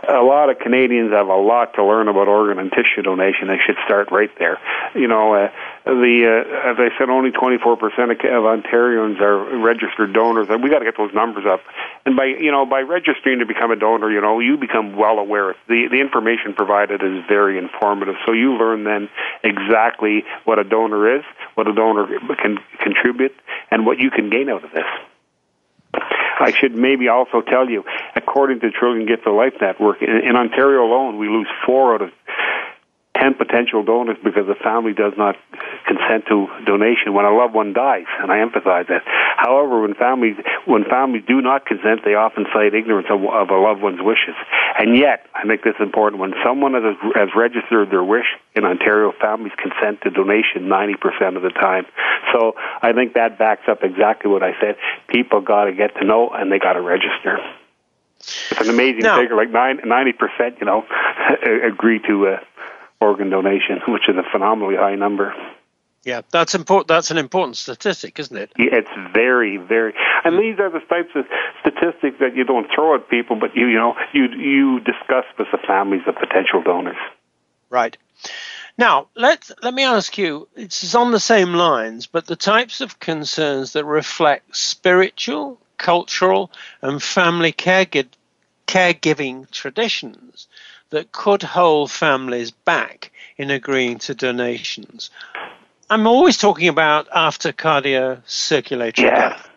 a 0.08 0.22
lot 0.22 0.50
of 0.50 0.58
Canadians 0.58 1.12
have 1.12 1.28
a 1.28 1.36
lot 1.36 1.74
to 1.74 1.84
learn 1.84 2.08
about 2.08 2.28
organ 2.28 2.58
and 2.58 2.70
tissue 2.70 3.02
donation. 3.02 3.48
They 3.48 3.58
should 3.64 3.76
start 3.84 4.10
right 4.10 4.30
there. 4.38 4.58
You 4.94 5.08
know, 5.08 5.34
uh, 5.34 5.50
the 5.84 6.24
uh, 6.24 6.70
as 6.70 6.76
I 6.78 6.96
said, 6.98 7.10
only 7.10 7.30
24% 7.30 7.64
of, 7.64 7.80
of 7.80 8.44
Ontarians 8.44 9.20
are 9.20 9.58
registered 9.58 10.12
donors, 10.12 10.48
and 10.50 10.62
we 10.62 10.70
got 10.70 10.80
to 10.80 10.84
get 10.84 10.96
those 10.96 11.12
numbers 11.14 11.44
up. 11.46 11.60
And 12.04 12.16
by 12.16 12.26
you 12.26 12.50
know 12.50 12.66
by 12.66 12.80
registering 12.80 13.38
to 13.40 13.46
become 13.46 13.70
a 13.70 13.76
donor, 13.76 14.10
you 14.10 14.20
know 14.20 14.40
you 14.40 14.56
become 14.56 14.96
well 14.96 15.18
aware. 15.18 15.54
The 15.68 15.88
the 15.90 16.00
information 16.00 16.54
provided 16.54 17.02
is 17.02 17.24
very 17.28 17.58
informative, 17.58 18.16
so 18.26 18.32
you 18.32 18.56
learn 18.56 18.84
then 18.84 19.08
exactly 19.42 20.24
what 20.44 20.58
a 20.58 20.64
donor 20.64 21.16
is, 21.16 21.24
what 21.54 21.68
a 21.68 21.74
donor 21.74 22.06
can 22.36 22.58
contribute, 22.80 23.34
and 23.70 23.86
what 23.86 23.98
you 23.98 24.10
can 24.10 24.30
gain 24.30 24.48
out 24.48 24.64
of 24.64 24.72
this. 24.72 24.84
I 26.40 26.53
should 26.53 26.75
maybe 26.75 27.09
also 27.09 27.40
tell 27.40 27.68
you, 27.68 27.85
according 28.16 28.61
to 28.61 28.70
Trillium 28.70 29.07
Gift 29.07 29.27
of 29.27 29.35
Life 29.35 29.55
Network, 29.61 30.03
in, 30.03 30.11
in 30.11 30.37
Ontario 30.37 30.85
alone, 30.85 31.18
we 31.18 31.29
lose 31.29 31.49
four 31.64 31.94
out 31.94 32.03
of 32.03 32.11
10 33.24 33.34
potential 33.40 33.82
donors 33.82 34.18
because 34.22 34.44
the 34.46 34.54
family 34.54 34.92
does 34.92 35.14
not 35.16 35.34
consent 35.88 36.28
to 36.28 36.46
donation 36.66 37.14
when 37.14 37.24
a 37.24 37.32
loved 37.32 37.54
one 37.54 37.72
dies, 37.72 38.04
and 38.20 38.30
I 38.30 38.40
emphasize 38.40 38.84
that. 38.92 39.00
However, 39.40 39.80
when 39.80 39.94
families 39.94 40.37
when 40.66 40.84
families 40.84 41.24
do 41.26 41.40
not 41.40 41.64
consent, 41.64 42.04
they 42.04 42.14
often 42.14 42.44
cite 42.52 42.74
ignorance 42.74 43.08
of, 43.08 43.24
of 43.24 43.48
a 43.48 43.56
loved 43.56 43.80
one's 43.80 44.00
wishes. 44.02 44.37
And 44.78 44.96
yet, 44.96 45.24
I 45.34 45.46
think 45.48 45.62
this 45.64 45.74
is 45.76 45.80
important. 45.80 46.20
When 46.20 46.34
someone 46.44 46.74
has, 46.74 46.96
has 47.14 47.28
registered 47.34 47.90
their 47.90 48.04
wish 48.04 48.28
in 48.54 48.64
Ontario, 48.64 49.12
families 49.18 49.52
consent 49.56 50.02
to 50.02 50.10
donation 50.10 50.68
90% 50.68 51.37
of 51.37 51.42
the 51.42 51.50
time. 51.50 51.87
So 52.32 52.54
I 52.82 52.92
think 52.92 53.14
that 53.14 53.38
backs 53.38 53.64
up 53.68 53.82
exactly 53.82 54.30
what 54.30 54.42
I 54.42 54.52
said. 54.60 54.76
People 55.08 55.40
got 55.40 55.64
to 55.64 55.72
get 55.72 55.96
to 55.96 56.04
know 56.04 56.28
and 56.28 56.52
they 56.52 56.58
got 56.58 56.74
to 56.74 56.82
register. 56.82 57.38
It's 58.18 58.60
an 58.60 58.70
amazing 58.70 59.02
figure, 59.02 59.37
like 59.37 59.50
nine, 59.50 59.80
90%, 59.80 60.60
you 60.60 60.66
know, 60.66 60.84
agree 61.68 62.00
to 62.08 62.28
uh, 62.28 62.40
organ 63.04 63.30
donation, 63.30 63.80
which 63.88 64.08
is 64.08 64.16
a 64.16 64.24
phenomenally 64.32 64.76
high 64.76 64.94
number. 64.94 65.34
Yeah, 66.04 66.20
that's 66.30 66.54
important. 66.54 66.88
That's 66.88 67.10
an 67.10 67.16
important 67.16 67.56
statistic, 67.56 68.18
isn't 68.18 68.36
it? 68.36 68.52
It's 68.56 68.90
very, 69.14 69.56
very, 69.56 69.94
and 70.22 70.38
these 70.38 70.58
are 70.58 70.68
the 70.68 70.80
types 70.80 71.10
of 71.14 71.24
statistics 71.60 72.18
that 72.20 72.36
you 72.36 72.44
don't 72.44 72.66
throw 72.74 72.94
at 72.94 73.08
people, 73.08 73.36
but 73.36 73.56
you, 73.56 73.68
you 73.68 73.78
know, 73.78 73.94
you 74.12 74.26
you 74.26 74.80
discuss 74.80 75.24
with 75.38 75.48
the 75.50 75.58
families 75.66 76.02
of 76.06 76.14
potential 76.16 76.62
donors. 76.62 76.98
Right. 77.70 77.96
Now, 78.76 79.08
let 79.14 79.50
let 79.62 79.72
me 79.72 79.84
ask 79.84 80.18
you. 80.18 80.46
It's 80.56 80.94
on 80.94 81.10
the 81.10 81.20
same 81.20 81.54
lines, 81.54 82.06
but 82.06 82.26
the 82.26 82.36
types 82.36 82.82
of 82.82 83.00
concerns 83.00 83.72
that 83.72 83.86
reflect 83.86 84.54
spiritual, 84.54 85.58
cultural, 85.78 86.50
and 86.82 87.02
family 87.02 87.52
caregiv- 87.52 88.18
caregiving 88.66 89.50
traditions 89.50 90.48
that 90.94 91.12
could 91.12 91.42
hold 91.42 91.90
families 91.90 92.50
back 92.50 93.11
in 93.37 93.50
agreeing 93.50 93.98
to 93.98 94.14
donations. 94.14 95.11
I'm 95.90 96.07
always 96.07 96.37
talking 96.38 96.68
about 96.68 97.09
after 97.14 97.52
cardiocirculatory 97.52 98.98
Yeah. 98.98 99.28
death. 99.30 99.50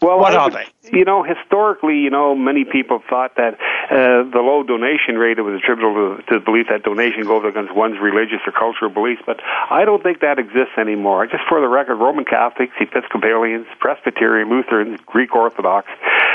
Well, 0.00 0.20
What 0.20 0.34
are 0.34 0.48
would- 0.50 0.66
You 0.92 1.04
know, 1.04 1.22
historically, 1.22 1.98
you 1.98 2.08
know, 2.10 2.34
many 2.34 2.64
people 2.64 3.02
thought 3.10 3.34
that 3.36 3.54
uh, 3.90 4.22
the 4.30 4.40
low 4.40 4.62
donation 4.62 5.18
rate 5.18 5.40
was 5.42 5.54
attributable 5.60 6.16
to, 6.16 6.22
to 6.22 6.34
the 6.38 6.40
belief 6.40 6.68
that 6.68 6.82
donation 6.84 7.24
goes 7.24 7.44
against 7.44 7.74
one's 7.74 7.98
religious 7.98 8.40
or 8.46 8.52
cultural 8.52 8.90
beliefs, 8.90 9.22
but 9.26 9.40
I 9.70 9.84
don't 9.84 10.02
think 10.02 10.20
that 10.20 10.38
exists 10.38 10.76
anymore. 10.78 11.26
Just 11.26 11.44
for 11.48 11.60
the 11.60 11.68
record, 11.68 11.96
Roman 11.96 12.24
Catholics, 12.24 12.74
Episcopalians, 12.80 13.66
Presbyterian, 13.80 14.48
Lutherans, 14.50 15.00
Greek 15.06 15.34
Orthodox, 15.34 15.88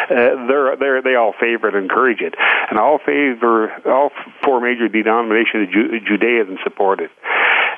uh, 0.09 0.47
they're, 0.47 0.75
they're, 0.77 1.01
they 1.01 1.15
all 1.15 1.33
favor 1.39 1.67
it 1.67 1.75
and 1.75 1.83
encourage 1.83 2.21
it, 2.21 2.35
and 2.69 2.79
all 2.79 2.99
favor 2.99 3.71
all 3.87 4.11
four 4.43 4.59
major 4.61 4.87
denominations 4.87 5.67
of 5.67 5.71
Ju- 5.73 5.99
Judaism 6.05 6.57
support 6.63 6.99
it. 6.99 7.11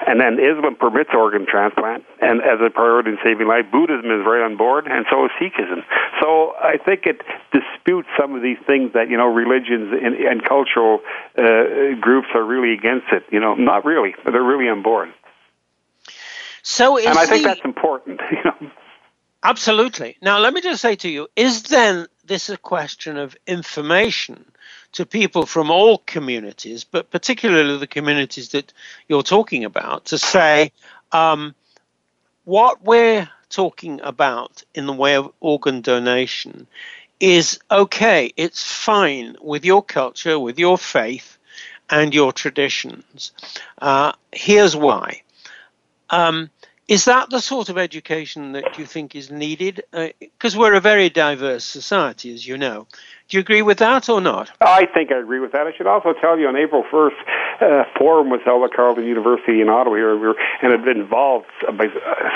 And 0.08 0.20
then 0.20 0.38
Islam 0.40 0.76
permits 0.76 1.10
organ 1.14 1.46
transplant, 1.50 2.04
and 2.22 2.42
as 2.42 2.60
a 2.62 2.70
priority 2.70 3.12
in 3.12 3.18
saving 3.24 3.48
life, 3.48 3.66
Buddhism 3.72 4.06
is 4.12 4.26
right 4.26 4.44
on 4.44 4.56
board, 4.58 4.86
and 4.88 5.06
so 5.10 5.26
is 5.26 5.32
Sikhism. 5.42 5.82
So 6.22 6.54
I 6.62 6.78
think 6.78 7.06
it 7.06 7.22
disputes 7.52 8.08
some 8.20 8.36
of 8.36 8.42
these 8.44 8.58
things 8.68 8.94
that 8.94 9.10
you 9.10 9.18
know 9.18 9.28
religions 9.28 9.94
and, 9.94 10.16
and 10.16 10.44
cultural 10.44 11.00
uh, 11.38 11.96
groups 12.00 12.28
are 12.36 12.44
really 12.44 12.74
against 12.74 13.08
it. 13.12 13.24
You 13.32 13.40
know, 13.40 13.56
not 13.56 13.84
really, 13.86 14.14
they're 14.26 14.44
really 14.44 14.70
on 14.70 14.84
board. 14.84 15.10
So, 16.62 16.98
is 16.98 17.06
and 17.06 17.18
I 17.18 17.26
think 17.26 17.44
the- 17.44 17.50
that's 17.50 17.66
important. 17.66 18.20
You 18.32 18.44
know. 18.44 18.72
Absolutely. 19.44 20.18
Now, 20.24 20.40
let 20.40 20.54
me 20.54 20.62
just 20.62 20.82
say 20.82 20.96
to 20.96 21.10
you 21.10 21.28
is 21.36 21.64
then 21.64 22.08
this 22.26 22.50
is 22.50 22.56
a 22.56 22.60
question 22.60 23.18
of 23.18 23.38
information 23.48 24.46
to 24.94 25.06
people 25.06 25.46
from 25.46 25.70
all 25.70 26.00
communities, 26.00 26.84
but 26.84 27.12
particularly 27.12 27.78
the 27.78 27.88
communities 27.88 28.50
that 28.50 28.74
you're 29.08 29.24
talking 29.24 29.66
about, 29.66 30.06
to 30.06 30.18
say 30.18 30.72
um, 31.12 31.54
what 32.46 32.84
we're 32.84 33.30
talking 33.50 34.02
about 34.04 34.64
in 34.74 34.86
the 34.86 34.94
way 34.94 35.16
of 35.16 35.32
organ 35.40 35.82
donation 35.82 36.68
is 37.20 37.60
okay, 37.72 38.32
it's 38.36 38.64
fine 38.64 39.36
with 39.42 39.64
your 39.66 39.84
culture, 39.84 40.38
with 40.40 40.60
your 40.60 40.78
faith, 40.78 41.38
and 41.90 42.14
your 42.14 42.34
traditions. 42.34 43.32
Uh, 43.82 44.12
here's 44.32 44.76
why. 44.76 45.22
Um, 46.10 46.50
is 46.88 47.06
that 47.06 47.30
the 47.30 47.40
sort 47.40 47.70
of 47.70 47.78
education 47.78 48.52
that 48.52 48.78
you 48.78 48.86
think 48.86 49.16
is 49.16 49.32
needed? 49.32 49.84
Uh, 49.92 50.10
because 50.20 50.56
we're 50.56 50.76
a 50.76 50.82
very 50.82 51.10
diverse 51.10 51.64
society, 51.64 52.34
as 52.34 52.46
you 52.46 52.58
know. 52.58 52.88
Do 53.28 53.38
you 53.38 53.42
agree 53.42 53.64
with 53.64 53.80
that 53.80 54.08
or 54.08 54.22
not? 54.22 54.52
I 54.62 54.86
think 54.86 55.12
I 55.12 55.18
agree 55.18 55.40
with 55.40 55.52
that. 55.54 55.66
I 55.66 55.74
should 55.76 55.88
also 55.88 56.14
tell 56.14 56.38
you 56.38 56.48
on 56.48 56.56
April 56.56 56.84
1st, 56.84 57.18
uh, 57.60 57.84
forum 57.98 58.30
was 58.30 58.42
held 58.46 58.64
at 58.64 58.76
Carleton 58.76 59.06
University 59.06 59.62
in 59.62 59.70
Ottawa 59.70 59.96
here, 59.96 60.16
we 60.16 60.36
and 60.62 60.74
it 60.74 60.88
involved 60.96 61.48
by 61.76 61.88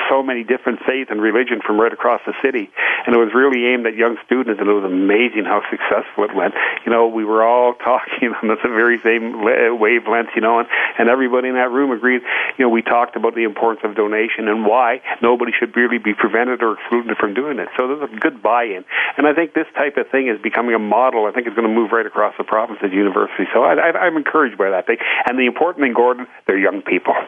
so 0.09 0.23
many 0.23 0.43
different 0.43 0.79
faiths 0.87 1.11
and 1.11 1.21
religion 1.21 1.61
from 1.61 1.79
right 1.79 1.93
across 1.93 2.21
the 2.25 2.33
city. 2.41 2.71
And 3.05 3.15
it 3.15 3.19
was 3.19 3.35
really 3.35 3.67
aimed 3.67 3.85
at 3.85 3.95
young 3.95 4.17
students, 4.25 4.59
and 4.59 4.67
it 4.67 4.73
was 4.73 4.83
amazing 4.83 5.45
how 5.45 5.61
successful 5.69 6.23
it 6.23 6.33
went. 6.33 6.55
You 6.85 6.91
know, 6.91 7.07
we 7.07 7.23
were 7.23 7.43
all 7.43 7.73
talking 7.85 8.33
on 8.41 8.47
the 8.47 8.57
very 8.63 8.97
same 8.99 9.43
le- 9.43 9.75
wavelength, 9.75 10.29
you 10.33 10.41
know, 10.41 10.57
and, 10.57 10.67
and 10.97 11.09
everybody 11.09 11.49
in 11.49 11.55
that 11.55 11.69
room 11.69 11.91
agreed. 11.91 12.21
You 12.57 12.65
know, 12.65 12.69
we 12.69 12.81
talked 12.81 13.15
about 13.15 13.35
the 13.35 13.43
importance 13.43 13.81
of 13.83 13.95
donation 13.95 14.47
and 14.47 14.65
why 14.65 15.01
nobody 15.21 15.51
should 15.51 15.75
really 15.77 15.99
be 15.99 16.15
prevented 16.15 16.63
or 16.63 16.79
excluded 16.79 17.15
from 17.17 17.35
doing 17.35 17.59
it. 17.59 17.67
So 17.77 17.87
there's 17.87 18.09
a 18.09 18.15
good 18.19 18.41
buy-in. 18.41 18.85
And 19.17 19.27
I 19.27 19.33
think 19.33 19.53
this 19.53 19.67
type 19.75 19.97
of 19.97 20.09
thing 20.09 20.27
is 20.27 20.41
becoming 20.41 20.78
a 20.79 20.83
model. 20.83 21.25
I 21.25 21.31
think 21.31 21.47
it's 21.47 21.55
going 21.55 21.67
to 21.67 21.73
move 21.73 21.91
right 21.91 22.05
across 22.05 22.33
the 22.37 22.43
province 22.43 22.79
at 22.83 22.91
university. 22.93 23.45
So 23.53 23.63
I, 23.63 23.73
I, 23.75 23.91
I'm 24.05 24.17
encouraged 24.17 24.57
by 24.57 24.69
that 24.69 24.85
thing. 24.87 24.97
And 25.27 25.37
the 25.37 25.45
important 25.45 25.83
thing, 25.83 25.93
Gordon, 25.93 26.27
they're 26.47 26.57
young 26.57 26.81
people. 26.81 27.13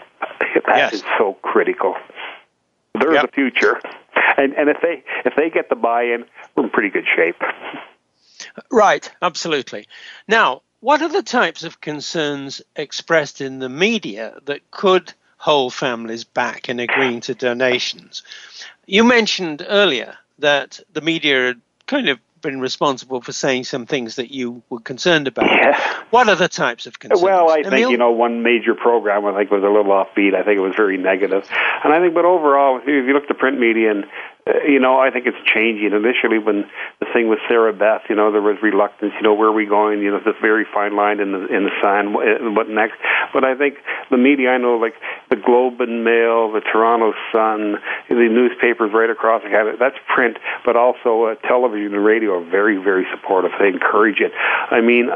That 0.67 0.77
Yes. 0.77 0.93
is 0.93 1.03
so 1.17 1.33
critical. 1.41 1.95
They're 2.99 3.13
Yep. 3.13 3.21
the 3.27 3.31
future. 3.31 3.79
And 4.37 4.53
and 4.53 4.69
if 4.69 4.77
they 4.81 5.03
if 5.25 5.33
they 5.35 5.49
get 5.49 5.69
the 5.69 5.75
buy-in, 5.75 6.25
we're 6.55 6.63
in 6.65 6.69
pretty 6.69 6.89
good 6.89 7.05
shape. 7.15 7.35
Right, 8.69 9.09
absolutely. 9.21 9.87
Now, 10.27 10.61
what 10.81 11.01
are 11.01 11.09
the 11.09 11.23
types 11.23 11.63
of 11.63 11.79
concerns 11.81 12.61
expressed 12.75 13.39
in 13.41 13.59
the 13.59 13.69
media 13.69 14.39
that 14.45 14.69
could 14.71 15.13
hold 15.37 15.73
families 15.73 16.23
back 16.25 16.69
in 16.69 16.79
agreeing 16.79 17.21
to 17.21 17.33
donations? 17.35 18.23
You 18.85 19.03
mentioned 19.03 19.65
earlier 19.67 20.17
that 20.39 20.79
the 20.91 21.01
media 21.01 21.47
had 21.47 21.61
kind 21.87 22.09
of 22.09 22.19
been 22.41 22.59
responsible 22.59 23.21
for 23.21 23.31
saying 23.31 23.63
some 23.65 23.85
things 23.85 24.15
that 24.15 24.31
you 24.31 24.63
were 24.69 24.79
concerned 24.79 25.27
about. 25.27 25.45
Yeah. 25.45 25.79
What 26.09 26.27
are 26.27 26.35
the 26.35 26.49
types 26.49 26.87
of 26.87 26.99
concerns? 26.99 27.21
Well, 27.21 27.49
I 27.49 27.63
think 27.63 27.89
you 27.89 27.97
know 27.97 28.11
one 28.11 28.43
major 28.43 28.75
program 28.75 29.25
I 29.25 29.37
think 29.37 29.51
was 29.51 29.63
a 29.63 29.67
little 29.67 29.91
offbeat. 29.91 30.35
I 30.35 30.43
think 30.43 30.57
it 30.57 30.61
was 30.61 30.75
very 30.75 30.97
negative, 30.97 31.47
and 31.83 31.93
I 31.93 31.99
think, 31.99 32.13
but 32.13 32.25
overall, 32.25 32.79
if 32.79 32.87
you 32.87 33.13
look 33.13 33.23
at 33.23 33.29
the 33.29 33.35
print 33.35 33.59
media, 33.59 33.91
and 33.91 34.05
you 34.67 34.79
know, 34.79 34.99
I 34.99 35.11
think 35.11 35.27
it's 35.27 35.37
changing. 35.45 35.93
Initially, 35.93 36.39
when 36.39 36.69
the 36.99 37.05
thing 37.13 37.27
with 37.27 37.39
Sarah 37.47 37.73
Beth, 37.73 38.01
you 38.09 38.15
know, 38.15 38.31
there 38.31 38.41
was 38.41 38.57
reluctance. 38.61 39.13
You 39.15 39.23
know, 39.23 39.33
where 39.33 39.49
are 39.49 39.53
we 39.53 39.65
going? 39.65 40.01
You 40.01 40.11
know, 40.11 40.19
this 40.19 40.35
very 40.41 40.65
fine 40.65 40.95
line 40.95 41.19
in 41.19 41.31
the 41.31 41.45
in 41.47 41.63
the 41.63 41.71
sand. 41.81 42.13
What 42.13 42.25
what 42.55 42.69
next? 42.69 42.95
But 43.33 43.43
I 43.43 43.55
think 43.55 43.75
the 44.09 44.17
media, 44.17 44.51
I 44.51 44.57
know, 44.57 44.77
like 44.77 44.95
the 45.29 45.35
Globe 45.35 45.81
and 45.81 46.03
Mail, 46.03 46.51
the 46.51 46.61
Toronto 46.61 47.13
Sun, 47.31 47.77
the 48.09 48.29
newspapers 48.29 48.91
right 48.93 49.09
across 49.09 49.43
the 49.43 49.49
country. 49.49 49.75
That's 49.79 49.97
print, 50.13 50.37
but 50.65 50.75
also 50.75 51.25
uh, 51.25 51.35
television 51.47 51.93
and 51.93 52.05
radio 52.05 52.39
are 52.39 52.49
very 52.49 52.77
very 52.77 53.05
supportive. 53.11 53.51
They 53.59 53.67
encourage 53.67 54.19
it. 54.19 54.31
I 54.71 54.81
mean, 54.81 55.09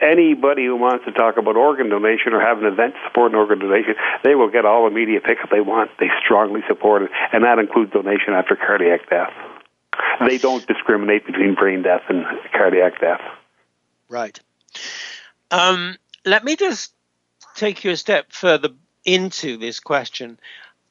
anybody 0.00 0.66
who 0.66 0.76
wants 0.76 1.04
to 1.04 1.12
talk 1.12 1.36
about 1.36 1.56
organ 1.56 1.88
donation 1.88 2.32
or 2.32 2.40
have 2.40 2.58
an 2.58 2.66
event 2.66 2.94
supporting 3.06 3.36
organ 3.36 3.58
donation, 3.58 3.94
they 4.24 4.34
will 4.34 4.50
get 4.50 4.64
all 4.64 4.84
the 4.84 4.94
media 4.94 5.20
pickup 5.20 5.50
they 5.50 5.60
want. 5.60 5.90
They 5.98 6.08
strongly 6.24 6.60
support 6.68 7.02
it, 7.02 7.10
and 7.32 7.44
that 7.44 7.58
includes 7.58 7.92
donation 7.92 8.34
after 8.34 8.56
cardiac 8.56 9.08
death. 9.08 9.32
They 10.26 10.38
don't 10.38 10.66
discriminate 10.66 11.26
between 11.26 11.54
brain 11.54 11.82
death 11.82 12.02
and 12.08 12.24
cardiac 12.52 13.00
death. 13.00 13.20
Right. 14.08 14.38
Um, 15.50 15.96
let 16.24 16.44
me 16.44 16.56
just 16.56 16.92
take 17.54 17.84
you 17.84 17.92
a 17.92 17.96
step 17.96 18.32
further 18.32 18.70
into 19.04 19.56
this 19.56 19.80
question. 19.80 20.38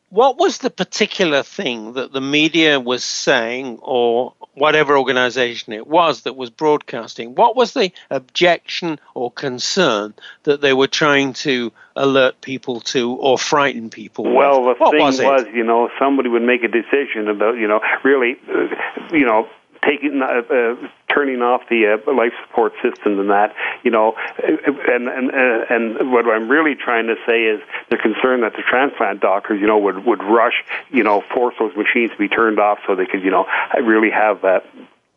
What 0.09 0.37
was 0.37 0.59
the 0.59 0.69
particular 0.69 1.43
thing 1.43 1.93
that 1.93 2.13
the 2.13 2.21
media 2.21 2.79
was 2.79 3.03
saying, 3.03 3.79
or 3.81 4.33
whatever 4.53 4.97
organization 4.97 5.73
it 5.73 5.85
was 5.85 6.21
that 6.21 6.35
was 6.35 6.49
broadcasting? 6.49 7.35
What 7.35 7.55
was 7.57 7.73
the 7.73 7.91
objection 8.09 8.99
or 9.13 9.31
concern 9.31 10.13
that 10.43 10.61
they 10.61 10.73
were 10.73 10.87
trying 10.87 11.33
to 11.33 11.73
alert 11.95 12.39
people 12.39 12.79
to 12.81 13.11
or 13.15 13.37
frighten 13.37 13.89
people 13.89 14.23
with? 14.23 14.33
Well, 14.33 14.63
the 14.63 14.75
what 14.77 14.91
thing 14.91 15.01
was, 15.01 15.19
was, 15.19 15.45
you 15.53 15.63
know, 15.63 15.89
somebody 15.99 16.29
would 16.29 16.41
make 16.41 16.63
a 16.63 16.69
decision 16.69 17.27
about, 17.27 17.57
you 17.57 17.67
know, 17.67 17.81
really, 18.03 18.37
uh, 18.49 18.67
you 19.11 19.25
know, 19.25 19.49
taking, 19.85 20.21
uh, 20.21 20.41
uh, 20.49 20.87
turning 21.13 21.41
off 21.41 21.61
the 21.69 21.87
uh, 21.87 22.13
life 22.13 22.33
support 22.45 22.73
system 22.81 23.19
and 23.19 23.29
that, 23.29 23.55
you 23.83 23.91
know, 23.91 24.15
and 24.43 25.07
and 25.07 25.31
uh, 25.31 25.65
and 25.69 26.11
what 26.11 26.25
I'm 26.27 26.49
really 26.49 26.75
trying 26.75 27.07
to 27.07 27.15
say 27.25 27.43
is 27.45 27.61
the 27.89 27.97
concern 27.97 28.41
that 28.41 28.53
the 28.53 28.63
transplant 28.63 29.21
doctors, 29.21 29.59
you 29.61 29.67
know, 29.67 29.77
would 29.77 30.05
would 30.05 30.23
rush, 30.23 30.63
you 30.89 31.03
know, 31.03 31.23
force 31.33 31.55
those 31.59 31.75
machines 31.75 32.11
to 32.11 32.17
be 32.17 32.27
turned 32.27 32.59
off 32.59 32.79
so 32.85 32.95
they 32.95 33.05
could, 33.05 33.23
you 33.23 33.31
know, 33.31 33.45
really 33.81 34.09
have 34.09 34.41
that 34.41 34.65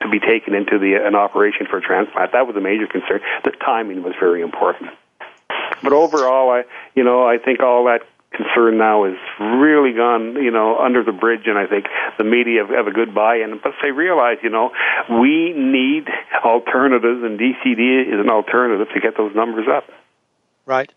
to 0.02 0.08
be 0.08 0.18
taken 0.18 0.54
into 0.54 0.78
the 0.78 0.94
an 0.94 1.14
operation 1.14 1.66
for 1.66 1.80
transplant. 1.80 2.32
That 2.32 2.46
was 2.46 2.56
a 2.56 2.60
major 2.60 2.86
concern. 2.86 3.20
The 3.44 3.50
timing 3.50 4.02
was 4.02 4.14
very 4.18 4.42
important. 4.42 4.90
But 5.82 5.92
overall, 5.92 6.50
I, 6.50 6.64
you 6.94 7.04
know, 7.04 7.26
I 7.26 7.38
think 7.38 7.60
all 7.60 7.84
that 7.84 8.02
concern 8.30 8.78
now 8.78 9.04
is 9.04 9.16
really 9.40 9.92
gone, 9.92 10.34
you 10.36 10.50
know, 10.50 10.78
under 10.78 11.02
the 11.02 11.12
bridge, 11.12 11.46
and 11.46 11.58
I 11.58 11.66
think 11.66 11.86
the 12.18 12.24
media 12.24 12.64
have, 12.64 12.70
have 12.70 12.86
a 12.86 12.92
good 12.92 13.14
buy-in. 13.14 13.60
But 13.62 13.72
they 13.82 13.90
realize, 13.90 14.38
you 14.42 14.50
know, 14.50 14.70
we 15.10 15.52
need 15.52 16.08
alternatives, 16.44 17.22
and 17.22 17.38
DCD 17.38 18.06
is 18.06 18.20
an 18.20 18.30
alternative 18.30 18.88
to 18.94 19.00
get 19.00 19.16
those 19.16 19.34
numbers 19.34 19.66
up. 19.68 19.84
Right. 20.66 20.92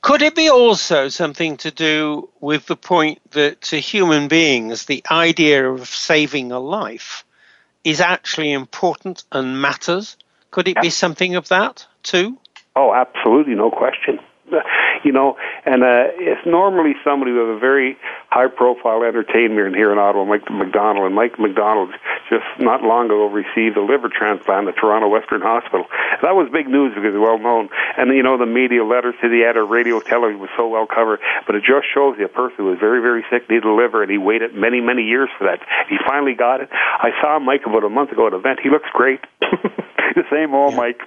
Could 0.00 0.22
it 0.22 0.34
be 0.34 0.50
also 0.50 1.08
something 1.08 1.56
to 1.58 1.70
do 1.70 2.28
with 2.40 2.66
the 2.66 2.76
point 2.76 3.20
that 3.30 3.60
to 3.62 3.78
human 3.78 4.28
beings, 4.28 4.86
the 4.86 5.04
idea 5.10 5.70
of 5.70 5.86
saving 5.88 6.50
a 6.50 6.58
life 6.58 7.24
is 7.84 8.00
actually 8.00 8.52
important 8.52 9.22
and 9.30 9.60
matters? 9.60 10.16
Could 10.50 10.68
it 10.68 10.80
be 10.80 10.90
something 10.90 11.36
of 11.36 11.48
that 11.48 11.86
too? 12.02 12.38
Oh, 12.74 12.92
absolutely, 12.92 13.54
no 13.54 13.70
question 13.70 14.18
you 15.04 15.12
know, 15.12 15.36
and 15.64 15.82
uh, 15.82 16.08
it's 16.16 16.44
normally 16.46 16.94
somebody 17.04 17.32
with 17.32 17.48
a 17.48 17.58
very 17.58 17.96
high-profile 18.30 19.04
entertainer 19.04 19.68
here 19.70 19.92
in 19.92 19.98
Ottawa, 19.98 20.24
Mike 20.24 20.50
MacDonald, 20.50 21.06
and 21.06 21.14
Mike 21.14 21.38
MacDonald 21.38 21.94
just 22.28 22.44
not 22.58 22.82
long 22.82 23.06
ago 23.06 23.28
received 23.28 23.76
a 23.76 23.82
liver 23.84 24.08
transplant 24.08 24.68
at 24.68 24.76
Toronto 24.76 25.08
Western 25.08 25.42
Hospital. 25.42 25.86
That 26.22 26.34
was 26.34 26.48
big 26.50 26.68
news 26.68 26.94
because 26.94 27.12
well 27.14 27.38
known, 27.38 27.68
and 27.96 28.08
you 28.16 28.22
know 28.22 28.38
the 28.38 28.46
media 28.46 28.84
letters 28.84 29.14
to 29.20 29.28
the 29.28 29.44
editor, 29.44 29.64
radio, 29.64 30.00
television 30.00 30.40
was 30.40 30.50
so 30.56 30.68
well 30.68 30.86
covered. 30.86 31.20
But 31.46 31.56
it 31.56 31.62
just 31.62 31.86
shows 31.92 32.16
you 32.18 32.24
a 32.24 32.32
person 32.32 32.64
who 32.64 32.72
was 32.72 32.78
very, 32.80 33.00
very 33.00 33.24
sick, 33.30 33.48
needed 33.48 33.64
a 33.64 33.72
liver, 33.72 34.02
and 34.02 34.10
he 34.10 34.18
waited 34.18 34.54
many, 34.54 34.80
many 34.80 35.02
years 35.02 35.28
for 35.38 35.44
that. 35.44 35.60
He 35.88 35.96
finally 36.06 36.34
got 36.34 36.60
it. 36.60 36.68
I 36.72 37.10
saw 37.20 37.38
Mike 37.38 37.66
about 37.66 37.84
a 37.84 37.90
month 37.90 38.10
ago 38.12 38.26
at 38.26 38.32
an 38.32 38.40
event. 38.40 38.60
He 38.62 38.70
looks 38.70 38.88
great. 38.92 39.20
the 39.40 40.24
same 40.30 40.54
old 40.54 40.72
yeah. 40.72 40.78
Mike 40.78 41.00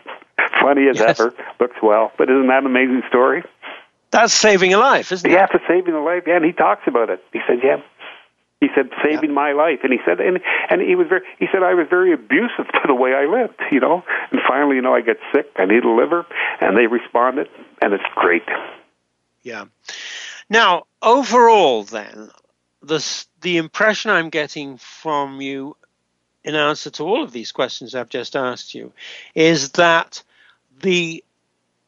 funny 0.62 0.88
as 0.88 1.00
yes. 1.00 1.20
ever, 1.20 1.34
looks 1.60 1.78
well. 1.82 2.12
But 2.18 2.30
isn't 2.30 2.48
that 2.48 2.60
an 2.60 2.66
amazing 2.66 3.04
story? 3.10 3.44
That's 4.12 4.34
saving 4.34 4.74
a 4.74 4.78
life, 4.78 5.12
isn't 5.12 5.30
yeah, 5.30 5.46
it? 5.46 5.50
Yeah, 5.54 5.60
for 5.60 5.62
saving 5.67 5.93
a 5.93 6.04
life. 6.04 6.24
Yeah, 6.28 6.38
and 6.38 6.46
he 6.46 6.54
talks 6.54 6.84
about 6.88 7.10
it. 7.10 7.24
He 7.34 7.39
said, 7.48 7.60
yeah. 7.63 7.82
He 8.60 8.70
said, 8.74 8.89
saving 9.04 9.30
yeah. 9.30 9.36
my 9.36 9.52
life. 9.52 9.80
And 9.84 9.93
he 9.93 10.00
said, 10.06 10.20
and, 10.20 10.39
and 10.70 10.82
he 10.82 10.96
was 10.96 11.08
very, 11.08 11.22
he 11.38 11.48
said, 11.52 11.62
I 11.62 11.74
was 11.74 11.88
very 11.89 12.13
abusive 12.13 12.67
to 12.74 12.82
the 12.88 12.96
way 12.96 13.13
I 13.13 13.26
lived, 13.26 13.62
you 13.72 13.80
know. 13.80 14.04
And 14.32 14.41
finally, 14.48 14.78
you 14.78 14.82
know, 14.82 14.96
I 14.96 15.02
get 15.02 15.17
sick, 15.34 15.48
I 15.58 15.65
need 15.65 15.84
a 15.84 15.89
liver, 15.89 16.26
and 16.62 16.78
they 16.78 16.88
responded, 16.88 17.50
and 17.82 17.93
it's 17.93 18.04
great. 18.15 18.43
Yeah. 19.43 19.65
Now, 20.50 20.86
overall, 21.02 21.84
then, 21.84 22.30
the, 22.82 23.26
the 23.41 23.58
impression 23.58 24.12
I'm 24.12 24.30
getting 24.30 24.78
from 24.78 25.41
you 25.41 25.76
in 26.43 26.56
answer 26.56 26.89
to 26.89 27.04
all 27.04 27.24
of 27.24 27.34
these 27.34 27.52
questions 27.52 27.93
I've 27.93 28.10
just 28.10 28.36
asked 28.36 28.74
you 28.74 28.93
is 29.36 29.72
that 29.72 30.24
the 30.82 31.24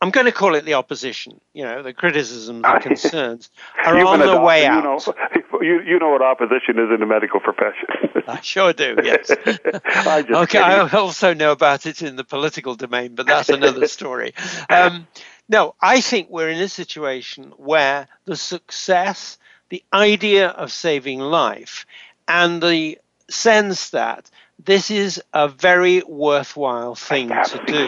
I'm 0.02 0.12
going 0.12 0.26
to 0.26 0.32
call 0.32 0.56
it 0.56 0.64
the 0.64 0.76
opposition. 0.76 1.42
You 1.54 1.64
know, 1.64 1.84
the 1.84 1.94
criticisms 1.94 2.64
and 2.66 2.82
concerns 2.82 3.50
are 3.86 3.98
on 4.06 4.20
the 4.20 4.40
way 4.40 4.64
you 4.64 4.70
out. 4.70 4.84
Know, 4.84 5.14
you, 5.62 5.82
you 5.82 6.00
know 6.00 6.10
what 6.10 6.22
opposition 6.22 6.80
is 6.80 6.90
in 6.94 7.00
the 7.00 7.06
medical 7.06 7.40
profession. 7.40 7.88
I 8.28 8.40
sure 8.42 8.74
do. 8.74 8.96
Yes. 9.04 9.32
I 9.32 10.26
okay. 10.30 10.60
Kidding. 10.60 10.62
I 10.62 10.90
also 10.92 11.34
know 11.34 11.52
about 11.52 11.86
it 11.86 12.02
in 12.02 12.16
the 12.16 12.24
political 12.24 12.76
domain, 12.76 13.16
but 13.16 13.26
that's 13.26 13.50
another 13.50 13.88
story. 13.88 14.34
Um, 14.70 15.08
no, 15.50 15.76
I 15.82 16.00
think 16.00 16.30
we're 16.30 16.50
in 16.50 16.62
a 16.62 16.70
situation 16.70 17.54
where 17.58 18.08
the 18.26 18.36
success, 18.38 19.38
the 19.70 19.84
idea 19.92 20.50
of 20.50 20.72
saving 20.72 21.20
life, 21.20 21.86
and 22.28 22.62
the 22.62 23.00
sense 23.30 23.90
that 23.90 24.30
this 24.64 24.92
is 24.92 25.22
a 25.34 25.48
very 25.48 26.02
worthwhile 26.06 26.96
thing 26.96 27.30
to 27.30 27.64
do 27.66 27.88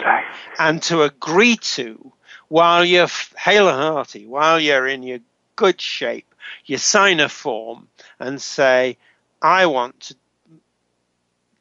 and 0.58 0.82
to 0.84 1.02
agree 1.02 1.56
to 1.56 2.12
while 2.48 2.84
you're 2.84 3.08
hale 3.36 3.68
and 3.68 3.78
hearty, 3.78 4.26
while 4.26 4.58
you're 4.58 4.86
in 4.86 5.02
your 5.02 5.18
good 5.56 5.80
shape. 5.80 6.34
You 6.64 6.78
sign 6.78 7.20
a 7.20 7.28
form 7.28 7.88
and 8.18 8.40
say, 8.40 8.96
I 9.40 9.66
want 9.66 10.00
to, 10.00 10.16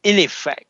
in 0.04 0.18
effect, 0.20 0.66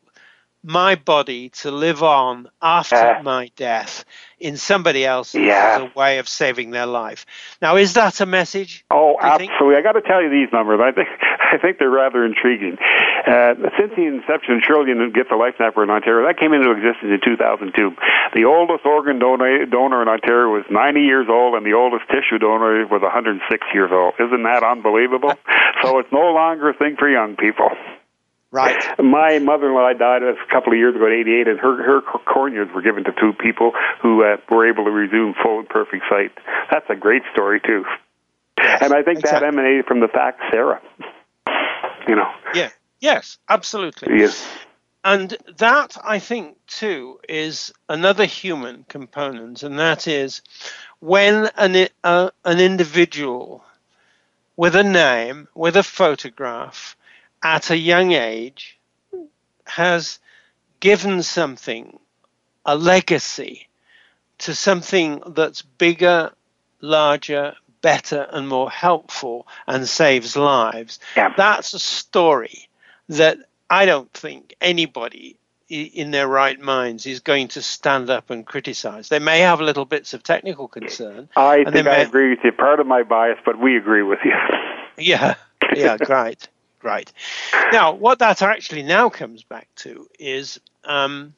my 0.64 0.94
body 0.94 1.48
to 1.48 1.70
live 1.70 2.02
on 2.02 2.48
after 2.60 2.94
uh, 2.94 3.22
my 3.22 3.50
death 3.56 4.04
in 4.38 4.56
somebody 4.56 5.04
else's 5.04 5.40
yeah. 5.40 5.88
way 5.94 6.18
of 6.18 6.28
saving 6.28 6.70
their 6.70 6.86
life. 6.86 7.26
Now, 7.60 7.76
is 7.76 7.94
that 7.94 8.20
a 8.20 8.26
message? 8.26 8.84
Oh, 8.90 9.16
absolutely. 9.20 9.76
I 9.76 9.82
got 9.82 9.92
to 9.92 10.02
tell 10.02 10.22
you 10.22 10.30
these 10.30 10.52
numbers. 10.52 10.80
I 10.80 10.92
think 10.92 11.08
I 11.52 11.58
think 11.58 11.78
they're 11.78 11.90
rather 11.90 12.24
intriguing. 12.24 12.78
Uh, 13.22 13.54
since 13.78 13.94
the 13.94 14.02
inception 14.02 14.58
of 14.58 14.62
Trillium 14.62 15.00
and 15.00 15.14
Get 15.14 15.28
the 15.30 15.36
Life 15.36 15.54
Snapper 15.56 15.82
in 15.82 15.90
Ontario, 15.90 16.26
that 16.26 16.38
came 16.38 16.52
into 16.52 16.74
existence 16.74 17.06
in 17.06 17.20
2002. 17.22 17.94
The 18.34 18.44
oldest 18.44 18.84
organ 18.84 19.18
donor, 19.18 19.66
donor 19.66 20.02
in 20.02 20.08
Ontario 20.08 20.50
was 20.50 20.66
90 20.70 21.00
years 21.00 21.26
old, 21.30 21.54
and 21.54 21.64
the 21.64 21.74
oldest 21.74 22.10
tissue 22.10 22.38
donor 22.42 22.82
was 22.90 23.02
106 23.02 23.38
years 23.74 23.90
old. 23.92 24.14
Isn't 24.18 24.42
that 24.42 24.66
unbelievable? 24.66 25.34
so 25.82 25.98
it's 25.98 26.10
no 26.10 26.34
longer 26.34 26.70
a 26.70 26.74
thing 26.74 26.96
for 26.98 27.08
young 27.08 27.36
people. 27.36 27.70
Right. 28.50 28.76
My 28.98 29.38
mother-in-law 29.38 29.94
died 29.94 30.22
a 30.22 30.34
couple 30.52 30.74
of 30.74 30.78
years 30.78 30.94
ago 30.94 31.06
at 31.06 31.12
88, 31.12 31.48
and 31.48 31.58
her 31.58 31.82
her 31.82 32.02
corneas 32.26 32.70
were 32.74 32.82
given 32.82 33.02
to 33.04 33.12
two 33.18 33.32
people 33.32 33.72
who 34.02 34.24
uh, 34.24 34.36
were 34.50 34.68
able 34.68 34.84
to 34.84 34.90
resume 34.90 35.34
full 35.42 35.60
and 35.60 35.68
perfect 35.68 36.04
sight. 36.10 36.32
That's 36.70 36.84
a 36.90 36.94
great 36.94 37.22
story 37.32 37.60
too. 37.64 37.84
Yes, 38.58 38.82
and 38.82 38.92
I 38.92 39.02
think 39.02 39.20
exactly. 39.20 39.40
that 39.40 39.46
emanated 39.46 39.86
from 39.86 40.00
the 40.00 40.08
fact 40.08 40.42
Sarah. 40.50 40.82
You 42.06 42.16
know. 42.16 42.28
Yeah. 42.52 42.68
Yes. 43.02 43.38
Absolutely. 43.48 44.20
Yes. 44.20 44.48
And 45.04 45.36
that, 45.58 45.96
I 46.04 46.20
think, 46.20 46.56
too, 46.68 47.18
is 47.28 47.72
another 47.88 48.24
human 48.24 48.84
component, 48.88 49.64
and 49.64 49.76
that 49.80 50.06
is 50.06 50.40
when 51.00 51.50
an, 51.56 51.88
uh, 52.04 52.30
an 52.44 52.60
individual 52.60 53.64
with 54.56 54.76
a 54.76 54.84
name, 54.84 55.48
with 55.56 55.76
a 55.76 55.82
photograph, 55.82 56.96
at 57.42 57.70
a 57.70 57.76
young 57.76 58.12
age 58.12 58.78
has 59.66 60.20
given 60.78 61.24
something, 61.24 61.98
a 62.64 62.76
legacy, 62.76 63.68
to 64.38 64.54
something 64.54 65.20
that's 65.26 65.62
bigger, 65.62 66.32
larger, 66.80 67.56
better, 67.80 68.28
and 68.30 68.46
more 68.48 68.70
helpful 68.70 69.48
and 69.66 69.88
saves 69.88 70.36
lives. 70.36 71.00
Yeah. 71.16 71.34
That's 71.36 71.74
a 71.74 71.80
story 71.80 72.68
that 73.08 73.38
I 73.68 73.86
don't 73.86 74.12
think 74.12 74.54
anybody 74.60 75.36
in 75.68 76.10
their 76.10 76.28
right 76.28 76.60
minds 76.60 77.06
is 77.06 77.20
going 77.20 77.48
to 77.48 77.62
stand 77.62 78.10
up 78.10 78.28
and 78.30 78.44
criticize. 78.44 79.08
They 79.08 79.18
may 79.18 79.40
have 79.40 79.60
little 79.60 79.86
bits 79.86 80.12
of 80.12 80.22
technical 80.22 80.68
concern. 80.68 81.30
I 81.34 81.64
think 81.64 81.86
I 81.86 81.98
agree 81.98 82.30
with 82.30 82.40
you. 82.44 82.52
Part 82.52 82.78
of 82.80 82.86
my 82.86 83.02
bias, 83.02 83.38
but 83.44 83.58
we 83.58 83.76
agree 83.76 84.02
with 84.02 84.18
you. 84.24 84.32
yeah, 84.98 85.34
yeah, 85.74 85.96
great. 85.96 86.48
Right. 86.82 87.10
Now, 87.72 87.94
what 87.94 88.18
that 88.18 88.42
actually 88.42 88.82
now 88.82 89.08
comes 89.08 89.44
back 89.44 89.68
to 89.76 90.08
is 90.18 90.60
um, 90.84 91.32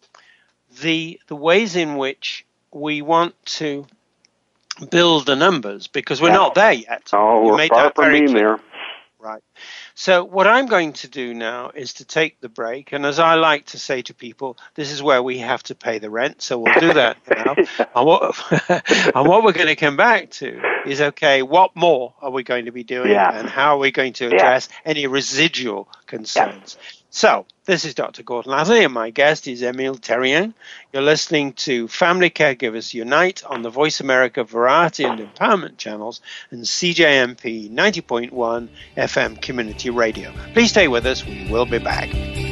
the 0.80 1.20
the 1.28 1.36
ways 1.36 1.76
in 1.76 1.96
which 1.96 2.44
we 2.72 3.02
want 3.02 3.34
to 3.46 3.86
build 4.90 5.26
the 5.26 5.36
numbers 5.36 5.86
because 5.86 6.20
we're 6.20 6.32
not 6.32 6.54
there 6.54 6.72
yet. 6.72 7.10
Oh, 7.12 7.44
we're 7.44 7.68
far 7.68 7.92
from 7.94 8.10
being 8.10 8.34
there. 8.34 8.58
Right. 9.18 9.42
So, 9.96 10.24
what 10.24 10.48
I'm 10.48 10.66
going 10.66 10.92
to 10.94 11.08
do 11.08 11.34
now 11.34 11.70
is 11.72 11.94
to 11.94 12.04
take 12.04 12.40
the 12.40 12.48
break. 12.48 12.92
And 12.92 13.06
as 13.06 13.20
I 13.20 13.34
like 13.36 13.66
to 13.66 13.78
say 13.78 14.02
to 14.02 14.14
people, 14.14 14.58
this 14.74 14.90
is 14.90 15.00
where 15.00 15.22
we 15.22 15.38
have 15.38 15.62
to 15.64 15.76
pay 15.76 16.00
the 16.00 16.10
rent. 16.10 16.42
So, 16.42 16.58
we'll 16.58 16.80
do 16.80 16.94
that 16.94 17.16
now. 17.30 17.54
and, 17.94 18.06
what, 18.06 18.34
and 19.14 19.28
what 19.28 19.44
we're 19.44 19.52
going 19.52 19.68
to 19.68 19.76
come 19.76 19.96
back 19.96 20.30
to 20.32 20.60
is 20.84 21.00
okay, 21.00 21.42
what 21.42 21.76
more 21.76 22.12
are 22.20 22.30
we 22.30 22.42
going 22.42 22.64
to 22.64 22.72
be 22.72 22.82
doing? 22.82 23.10
Yeah. 23.10 23.38
And 23.38 23.48
how 23.48 23.76
are 23.76 23.78
we 23.78 23.92
going 23.92 24.14
to 24.14 24.26
address 24.26 24.68
yeah. 24.68 24.90
any 24.90 25.06
residual 25.06 25.88
concerns? 26.06 26.76
Yeah. 26.76 27.03
So, 27.16 27.46
this 27.64 27.84
is 27.84 27.94
Dr. 27.94 28.24
Gordon 28.24 28.50
Atherley, 28.50 28.82
and 28.82 28.92
my 28.92 29.10
guest 29.10 29.46
is 29.46 29.62
Emile 29.62 29.94
Therien. 29.94 30.52
You're 30.92 31.00
listening 31.00 31.52
to 31.52 31.86
Family 31.86 32.28
Caregivers 32.28 32.92
Unite 32.92 33.44
on 33.44 33.62
the 33.62 33.70
Voice 33.70 34.00
America 34.00 34.42
Variety 34.42 35.04
and 35.04 35.20
Empowerment 35.20 35.76
channels 35.76 36.20
and 36.50 36.64
CJMP 36.64 37.70
90.1 37.70 38.68
FM 38.96 39.40
Community 39.40 39.90
Radio. 39.90 40.34
Please 40.54 40.70
stay 40.70 40.88
with 40.88 41.06
us. 41.06 41.24
We 41.24 41.46
will 41.48 41.66
be 41.66 41.78
back. 41.78 42.43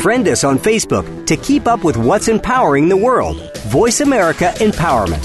Friend 0.00 0.26
us 0.28 0.44
on 0.44 0.58
Facebook 0.58 1.26
to 1.26 1.36
keep 1.36 1.66
up 1.66 1.84
with 1.84 1.98
what's 1.98 2.28
empowering 2.28 2.88
the 2.88 2.96
world. 2.96 3.54
Voice 3.66 4.00
America 4.00 4.50
Empowerment. 4.56 5.20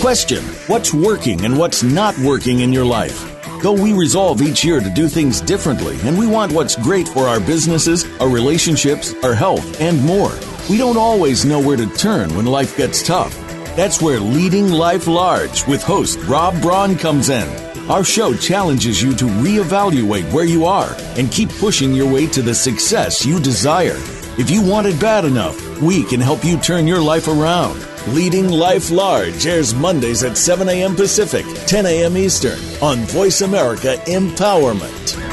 Question 0.00 0.42
What's 0.66 0.92
working 0.92 1.44
and 1.44 1.56
what's 1.56 1.84
not 1.84 2.18
working 2.18 2.62
in 2.62 2.72
your 2.72 2.84
life? 2.84 3.40
Though 3.62 3.80
we 3.80 3.92
resolve 3.92 4.42
each 4.42 4.64
year 4.64 4.80
to 4.80 4.90
do 4.90 5.06
things 5.06 5.40
differently 5.40 5.98
and 6.02 6.18
we 6.18 6.26
want 6.26 6.50
what's 6.50 6.74
great 6.74 7.06
for 7.06 7.28
our 7.28 7.38
businesses, 7.38 8.06
our 8.18 8.28
relationships, 8.28 9.14
our 9.22 9.34
health, 9.34 9.80
and 9.80 10.02
more, 10.02 10.32
we 10.68 10.76
don't 10.76 10.96
always 10.96 11.44
know 11.44 11.60
where 11.60 11.76
to 11.76 11.86
turn 11.94 12.34
when 12.34 12.46
life 12.46 12.76
gets 12.76 13.06
tough. 13.06 13.32
That's 13.76 14.02
where 14.02 14.18
Leading 14.18 14.72
Life 14.72 15.06
Large 15.06 15.64
with 15.68 15.84
host 15.84 16.18
Rob 16.24 16.60
Braun 16.60 16.96
comes 16.96 17.28
in. 17.28 17.69
Our 17.88 18.04
show 18.04 18.34
challenges 18.34 19.02
you 19.02 19.14
to 19.16 19.24
reevaluate 19.24 20.32
where 20.32 20.44
you 20.44 20.64
are 20.64 20.94
and 21.16 21.30
keep 21.32 21.48
pushing 21.48 21.92
your 21.92 22.12
way 22.12 22.26
to 22.28 22.42
the 22.42 22.54
success 22.54 23.26
you 23.26 23.40
desire. 23.40 23.96
If 24.38 24.50
you 24.50 24.62
want 24.62 24.86
it 24.86 25.00
bad 25.00 25.24
enough, 25.24 25.80
we 25.80 26.04
can 26.04 26.20
help 26.20 26.44
you 26.44 26.58
turn 26.58 26.86
your 26.86 27.00
life 27.00 27.26
around. 27.26 27.84
Leading 28.08 28.48
Life 28.48 28.90
Large 28.90 29.46
airs 29.46 29.74
Mondays 29.74 30.22
at 30.22 30.38
7 30.38 30.68
a.m. 30.68 30.94
Pacific, 30.94 31.44
10 31.66 31.86
a.m. 31.86 32.16
Eastern 32.16 32.58
on 32.80 32.98
Voice 32.98 33.40
America 33.40 33.96
Empowerment. 34.06 35.29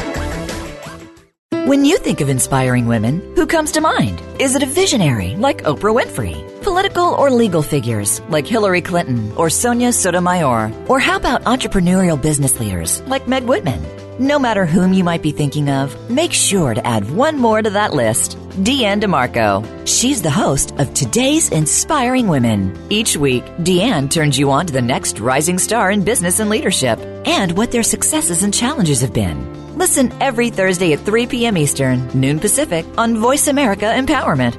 When 1.68 1.84
you 1.84 1.98
think 1.98 2.22
of 2.22 2.30
inspiring 2.30 2.88
women, 2.88 3.20
who 3.36 3.46
comes 3.46 3.74
to 3.74 3.82
mind? 3.82 4.22
Is 4.40 4.56
it 4.56 4.64
a 4.64 4.74
visionary 4.82 5.36
like 5.36 5.64
Oprah 5.64 5.94
Winfrey? 5.94 6.64
Political 6.64 7.14
or 7.16 7.30
legal 7.30 7.62
figures 7.62 8.22
like 8.30 8.48
Hillary 8.48 8.80
Clinton 8.80 9.34
or 9.36 9.50
Sonia 9.50 9.92
Sotomayor? 9.92 10.72
Or 10.88 10.98
how 10.98 11.18
about 11.18 11.44
entrepreneurial 11.44 12.22
business 12.22 12.58
leaders 12.62 13.02
like 13.02 13.28
Meg 13.28 13.44
Whitman? 13.44 13.84
No 14.18 14.40
matter 14.40 14.66
whom 14.66 14.94
you 14.94 15.04
might 15.04 15.22
be 15.22 15.32
thinking 15.32 15.70
of, 15.70 15.92
make 16.10 16.32
sure 16.32 16.74
to 16.74 16.88
add 16.88 17.12
one 17.12 17.38
more 17.38 17.62
to 17.62 17.70
that 17.72 17.94
list 17.94 18.38
Deanne 18.64 19.04
DeMarco. 19.04 19.62
She's 19.86 20.22
the 20.22 20.32
host 20.32 20.72
of 20.80 20.94
Today's 20.94 21.50
Inspiring 21.50 22.30
Women. 22.30 22.80
Each 22.90 23.18
week, 23.18 23.44
Deanne 23.68 24.10
turns 24.10 24.40
you 24.40 24.52
on 24.52 24.68
to 24.68 24.74
the 24.74 24.82
next 24.82 25.20
rising 25.20 25.60
star 25.60 25.92
in 25.92 26.06
business 26.06 26.40
and 26.40 26.50
leadership 26.50 26.98
and 27.28 27.52
what 27.58 27.72
their 27.74 27.84
successes 27.84 28.44
and 28.44 28.54
challenges 28.54 29.02
have 29.02 29.14
been. 29.14 29.57
Listen 29.78 30.12
every 30.20 30.50
Thursday 30.50 30.94
at 30.94 31.02
3 31.02 31.28
p.m. 31.28 31.56
Eastern, 31.56 32.08
noon 32.20 32.40
Pacific 32.40 32.84
on 32.98 33.16
Voice 33.16 33.48
America 33.48 33.86
Empowerment. 33.86 34.56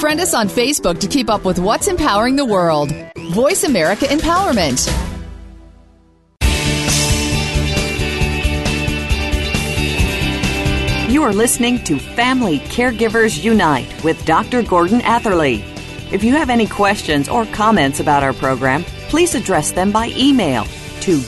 Friend 0.00 0.20
us 0.20 0.34
on 0.34 0.48
Facebook 0.48 0.98
to 0.98 1.06
keep 1.06 1.30
up 1.30 1.44
with 1.44 1.60
what's 1.60 1.86
empowering 1.86 2.34
the 2.34 2.44
world. 2.44 2.92
Voice 3.30 3.62
America 3.62 4.06
Empowerment. 4.06 4.90
You 11.08 11.22
are 11.22 11.32
listening 11.32 11.84
to 11.84 12.00
Family 12.00 12.58
Caregivers 12.58 13.40
Unite 13.40 14.02
with 14.02 14.24
Dr. 14.24 14.64
Gordon 14.64 15.00
Atherley. 15.02 15.62
If 16.10 16.24
you 16.24 16.32
have 16.32 16.50
any 16.50 16.66
questions 16.66 17.28
or 17.28 17.46
comments 17.46 18.00
about 18.00 18.24
our 18.24 18.32
program, 18.32 18.82
please 19.08 19.36
address 19.36 19.70
them 19.70 19.92
by 19.92 20.12
email 20.16 20.64
to 21.02 21.20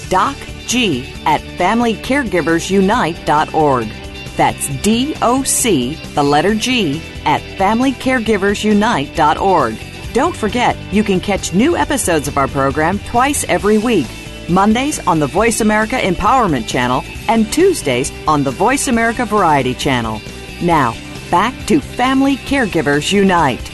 docg 0.69 1.27
at 1.27 1.41
familycaregiversunite.org. 1.41 3.89
That's 4.37 4.69
D 4.83 5.17
O 5.21 5.43
C, 5.43 5.95
the 6.15 6.23
letter 6.23 6.55
G, 6.55 7.03
at 7.25 7.41
familycaregiversunite.org. 7.41 9.79
Don't 10.13 10.37
forget, 10.37 10.77
you 10.93 11.03
can 11.03 11.19
catch 11.21 11.53
new 11.53 11.77
episodes 11.77 12.29
of 12.29 12.39
our 12.39 12.49
program 12.49 13.01
twice 13.01 13.45
every 13.45 13.77
week 13.79 14.07
Mondays 14.49 14.99
on 15.07 15.19
the 15.19 15.27
Voice 15.27 15.61
America 15.61 15.97
Empowerment 15.97 16.67
Channel, 16.67 17.05
and 17.29 17.53
Tuesdays 17.53 18.11
on 18.27 18.43
the 18.43 18.51
Voice 18.51 18.89
America 18.89 19.27
Variety 19.27 19.75
Channel. 19.75 20.21
Now, 20.63 20.95
back 21.31 21.55
to 21.67 21.81
Family 21.81 22.37
Caregivers 22.37 23.13
Unite. 23.13 23.71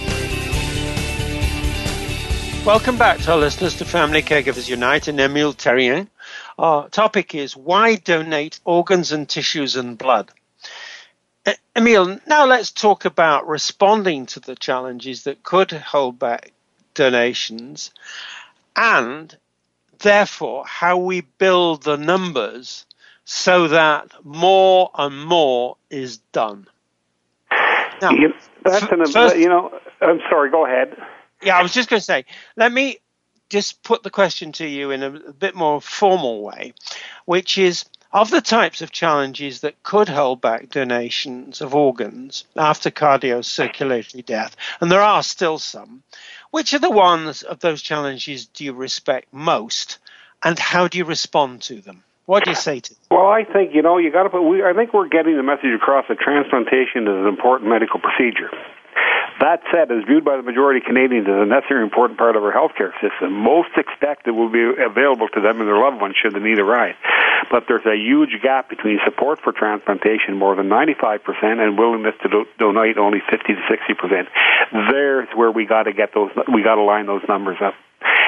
Welcome 2.67 2.97
back 2.97 3.21
to 3.21 3.33
our 3.33 3.39
listeners 3.39 3.77
to 3.77 3.85
Family 3.85 4.23
Caregivers 4.23 4.69
Unite 4.69 5.07
and 5.07 5.21
Emile 5.21 5.53
Therien. 5.53 6.09
Our 6.59 6.89
topic 6.89 7.35
is 7.35 7.57
why 7.57 7.97
donate 7.97 8.61
organs 8.65 9.13
and 9.13 9.29
tissues 9.29 9.77
and 9.77 9.99
blood. 9.99 10.31
Emile, 11.77 12.21
now 12.27 12.47
let's 12.47 12.71
talk 12.71 13.05
about 13.05 13.47
responding 13.49 14.27
to 14.27 14.41
the 14.41 14.55
challenges 14.55 15.25
that 15.25 15.43
could 15.43 15.73
hold 15.73 16.19
back 16.19 16.53
donations 16.95 17.91
and 18.77 19.37
therefore 19.99 20.65
how 20.67 20.97
we 20.99 21.23
build 21.39 21.83
the 21.83 21.97
numbers 21.97 22.87
so 23.25 23.69
that 23.69 24.13
more 24.23 24.91
and 24.97 25.25
more 25.25 25.77
is 25.91 26.19
done. 26.33 26.67
Now, 28.01 28.13
that's 28.63 28.93
an, 28.93 29.07
first, 29.07 29.37
you 29.37 29.49
know, 29.49 29.73
I'm 30.01 30.21
sorry, 30.29 30.51
go 30.51 30.67
ahead. 30.67 30.97
Yeah, 31.43 31.59
I 31.59 31.63
was 31.63 31.73
just 31.73 31.89
going 31.89 32.01
to 32.01 32.05
say, 32.05 32.25
let 32.57 32.73
me 32.73 32.99
just 33.55 33.85
put 33.85 34.03
the 34.03 34.11
question 34.11 34.51
to 34.51 34.67
you 34.67 34.91
in 34.91 35.05
a, 35.05 35.15
a 35.15 35.33
bit 35.33 35.55
more 35.55 35.81
formal 35.81 36.43
way, 36.43 36.75
which 37.25 37.57
is 37.57 37.85
of 38.13 38.29
the 38.29 38.41
types 38.41 38.83
of 38.83 38.91
challenges 38.91 39.61
that 39.61 39.81
could 39.85 40.09
hold 40.09 40.41
back 40.41 40.71
donations 40.71 41.61
of 41.61 41.73
organs 41.73 42.45
after 42.57 42.91
cardiocirculatory 42.91 44.27
death, 44.27 44.57
and 44.81 44.91
there 44.91 45.01
are 45.01 45.23
still 45.23 45.61
some, 45.61 46.03
which 46.51 46.75
are 46.75 46.81
the 46.81 46.91
ones 46.91 47.45
of 47.45 47.61
those 47.61 47.81
challenges 47.81 48.47
do 48.47 48.65
you 48.65 48.73
respect 48.73 49.33
most, 49.33 49.99
and 50.43 50.59
how 50.59 50.89
do 50.89 50.99
you 50.99 51.05
respond 51.05 51.63
to 51.63 51.81
them? 51.81 52.03
What 52.27 52.43
do 52.43 52.51
you 52.51 52.57
say 52.57 52.81
to 52.81 52.91
them? 52.91 52.99
Well, 53.13 53.29
I 53.29 53.45
think 53.45 53.73
you 53.73 53.83
know 53.83 53.99
you 53.99 54.11
got 54.11 54.25
to 54.25 54.31
put. 54.31 54.43
We, 54.43 54.65
I 54.65 54.73
think 54.73 54.93
we're 54.93 55.07
getting 55.07 55.37
the 55.37 55.45
message 55.45 55.71
across 55.77 56.07
that 56.09 56.19
transplantation 56.19 57.07
is 57.07 57.23
an 57.23 57.29
important 57.29 57.71
medical 57.71 58.01
procedure. 58.01 58.51
That 59.41 59.63
said, 59.73 59.91
as 59.91 60.05
viewed 60.05 60.25
by 60.25 60.37
the 60.37 60.43
majority 60.43 60.79
of 60.79 60.87
Canadians 60.87 61.27
as 61.27 61.35
a 61.35 61.47
necessary 61.47 61.83
important 61.83 62.19
part 62.19 62.37
of 62.37 62.45
our 62.45 62.53
healthcare 62.53 62.93
system, 63.03 63.33
most 63.33 63.71
expect 63.77 64.29
it 64.29 64.31
will 64.31 64.49
be 64.51 64.63
available 64.63 65.29
to 65.35 65.41
them 65.41 65.61
and 65.61 65.67
their 65.69 65.79
loved 65.79 66.01
ones 66.01 66.15
should 66.17 66.35
the 66.35 66.41
need 66.41 66.59
arise. 66.59 66.95
But 67.51 67.65
there's 67.67 67.85
a 67.85 67.97
huge 67.97 68.41
gap 68.43 68.69
between 68.71 69.01
support 69.05 69.41
for 69.43 69.53
transplantation, 69.53 70.37
more 70.37 70.55
than 70.55 70.69
95%, 70.69 71.19
and 71.43 71.77
willingness 71.77 72.15
to 72.23 72.29
do- 72.29 72.47
donate 72.59 72.97
only 72.97 73.21
50 73.29 73.55
to 73.55 73.61
60%. 73.61 74.29
There's 74.91 75.29
where 75.35 75.51
we 75.51 75.67
got 75.67 75.85
to 75.85 75.93
get 75.93 76.15
those, 76.15 76.31
we 76.53 76.63
got 76.63 76.77
to 76.77 76.83
line 76.83 77.07
those 77.07 77.23
numbers 77.29 77.59
up. 77.61 77.75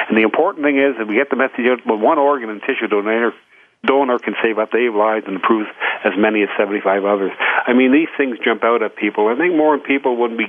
And 0.08 0.16
the 0.16 0.22
important 0.22 0.64
thing 0.64 0.78
is 0.78 0.96
that 0.98 1.06
we 1.06 1.14
get 1.14 1.30
the 1.30 1.36
message 1.36 1.66
out, 1.70 1.86
well, 1.86 1.98
one 1.98 2.18
organ 2.18 2.50
and 2.50 2.60
tissue 2.62 2.88
donor 2.88 3.32
donor 3.86 4.18
can 4.18 4.34
save 4.42 4.58
up 4.58 4.74
eight 4.74 4.92
lives 4.92 5.24
and 5.26 5.36
improve 5.36 5.66
as 6.04 6.12
many 6.16 6.42
as 6.42 6.48
75 6.58 7.04
others. 7.04 7.32
I 7.66 7.72
mean, 7.72 7.92
these 7.92 8.08
things 8.16 8.38
jump 8.44 8.64
out 8.64 8.82
at 8.82 8.96
people. 8.96 9.28
I 9.28 9.36
think 9.36 9.54
more 9.54 9.78
people 9.78 10.16
would 10.18 10.36
be. 10.36 10.46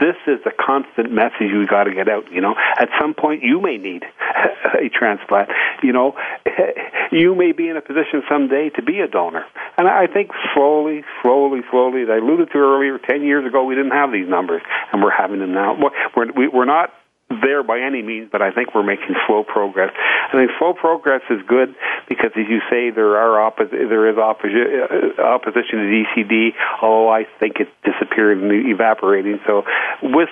This 0.00 0.16
is 0.26 0.40
the 0.44 0.52
constant 0.52 1.12
message 1.12 1.52
we 1.52 1.66
got 1.66 1.84
to 1.84 1.94
get 1.94 2.08
out. 2.08 2.30
You 2.30 2.40
know, 2.40 2.54
at 2.78 2.88
some 3.00 3.14
point 3.14 3.42
you 3.42 3.60
may 3.60 3.78
need 3.78 4.04
a 4.74 4.88
transplant. 4.88 5.50
You 5.82 5.92
know, 5.92 6.16
you 7.12 7.34
may 7.34 7.52
be 7.52 7.68
in 7.68 7.76
a 7.76 7.82
position 7.82 8.22
someday 8.28 8.70
to 8.70 8.82
be 8.82 9.00
a 9.00 9.08
donor. 9.08 9.44
And 9.78 9.88
I 9.88 10.06
think 10.06 10.30
slowly, 10.54 11.04
slowly, 11.22 11.60
slowly, 11.70 12.02
as 12.02 12.08
I 12.10 12.16
alluded 12.16 12.50
to 12.52 12.58
earlier, 12.58 12.98
10 12.98 13.22
years 13.22 13.46
ago 13.46 13.64
we 13.64 13.74
didn't 13.74 13.92
have 13.92 14.12
these 14.12 14.28
numbers, 14.28 14.62
and 14.92 15.02
we're 15.02 15.14
having 15.16 15.40
them 15.40 15.52
now. 15.52 15.76
We're 16.16 16.64
not 16.64 16.92
there 17.28 17.62
by 17.62 17.80
any 17.80 18.02
means, 18.02 18.28
but 18.30 18.42
I 18.42 18.52
think 18.52 18.74
we're 18.74 18.84
making 18.84 19.14
slow 19.26 19.44
progress. 19.44 19.92
I 19.94 20.36
think 20.36 20.50
slow 20.58 20.74
progress 20.74 21.22
is 21.30 21.40
good 21.46 21.74
because, 22.08 22.30
as 22.36 22.46
you 22.48 22.60
say, 22.70 22.90
there 22.90 23.16
are 23.16 23.50
oppo- 23.50 23.70
there 23.70 24.08
is 24.10 24.16
uh, 24.18 25.22
opposition 25.22 25.78
to 25.78 26.04
DCD, 26.04 26.50
although 26.82 27.10
I 27.10 27.26
think 27.40 27.56
it's 27.60 27.70
disappearing 27.84 28.42
and 28.42 28.70
evaporating. 28.70 29.40
So, 29.46 29.64
with 30.02 30.30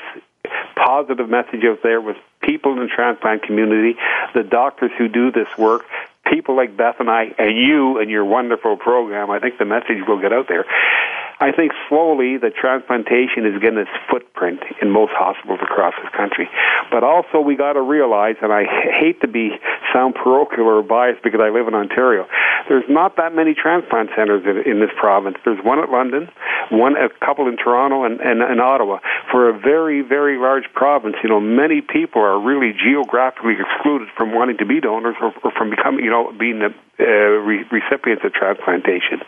positive 0.75 1.29
message 1.29 1.65
out 1.65 1.79
there 1.83 2.01
with 2.01 2.17
people 2.43 2.73
in 2.73 2.79
the 2.81 2.89
transplant 2.95 3.43
community, 3.43 3.99
the 4.35 4.43
doctors 4.43 4.91
who 4.99 5.09
do 5.09 5.31
this 5.31 5.49
work, 5.59 5.83
people 6.31 6.57
like 6.57 6.77
Beth 6.77 6.97
and 6.99 7.11
I, 7.11 7.35
and 7.39 7.57
you 7.57 7.99
and 7.99 8.11
your 8.11 8.25
wonderful 8.25 8.77
program, 8.77 9.31
I 9.31 9.39
think 9.39 9.59
the 9.59 9.65
message 9.65 9.99
will 10.07 10.21
get 10.21 10.33
out 10.33 10.47
there. 10.49 10.65
I 11.43 11.51
think 11.51 11.73
slowly 11.89 12.39
the 12.39 12.55
transplantation 12.55 13.43
is 13.43 13.59
getting 13.59 13.83
its 13.83 13.91
footprint 14.09 14.63
in 14.81 14.95
most 14.95 15.11
hospitals 15.11 15.59
across 15.59 15.93
this 15.99 16.11
country. 16.15 16.49
But 16.95 17.03
also 17.03 17.41
we 17.41 17.57
got 17.57 17.73
to 17.73 17.83
realize, 17.83 18.37
and 18.41 18.53
I 18.53 18.63
hate 18.63 19.21
to 19.23 19.29
be 19.29 19.51
sound 19.93 20.15
parochial 20.15 20.71
or 20.71 20.83
biased 20.85 21.25
because 21.25 21.41
I 21.43 21.51
live 21.51 21.67
in 21.67 21.75
Ontario, 21.75 22.31
there's 22.69 22.87
not 22.89 23.17
that 23.17 23.35
many 23.35 23.55
transplant 23.59 24.11
centers 24.15 24.47
in, 24.47 24.71
in 24.71 24.79
this 24.79 24.95
province. 24.95 25.35
There's 25.45 25.59
one 25.65 25.83
at 25.83 25.91
London, 25.91 26.31
one 26.71 26.95
a 26.95 27.11
couple 27.19 27.49
in 27.49 27.57
Toronto 27.57 28.05
and, 28.05 28.21
and, 28.21 28.41
and 28.41 28.61
Ottawa. 28.61 29.01
For 29.33 29.51
a 29.51 29.59
very, 29.59 30.01
very 30.01 30.39
large 30.39 30.71
province, 30.75 31.17
you 31.25 31.29
know, 31.29 31.41
many 31.41 31.81
people 31.83 32.23
are 32.23 32.39
really 32.39 32.71
geographically 32.71 33.59
excluded 33.59 34.07
from 34.17 34.33
wanting 34.33 34.59
to 34.59 34.67
be 34.67 34.81
donors 34.81 35.17
or, 35.21 35.35
or 35.43 35.51
from 35.59 35.71
becoming, 35.71 36.05
you 36.05 36.11
know, 36.11 36.31
being 36.39 36.61
the 36.61 36.71
uh, 37.03 37.43
re- 37.43 37.65
recipients 37.71 38.25
of 38.25 38.33
transplantation. 38.33 39.21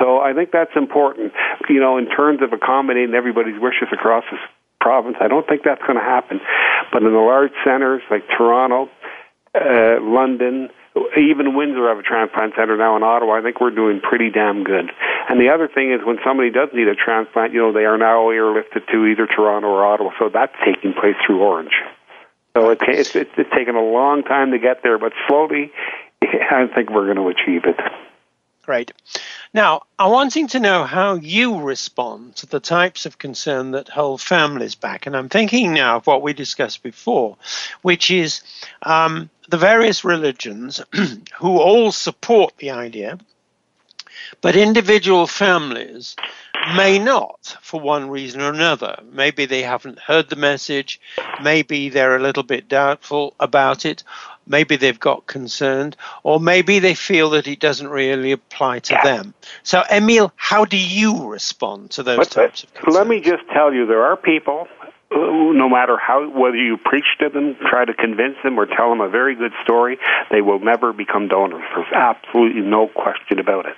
So 0.00 0.18
I 0.20 0.32
think 0.32 0.50
that's 0.50 0.74
important. 0.74 1.32
You 1.68 1.80
know, 1.80 1.98
in 1.98 2.08
terms 2.08 2.40
of 2.42 2.52
accommodating 2.52 3.14
everybody's 3.14 3.60
wishes 3.60 3.88
across 3.92 4.24
this 4.30 4.40
province, 4.80 5.16
I 5.20 5.28
don't 5.28 5.46
think 5.46 5.62
that's 5.64 5.82
going 5.82 5.98
to 5.98 6.04
happen. 6.04 6.40
But 6.92 7.02
in 7.02 7.12
the 7.12 7.18
large 7.18 7.52
centers 7.64 8.02
like 8.10 8.26
Toronto, 8.28 8.88
uh, 9.54 10.00
London, 10.00 10.70
even 11.16 11.54
Windsor 11.54 11.88
have 11.88 11.98
a 11.98 12.02
transplant 12.02 12.54
center 12.56 12.76
now 12.76 12.96
in 12.96 13.02
Ottawa. 13.02 13.38
I 13.38 13.42
think 13.42 13.60
we're 13.60 13.70
doing 13.70 14.00
pretty 14.00 14.30
damn 14.30 14.64
good. 14.64 14.90
And 15.28 15.40
the 15.40 15.48
other 15.50 15.68
thing 15.68 15.92
is 15.92 16.00
when 16.04 16.18
somebody 16.24 16.50
does 16.50 16.68
need 16.74 16.88
a 16.88 16.94
transplant, 16.94 17.52
you 17.52 17.60
know, 17.60 17.72
they 17.72 17.84
are 17.84 17.96
now 17.96 18.28
airlifted 18.28 18.86
to 18.90 19.06
either 19.06 19.26
Toronto 19.26 19.68
or 19.68 19.84
Ottawa. 19.84 20.10
So 20.18 20.28
that's 20.32 20.54
taking 20.64 20.92
place 20.92 21.16
through 21.26 21.40
Ornge. 21.40 21.76
So 22.56 22.70
it's, 22.70 22.82
it's, 22.86 23.14
it's 23.14 23.50
taken 23.54 23.76
a 23.76 23.82
long 23.82 24.22
time 24.22 24.50
to 24.50 24.58
get 24.58 24.82
there, 24.82 24.98
but 24.98 25.12
slowly 25.26 25.72
I 26.50 26.66
think 26.74 26.90
we're 26.90 27.12
going 27.12 27.16
to 27.16 27.28
achieve 27.28 27.64
it. 27.64 27.76
Great. 28.62 28.92
Now, 29.52 29.82
I'm 29.98 30.12
wanting 30.12 30.46
to 30.48 30.60
know 30.60 30.84
how 30.84 31.14
you 31.14 31.60
respond 31.60 32.36
to 32.36 32.46
the 32.46 32.60
types 32.60 33.06
of 33.06 33.18
concern 33.18 33.72
that 33.72 33.88
hold 33.88 34.22
families 34.22 34.76
back. 34.76 35.06
And 35.06 35.16
I'm 35.16 35.28
thinking 35.28 35.74
now 35.74 35.96
of 35.96 36.06
what 36.06 36.22
we 36.22 36.32
discussed 36.32 36.82
before, 36.82 37.36
which 37.82 38.10
is 38.10 38.42
um, 38.82 39.30
the 39.48 39.56
various 39.56 40.04
religions 40.04 40.80
who 41.38 41.58
all 41.58 41.90
support 41.90 42.54
the 42.58 42.70
idea, 42.70 43.18
but 44.40 44.54
individual 44.54 45.26
families 45.26 46.14
may 46.76 46.98
not 46.98 47.56
for 47.60 47.80
one 47.80 48.08
reason 48.08 48.40
or 48.40 48.52
another. 48.52 49.00
Maybe 49.10 49.44
they 49.44 49.62
haven't 49.62 49.98
heard 49.98 50.30
the 50.30 50.36
message, 50.36 51.00
maybe 51.42 51.88
they're 51.88 52.16
a 52.16 52.22
little 52.22 52.44
bit 52.44 52.68
doubtful 52.68 53.34
about 53.40 53.84
it, 53.84 54.04
maybe 54.46 54.76
they've 54.76 54.98
got 54.98 55.26
concerned, 55.26 55.96
or 56.22 56.40
maybe 56.40 56.78
they 56.78 56.94
feel 56.94 57.30
that 57.30 57.46
it 57.46 57.60
doesn't 57.60 57.88
really 57.88 58.32
apply 58.32 58.80
to 58.80 58.94
Yeah. 58.94 59.02
them. 59.02 59.34
So, 59.62 59.82
Emile, 59.90 60.32
how 60.36 60.64
do 60.64 60.76
you 60.76 61.28
respond 61.28 61.90
to 61.92 62.02
those 62.02 62.18
But, 62.18 62.30
types 62.30 62.64
of 62.64 62.74
concerns? 62.74 62.96
let 62.96 63.06
me 63.06 63.20
just 63.20 63.42
tell 63.52 63.72
you, 63.72 63.86
there 63.86 64.04
are 64.04 64.16
people. 64.16 64.68
No 65.14 65.68
matter 65.68 65.98
how, 65.98 66.26
whether 66.30 66.56
you 66.56 66.78
preach 66.78 67.04
to 67.20 67.28
them, 67.28 67.54
try 67.68 67.84
to 67.84 67.92
convince 67.92 68.36
them, 68.42 68.58
or 68.58 68.64
tell 68.64 68.88
them 68.88 69.02
a 69.02 69.10
very 69.10 69.34
good 69.34 69.52
story, 69.62 69.98
they 70.30 70.40
will 70.40 70.58
never 70.58 70.94
become 70.94 71.28
donors. 71.28 71.62
There's 71.76 71.92
absolutely 71.92 72.62
no 72.62 72.86
question 72.88 73.38
about 73.38 73.66
it. 73.66 73.76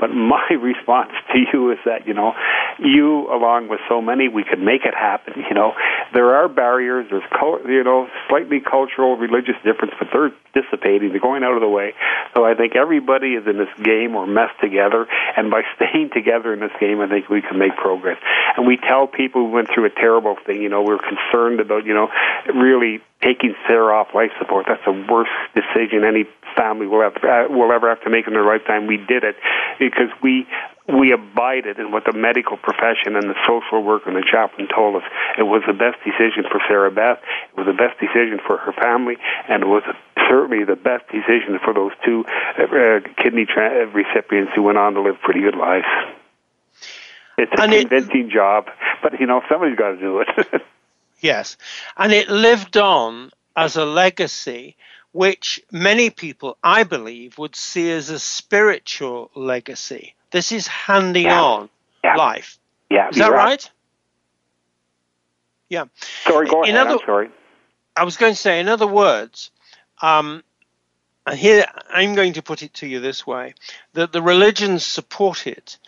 But 0.00 0.08
my 0.08 0.48
response 0.60 1.12
to 1.32 1.38
you 1.52 1.70
is 1.70 1.78
that 1.84 2.08
you 2.08 2.14
know, 2.14 2.32
you 2.78 3.28
along 3.32 3.68
with 3.68 3.80
so 3.88 4.00
many, 4.00 4.28
we 4.28 4.42
could 4.42 4.58
make 4.58 4.84
it 4.84 4.94
happen. 4.94 5.44
You 5.48 5.54
know, 5.54 5.74
there 6.12 6.34
are 6.34 6.48
barriers. 6.48 7.06
There's 7.10 7.22
you 7.66 7.84
know 7.84 8.08
slightly 8.28 8.60
cultural, 8.60 9.16
religious 9.16 9.56
difference, 9.64 9.94
but 9.98 10.08
they're 10.12 10.32
dissipating. 10.54 11.10
They're 11.10 11.20
going 11.20 11.44
out 11.44 11.54
of 11.54 11.60
the 11.60 11.68
way. 11.68 11.94
So 12.34 12.44
I 12.44 12.54
think 12.54 12.74
everybody 12.74 13.34
is 13.34 13.46
in 13.46 13.58
this 13.58 13.72
game 13.84 14.16
or 14.16 14.26
mess 14.26 14.50
together, 14.60 15.06
and 15.36 15.50
by 15.50 15.62
staying 15.76 16.10
together 16.14 16.52
in 16.52 16.60
this 16.60 16.72
game, 16.80 17.00
I 17.00 17.08
think 17.08 17.28
we 17.28 17.42
can 17.42 17.58
make 17.58 17.76
progress. 17.76 18.18
And 18.56 18.66
we 18.66 18.76
tell 18.76 19.06
people 19.06 19.46
who 19.46 19.52
went 19.52 19.68
through 19.72 19.86
a 19.86 19.90
terrible 19.90 20.36
thing. 20.46 20.62
You 20.62 20.68
know, 20.68 20.82
we're 20.82 20.98
concerned 20.98 21.60
about 21.60 21.84
you 21.84 21.94
know 21.94 22.08
really 22.54 23.00
taking 23.22 23.54
Sarah 23.68 23.94
off 24.00 24.08
life 24.14 24.30
support. 24.38 24.66
That's 24.68 24.84
the 24.84 24.92
worst 25.10 25.30
decision 25.54 26.04
any 26.04 26.24
family 26.56 26.86
will 26.86 27.02
have 27.02 27.16
uh, 27.22 27.46
will 27.52 27.70
ever 27.72 27.88
have 27.88 28.02
to 28.02 28.10
make 28.10 28.26
in 28.26 28.32
their 28.32 28.44
lifetime. 28.46 28.86
We 28.86 28.96
did 28.96 29.24
it 29.24 29.36
because 29.78 30.08
we 30.22 30.46
we 30.88 31.12
abided 31.12 31.78
in 31.78 31.92
what 31.92 32.04
the 32.04 32.12
medical 32.12 32.56
profession 32.56 33.14
and 33.14 33.30
the 33.30 33.36
social 33.46 33.82
worker 33.84 34.10
and 34.10 34.16
the 34.16 34.26
chaplain 34.26 34.66
told 34.74 34.96
us. 34.96 35.02
It 35.38 35.44
was 35.44 35.62
the 35.66 35.72
best 35.76 35.98
decision 36.02 36.44
for 36.50 36.60
Sarah 36.66 36.90
Beth. 36.90 37.18
It 37.52 37.56
was 37.56 37.66
the 37.66 37.76
best 37.78 38.00
decision 38.00 38.40
for 38.44 38.56
her 38.58 38.72
family, 38.72 39.16
and 39.48 39.62
it 39.62 39.66
was 39.66 39.84
certainly 40.28 40.64
the 40.64 40.76
best 40.76 41.06
decision 41.12 41.58
for 41.62 41.72
those 41.74 41.92
two 42.04 42.24
uh, 42.58 43.00
kidney 43.22 43.46
tra- 43.46 43.86
recipients 43.86 44.52
who 44.56 44.62
went 44.62 44.78
on 44.78 44.94
to 44.94 45.00
live 45.02 45.20
pretty 45.22 45.40
good 45.42 45.54
lives. 45.56 45.86
It's 47.38 47.52
a 47.56 47.62
And 47.62 47.72
it- 47.72 47.88
convincing 47.88 48.30
job, 48.30 48.66
but 49.02 49.20
you 49.20 49.26
know 49.26 49.42
somebody's 49.48 49.76
got 49.78 49.92
to 49.92 49.96
do 50.00 50.20
it. 50.20 50.28
Yes. 51.20 51.56
And 51.96 52.12
it 52.12 52.28
lived 52.28 52.76
on 52.76 53.30
as 53.56 53.76
a 53.76 53.84
legacy, 53.84 54.76
which 55.12 55.60
many 55.70 56.10
people, 56.10 56.56
I 56.62 56.82
believe, 56.84 57.36
would 57.38 57.54
see 57.56 57.90
as 57.90 58.10
a 58.10 58.18
spiritual 58.18 59.30
legacy. 59.34 60.14
This 60.30 60.52
is 60.52 60.66
handing 60.66 61.26
Yeah. 61.26 61.42
on 61.42 61.70
Yeah. 62.04 62.14
life. 62.16 62.58
yeah, 62.88 63.08
Is 63.10 63.16
that 63.16 63.26
you're 63.26 63.34
right? 63.36 63.70
Yeah. 65.68 65.84
Sorry, 66.26 66.48
go 66.48 66.62
In 66.64 66.74
ahead. 66.74 66.86
other- 66.88 66.98
I'm 67.00 67.06
sorry. 67.06 67.30
I 67.96 68.04
was 68.04 68.16
going 68.16 68.32
to 68.32 68.40
say, 68.40 68.60
in 68.60 68.68
other 68.68 68.86
words, 68.86 69.50
um, 70.02 70.42
and 71.26 71.38
here 71.38 71.64
I'm 71.90 72.14
going 72.14 72.32
to 72.34 72.42
put 72.42 72.62
it 72.62 72.74
to 72.74 72.86
you 72.86 72.98
this 73.00 73.26
way 73.26 73.54
that 73.92 74.12
the 74.12 74.22
religions 74.22 74.84
support 74.84 75.46
it. 75.46 75.78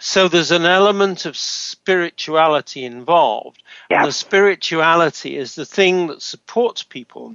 So 0.00 0.28
there's 0.28 0.50
an 0.50 0.64
element 0.64 1.26
of 1.26 1.36
spirituality 1.36 2.84
involved. 2.84 3.62
Yeah. 3.90 3.98
And 3.98 4.08
the 4.08 4.12
spirituality 4.12 5.36
is 5.36 5.54
the 5.54 5.66
thing 5.66 6.06
that 6.06 6.22
supports 6.22 6.82
people 6.82 7.34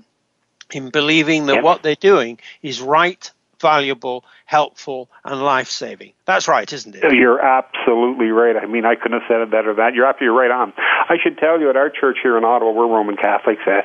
in 0.71 0.89
believing 0.89 1.45
that 1.45 1.63
what 1.63 1.83
they're 1.83 1.95
doing 1.95 2.39
is 2.63 2.81
right, 2.81 3.31
valuable, 3.61 4.25
helpful, 4.45 5.09
and 5.23 5.41
life 5.43 5.69
saving. 5.69 6.13
That's 6.25 6.47
right, 6.47 6.71
isn't 6.71 6.95
it? 6.95 7.13
You're 7.13 7.39
absolutely 7.39 8.27
right. 8.27 8.55
I 8.57 8.65
mean, 8.65 8.85
I 8.85 8.95
couldn't 8.95 9.21
have 9.21 9.27
said 9.29 9.41
it 9.41 9.51
better 9.51 9.73
than 9.73 9.77
that. 9.77 9.93
You're 9.93 10.07
absolutely 10.07 10.37
right 10.37 10.51
on. 10.51 10.73
I 10.77 11.17
should 11.21 11.37
tell 11.37 11.59
you, 11.59 11.69
at 11.69 11.75
our 11.75 11.89
church 11.89 12.17
here 12.21 12.37
in 12.37 12.43
Ottawa, 12.43 12.71
we're 12.71 12.87
Roman 12.87 13.15
Catholics. 13.15 13.61
Uh, 13.65 13.81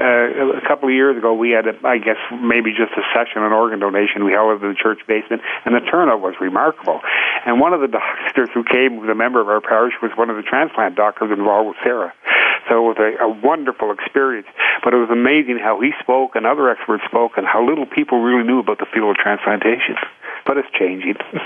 uh, 0.00 0.56
a 0.56 0.64
couple 0.66 0.88
of 0.88 0.94
years 0.94 1.16
ago, 1.18 1.34
we 1.34 1.50
had, 1.50 1.66
a, 1.68 1.76
I 1.86 1.98
guess, 1.98 2.16
maybe 2.32 2.72
just 2.72 2.92
a 2.96 3.04
session 3.12 3.42
on 3.42 3.52
organ 3.52 3.78
donation. 3.78 4.24
We 4.24 4.32
held 4.32 4.56
it 4.56 4.64
in 4.64 4.72
the 4.72 4.80
church 4.80 5.00
basement, 5.06 5.42
and 5.64 5.74
the 5.74 5.80
turnout 5.80 6.20
was 6.20 6.34
remarkable. 6.40 7.00
And 7.46 7.60
one 7.60 7.72
of 7.72 7.80
the 7.80 7.88
doctors 7.98 8.48
who 8.54 8.64
came, 8.64 8.94
who 8.94 9.00
was 9.00 9.10
a 9.10 9.14
member 9.14 9.40
of 9.40 9.48
our 9.48 9.60
parish, 9.60 9.94
was 10.02 10.12
one 10.16 10.30
of 10.30 10.36
the 10.36 10.42
transplant 10.42 10.96
doctors 10.96 11.30
involved 11.30 11.68
with 11.68 11.76
Sarah. 11.82 12.12
So 12.68 12.78
it 12.78 12.96
was 12.96 12.96
a, 12.98 13.24
a 13.24 13.28
wonderful 13.28 13.90
experience. 13.92 14.46
But 14.84 14.94
it 14.94 14.98
was 14.98 15.10
amazing 15.10 15.58
how 15.58 15.80
he 15.80 15.90
spoke 16.00 16.36
and 16.36 16.46
other 16.46 16.68
experts 16.70 17.04
spoke, 17.06 17.32
and 17.36 17.46
how 17.46 17.64
little 17.66 17.86
people 17.86 18.20
really 18.22 18.44
knew 18.46 18.58
about 18.60 18.78
the 18.78 18.86
field 18.92 19.10
of 19.10 19.16
transplantation. 19.16 19.96
But 20.46 20.58
it's 20.58 20.68
changing. 20.78 21.16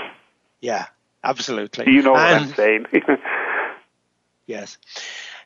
Yeah, 0.59 0.87
absolutely. 1.23 1.85
You 1.91 2.01
know 2.01 2.13
what 2.13 2.21
And- 2.33 2.45
I'm 2.45 2.53
saying. 2.55 2.85
Yes. 4.47 4.77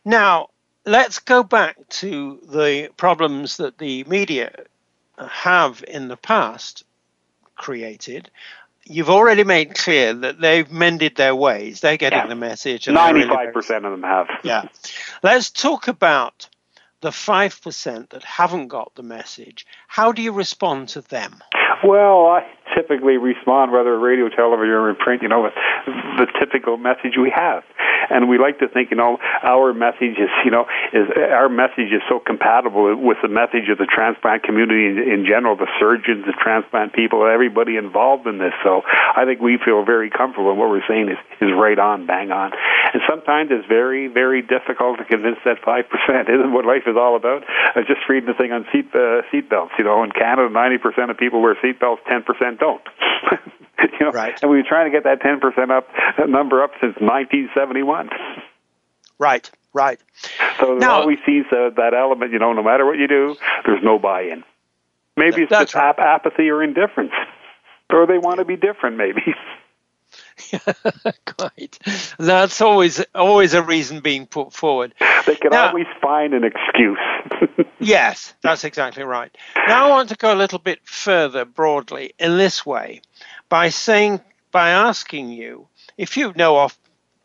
Now, 0.06 0.50
let's 0.86 1.20
go 1.20 1.44
back 1.44 1.76
to 1.90 2.40
the 2.50 2.90
problems 2.98 3.58
that 3.58 3.78
the 3.78 4.04
media 4.06 4.52
have 5.18 5.84
in 5.88 6.08
the 6.08 6.18
past 6.18 6.84
created. 7.56 8.30
You've 8.92 9.10
already 9.10 9.44
made 9.44 9.76
clear 9.76 10.14
that 10.14 10.42
they've 10.42 10.70
mended 10.72 11.16
their 11.16 11.34
ways. 11.36 11.80
They're 11.82 11.98
getting 11.98 12.20
Yeah. 12.20 12.28
the 12.28 12.36
message. 12.36 12.88
and 12.88 12.98
they're 12.98 13.14
really 13.14 13.26
Ninety-five 13.28 13.54
percent 13.54 13.86
of 13.86 13.92
them 13.92 14.04
have. 14.04 14.28
yeah. 14.44 14.64
Let's 15.24 15.50
talk 15.50 15.88
about 15.88 16.50
the 17.02 17.10
5% 17.10 18.10
that 18.12 18.24
haven't 18.24 18.68
got 18.68 18.94
the 18.96 19.02
message. 19.02 19.66
How 19.88 20.12
do 20.12 20.22
you 20.22 20.32
respond 20.32 20.90
to 20.90 21.02
them? 21.02 21.42
Well, 21.84 22.28
I 22.28 22.46
typically 22.76 23.18
respond, 23.18 23.72
whether 23.72 23.98
radio, 23.98 24.30
television, 24.30 24.70
or 24.76 24.90
in 24.92 24.96
print, 24.98 25.24
you 25.24 25.28
know, 25.28 25.42
with 25.42 25.54
the 26.18 26.28
typical 26.40 26.78
message 26.78 27.18
we 27.20 27.32
have 27.34 27.64
and 28.12 28.30
we 28.30 28.38
like 28.38 28.60
to 28.60 28.68
think 28.68 28.92
you 28.92 28.98
know 28.98 29.18
our 29.44 29.74
message 29.74 30.20
is 30.20 30.30
you 30.46 30.52
know 30.52 30.66
is 30.94 31.08
our 31.16 31.50
message 31.50 31.92
is 31.92 32.02
so 32.10 32.20
compatible 32.20 32.96
with 32.96 33.18
the 33.22 33.30
message 33.30 33.70
of 33.72 33.78
the 33.78 33.88
transplant 33.88 34.44
community 34.44 34.88
in, 34.88 34.98
in 35.00 35.26
general, 35.26 35.56
the 35.56 35.70
surgeons, 35.80 36.26
the 36.26 36.34
transplant 36.34 36.94
people, 36.94 37.26
everybody 37.26 37.78
involved 37.78 38.28
in 38.28 38.38
this. 38.38 38.54
So 38.64 38.82
I 38.86 39.26
think 39.26 39.42
we 39.42 39.58
feel 39.58 39.86
very 39.86 40.10
comfortable, 40.10 40.52
and 40.52 40.60
what 40.60 40.70
we're 40.70 40.86
saying 40.88 41.10
is 41.10 41.18
is 41.40 41.50
right 41.56 41.80
on, 41.80 42.06
bang 42.06 42.32
on. 42.32 42.52
And 42.94 43.02
sometimes 43.08 43.50
it's 43.52 43.68
very 43.68 44.08
very 44.08 44.42
difficult 44.42 45.00
to 45.00 45.06
convince 45.06 45.38
that 45.46 45.64
five 45.64 45.86
percent 45.90 46.30
isn't 46.36 46.52
what 46.52 46.66
life 46.66 46.84
is 46.88 46.98
all 46.98 47.16
about. 47.16 47.44
I 47.48 47.82
just 47.82 48.02
reading 48.10 48.28
the 48.28 48.36
thing 48.36 48.52
on 48.52 48.66
seat 48.72 48.94
uh, 48.94 49.22
seat 49.32 49.50
belts. 49.50 49.74
You 49.78 49.86
know, 49.86 50.04
in 50.04 50.12
Canada, 50.12 50.50
ninety 50.52 50.78
percent 50.78 51.12
of 51.12 51.18
people 51.18 51.42
wear 51.42 51.58
seat 51.62 51.80
belts, 51.80 52.02
ten 52.08 52.24
percent 52.24 52.60
don't. 52.60 52.84
you 53.80 54.06
know, 54.06 54.12
right. 54.12 54.38
and 54.42 54.52
we've 54.52 54.64
been 54.64 54.70
trying 54.70 54.92
to 54.92 54.96
get 54.96 55.04
that 55.04 55.22
ten 55.22 55.40
percent 55.40 55.72
up 55.72 55.88
that 56.18 56.30
number 56.30 56.64
up 56.64 56.72
since 56.82 56.96
1971. 57.00 58.01
Right, 59.20 59.50
right. 59.74 60.00
So 60.60 60.76
now, 60.76 61.08
see 61.08 61.18
sees 61.26 61.46
uh, 61.52 61.70
that 61.78 61.94
element, 61.94 62.32
you 62.32 62.40
know, 62.40 62.54
no 62.54 62.64
matter 62.64 62.86
what 62.86 62.98
you 62.98 63.08
do, 63.08 63.36
there's 63.66 63.84
no 63.84 64.00
buy 64.00 64.24
in. 64.24 64.44
Maybe 65.18 65.44
it's 65.44 65.50
just 65.50 65.76
right. 65.76 65.90
ap- 65.90 66.00
apathy 66.00 66.50
or 66.50 66.64
indifference, 66.64 67.12
or 67.90 68.08
they 68.08 68.18
want 68.18 68.40
to 68.40 68.46
be 68.46 68.56
different, 68.56 68.98
maybe. 68.98 69.22
Quite. 71.26 71.80
That's 72.18 72.62
always 72.62 73.04
always 73.16 73.54
a 73.54 73.64
reason 73.64 74.02
being 74.02 74.26
put 74.26 74.54
forward. 74.54 74.94
They 75.26 75.36
can 75.36 75.52
now, 75.52 75.70
always 75.70 75.88
find 76.02 76.34
an 76.34 76.44
excuse. 76.44 77.68
yes, 77.80 78.34
that's 78.42 78.64
exactly 78.64 79.04
right. 79.04 79.36
Now 79.68 79.88
I 79.88 79.90
want 79.90 80.10
to 80.10 80.16
go 80.16 80.34
a 80.34 80.36
little 80.36 80.60
bit 80.60 80.80
further 80.84 81.46
broadly 81.46 82.14
in 82.20 82.38
this 82.38 82.66
way 82.66 83.02
by 83.50 83.70
saying 83.70 84.22
by 84.52 84.72
asking 84.72 85.30
you 85.30 85.68
if 85.98 86.18
you 86.18 86.34
know 86.36 86.58
off 86.58 86.78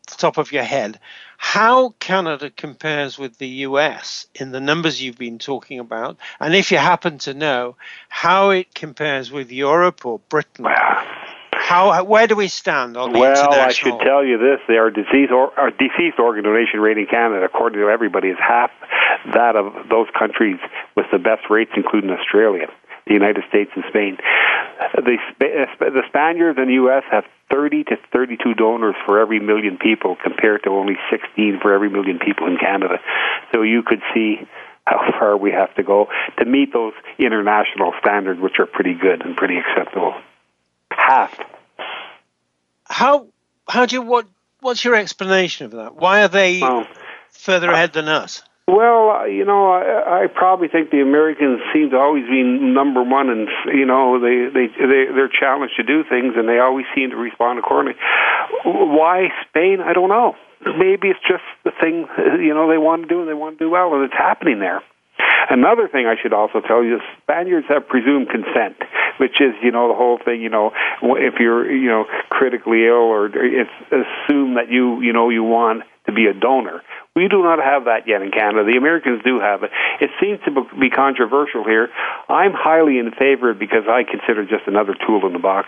the 0.07 0.15
top 0.15 0.37
of 0.37 0.51
your 0.51 0.63
head 0.63 0.99
how 1.37 1.93
Canada 1.99 2.49
compares 2.49 3.17
with 3.17 3.37
the 3.37 3.47
US 3.47 4.27
in 4.35 4.51
the 4.51 4.59
numbers 4.59 5.01
you've 5.01 5.17
been 5.17 5.39
talking 5.39 5.79
about, 5.79 6.17
and 6.39 6.55
if 6.55 6.71
you 6.71 6.77
happen 6.77 7.19
to 7.19 7.33
know 7.33 7.75
how 8.09 8.49
it 8.49 8.73
compares 8.73 9.31
with 9.31 9.51
Europe 9.51 10.05
or 10.05 10.19
Britain. 10.29 10.65
How 11.53 12.03
where 12.03 12.27
do 12.27 12.35
we 12.35 12.47
stand 12.47 12.97
on 12.97 13.13
the 13.13 13.19
Well, 13.19 13.51
I 13.51 13.71
should 13.71 13.99
tell 13.99 14.23
you 14.23 14.37
this: 14.37 14.59
our 14.69 14.89
disease 14.89 15.29
or 15.31 15.57
our 15.59 15.69
deceased 15.69 16.19
organ 16.19 16.43
donation 16.43 16.79
rate 16.79 16.97
in 16.97 17.07
Canada, 17.07 17.45
according 17.45 17.79
to 17.79 17.89
everybody, 17.89 18.29
is 18.29 18.37
half 18.39 18.71
that 19.33 19.55
of 19.55 19.73
those 19.89 20.07
countries 20.17 20.57
with 20.95 21.07
the 21.11 21.19
best 21.19 21.49
rates, 21.49 21.71
including 21.75 22.09
Australia, 22.09 22.67
the 23.05 23.13
United 23.13 23.43
States, 23.49 23.71
and 23.75 23.83
Spain. 23.89 24.17
The 24.95 25.17
the 25.79 26.03
Spaniards 26.07 26.57
and 26.57 26.69
the 26.69 26.73
U.S. 26.73 27.03
have 27.11 27.25
30 27.51 27.85
to 27.85 27.97
32 28.11 28.53
donors 28.55 28.95
for 29.05 29.19
every 29.19 29.39
million 29.39 29.77
people, 29.77 30.17
compared 30.21 30.63
to 30.63 30.69
only 30.69 30.95
16 31.09 31.59
for 31.61 31.73
every 31.73 31.89
million 31.89 32.19
people 32.19 32.47
in 32.47 32.57
Canada. 32.57 32.99
So 33.53 33.61
you 33.61 33.83
could 33.83 34.01
see 34.13 34.39
how 34.85 35.11
far 35.19 35.37
we 35.37 35.51
have 35.51 35.73
to 35.75 35.83
go 35.83 36.07
to 36.37 36.45
meet 36.45 36.73
those 36.73 36.93
international 37.17 37.93
standards, 37.99 38.39
which 38.39 38.59
are 38.59 38.65
pretty 38.65 38.93
good 38.93 39.25
and 39.25 39.35
pretty 39.35 39.57
acceptable. 39.57 40.13
Half. 40.91 41.39
How 42.85 43.27
how 43.67 43.85
do 43.85 43.95
you 43.95 44.01
what 44.01 44.25
what's 44.61 44.83
your 44.83 44.95
explanation 44.95 45.65
of 45.65 45.71
that? 45.73 45.95
Why 45.95 46.23
are 46.23 46.27
they 46.27 46.61
Well, 46.61 46.87
further 47.31 47.69
ahead 47.69 47.93
than 47.93 48.07
us? 48.07 48.43
Well, 48.67 49.09
uh, 49.11 49.25
you 49.25 49.45
know, 49.45 49.71
I, 49.71 50.23
I 50.23 50.27
probably 50.27 50.67
think 50.67 50.91
the 50.91 50.99
Americans 50.99 51.61
seem 51.73 51.91
to 51.91 51.97
always 51.97 52.25
be 52.27 52.43
number 52.43 53.01
one, 53.01 53.29
and 53.29 53.47
you 53.73 53.85
know, 53.85 54.19
they 54.19 54.51
they 54.51 54.67
they 54.67 55.05
they're 55.15 55.31
challenged 55.31 55.75
to 55.77 55.83
do 55.83 56.03
things, 56.03 56.33
and 56.35 56.49
they 56.49 56.59
always 56.59 56.85
seem 56.93 57.11
to 57.11 57.15
respond 57.15 57.59
accordingly. 57.59 57.97
Why 58.65 59.29
Spain? 59.47 59.79
I 59.79 59.93
don't 59.93 60.09
know. 60.09 60.35
Maybe 60.65 61.07
it's 61.07 61.23
just 61.29 61.47
the 61.63 61.71
thing 61.79 62.07
you 62.43 62.53
know 62.53 62.67
they 62.67 62.77
want 62.77 63.03
to 63.03 63.07
do, 63.07 63.21
and 63.21 63.29
they 63.29 63.33
want 63.33 63.57
to 63.57 63.65
do 63.65 63.69
well, 63.69 63.93
and 63.95 64.03
it's 64.03 64.13
happening 64.13 64.59
there. 64.59 64.81
Another 65.49 65.87
thing 65.87 66.05
I 66.05 66.15
should 66.21 66.33
also 66.33 66.61
tell 66.61 66.83
you 66.83 66.95
is 66.95 67.01
Spaniards 67.23 67.67
have 67.69 67.87
presumed 67.87 68.29
consent, 68.29 68.75
which 69.17 69.39
is, 69.39 69.53
you 69.63 69.71
know, 69.71 69.87
the 69.87 69.95
whole 69.95 70.19
thing, 70.23 70.41
you 70.41 70.49
know, 70.49 70.71
if 71.01 71.35
you're, 71.39 71.71
you 71.71 71.87
know, 71.87 72.05
critically 72.29 72.85
ill 72.85 73.07
or 73.09 73.27
it's 73.27 73.69
assumed 73.91 74.57
that 74.57 74.69
you, 74.69 75.01
you 75.01 75.13
know, 75.13 75.29
you 75.29 75.43
want 75.43 75.83
to 76.05 76.11
be 76.11 76.25
a 76.27 76.33
donor. 76.33 76.81
We 77.15 77.27
do 77.27 77.43
not 77.43 77.59
have 77.59 77.85
that 77.85 78.07
yet 78.07 78.21
in 78.21 78.31
Canada. 78.31 78.63
The 78.63 78.77
Americans 78.77 79.21
do 79.23 79.39
have 79.39 79.63
it. 79.63 79.71
It 80.01 80.09
seems 80.21 80.39
to 80.45 80.67
be 80.79 80.89
controversial 80.89 81.63
here. 81.63 81.89
I'm 82.29 82.53
highly 82.53 82.99
in 82.99 83.11
favor 83.11 83.53
because 83.53 83.83
I 83.89 84.03
consider 84.03 84.43
it 84.43 84.49
just 84.49 84.67
another 84.67 84.95
tool 85.05 85.25
in 85.25 85.33
the 85.33 85.39
box. 85.39 85.67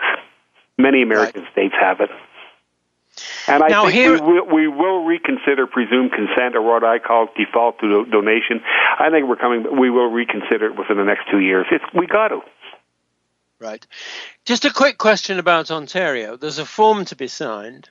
Many 0.78 1.02
American 1.02 1.42
right. 1.42 1.52
states 1.52 1.74
have 1.78 2.00
it. 2.00 2.10
And 3.46 3.62
I 3.62 3.68
now 3.68 3.82
think 3.84 3.94
here, 3.94 4.12
we, 4.12 4.40
will, 4.40 4.46
we 4.46 4.68
will 4.68 5.04
reconsider 5.04 5.66
presumed 5.66 6.12
consent, 6.12 6.56
or 6.56 6.62
what 6.62 6.84
I 6.84 6.98
call 6.98 7.28
default 7.36 7.78
to 7.80 8.04
donation. 8.06 8.60
I 8.98 9.10
think 9.10 9.28
we're 9.28 9.36
coming. 9.36 9.78
We 9.78 9.90
will 9.90 10.10
reconsider 10.10 10.66
it 10.66 10.78
within 10.78 10.96
the 10.96 11.04
next 11.04 11.30
two 11.30 11.40
years. 11.40 11.66
It's, 11.70 11.84
we 11.94 12.06
got 12.06 12.28
to. 12.28 12.40
Right. 13.58 13.86
Just 14.46 14.64
a 14.64 14.72
quick 14.72 14.96
question 14.96 15.38
about 15.38 15.70
Ontario. 15.70 16.36
There's 16.36 16.58
a 16.58 16.64
form 16.64 17.04
to 17.06 17.16
be 17.16 17.28
signed, 17.28 17.90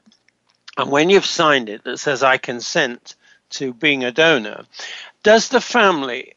and 0.78 0.90
when 0.90 1.10
you've 1.10 1.26
signed 1.26 1.70
it 1.70 1.84
that 1.84 2.00
says 2.00 2.24
I 2.24 2.38
consent 2.38 3.16
to 3.52 3.74
being 3.74 4.04
a 4.04 4.12
donor, 4.12 4.66
does 5.22 5.50
the 5.50 5.62
family, 5.62 6.36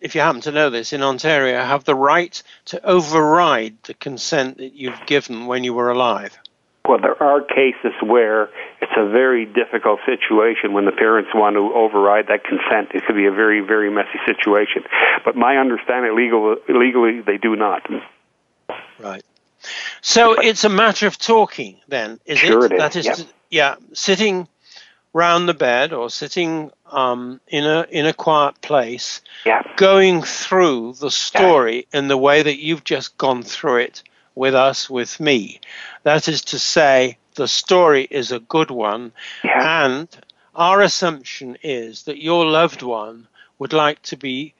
if 0.00 0.14
you 0.14 0.20
happen 0.20 0.40
to 0.42 0.52
know 0.52 0.70
this, 0.70 0.92
in 0.92 1.02
Ontario, 1.02 1.62
have 1.62 1.84
the 1.84 1.94
right 1.94 2.42
to 2.66 2.84
override 2.84 3.76
the 3.82 3.94
consent 3.94 4.58
that 4.58 4.74
you've 4.74 5.06
given 5.06 5.46
when 5.46 5.64
you 5.64 5.74
were 5.74 5.90
alive? 5.90 6.38
Well, 6.86 6.98
there 6.98 7.20
are 7.22 7.40
cases 7.40 7.94
where 8.02 8.50
it's 8.82 8.92
a 8.94 9.08
very 9.08 9.46
difficult 9.46 10.00
situation 10.04 10.74
when 10.74 10.84
the 10.84 10.92
parents 10.92 11.30
want 11.34 11.56
to 11.56 11.72
override 11.72 12.26
that 12.28 12.44
consent. 12.44 12.90
It 12.94 13.06
could 13.06 13.16
be 13.16 13.24
a 13.24 13.32
very, 13.32 13.60
very 13.60 13.90
messy 13.90 14.18
situation. 14.26 14.84
But 15.24 15.34
my 15.34 15.56
understanding, 15.56 16.14
legal, 16.14 16.56
legally, 16.68 17.22
they 17.22 17.38
do 17.38 17.56
not. 17.56 17.88
Right. 18.98 19.24
So 20.02 20.34
it's 20.34 20.64
a 20.64 20.68
matter 20.68 21.06
of 21.06 21.16
talking, 21.16 21.78
then, 21.88 22.20
is 22.26 22.38
sure 22.38 22.66
it? 22.66 22.72
it 22.72 22.74
is. 22.74 22.78
That 22.78 22.96
is, 22.96 23.06
yep. 23.06 23.16
to, 23.16 23.26
yeah, 23.50 23.74
sitting 23.94 24.46
round 25.14 25.48
the 25.48 25.54
bed 25.54 25.94
or 25.94 26.10
sitting 26.10 26.70
um, 26.92 27.40
in 27.48 27.64
a 27.64 27.86
in 27.90 28.04
a 28.04 28.12
quiet 28.12 28.60
place, 28.60 29.22
yeah. 29.46 29.62
going 29.76 30.22
through 30.22 30.94
the 31.00 31.10
story 31.10 31.86
yeah. 31.92 32.00
in 32.00 32.08
the 32.08 32.18
way 32.18 32.42
that 32.42 32.58
you've 32.58 32.84
just 32.84 33.16
gone 33.16 33.42
through 33.42 33.76
it 33.76 34.02
with 34.34 34.54
us, 34.54 34.90
with 34.90 35.20
me. 35.20 35.60
That 36.02 36.28
is 36.28 36.42
to 36.46 36.58
say, 36.58 37.18
the 37.34 37.48
story 37.48 38.06
is 38.10 38.32
a 38.32 38.40
good 38.40 38.70
one, 38.70 39.12
yeah. 39.42 39.84
and 39.86 40.08
our 40.54 40.80
assumption 40.80 41.58
is 41.62 42.04
that 42.04 42.22
your 42.22 42.46
loved 42.46 42.82
one 42.82 43.26
would 43.58 43.72
like 43.72 44.02
to 44.02 44.16
be, 44.16 44.54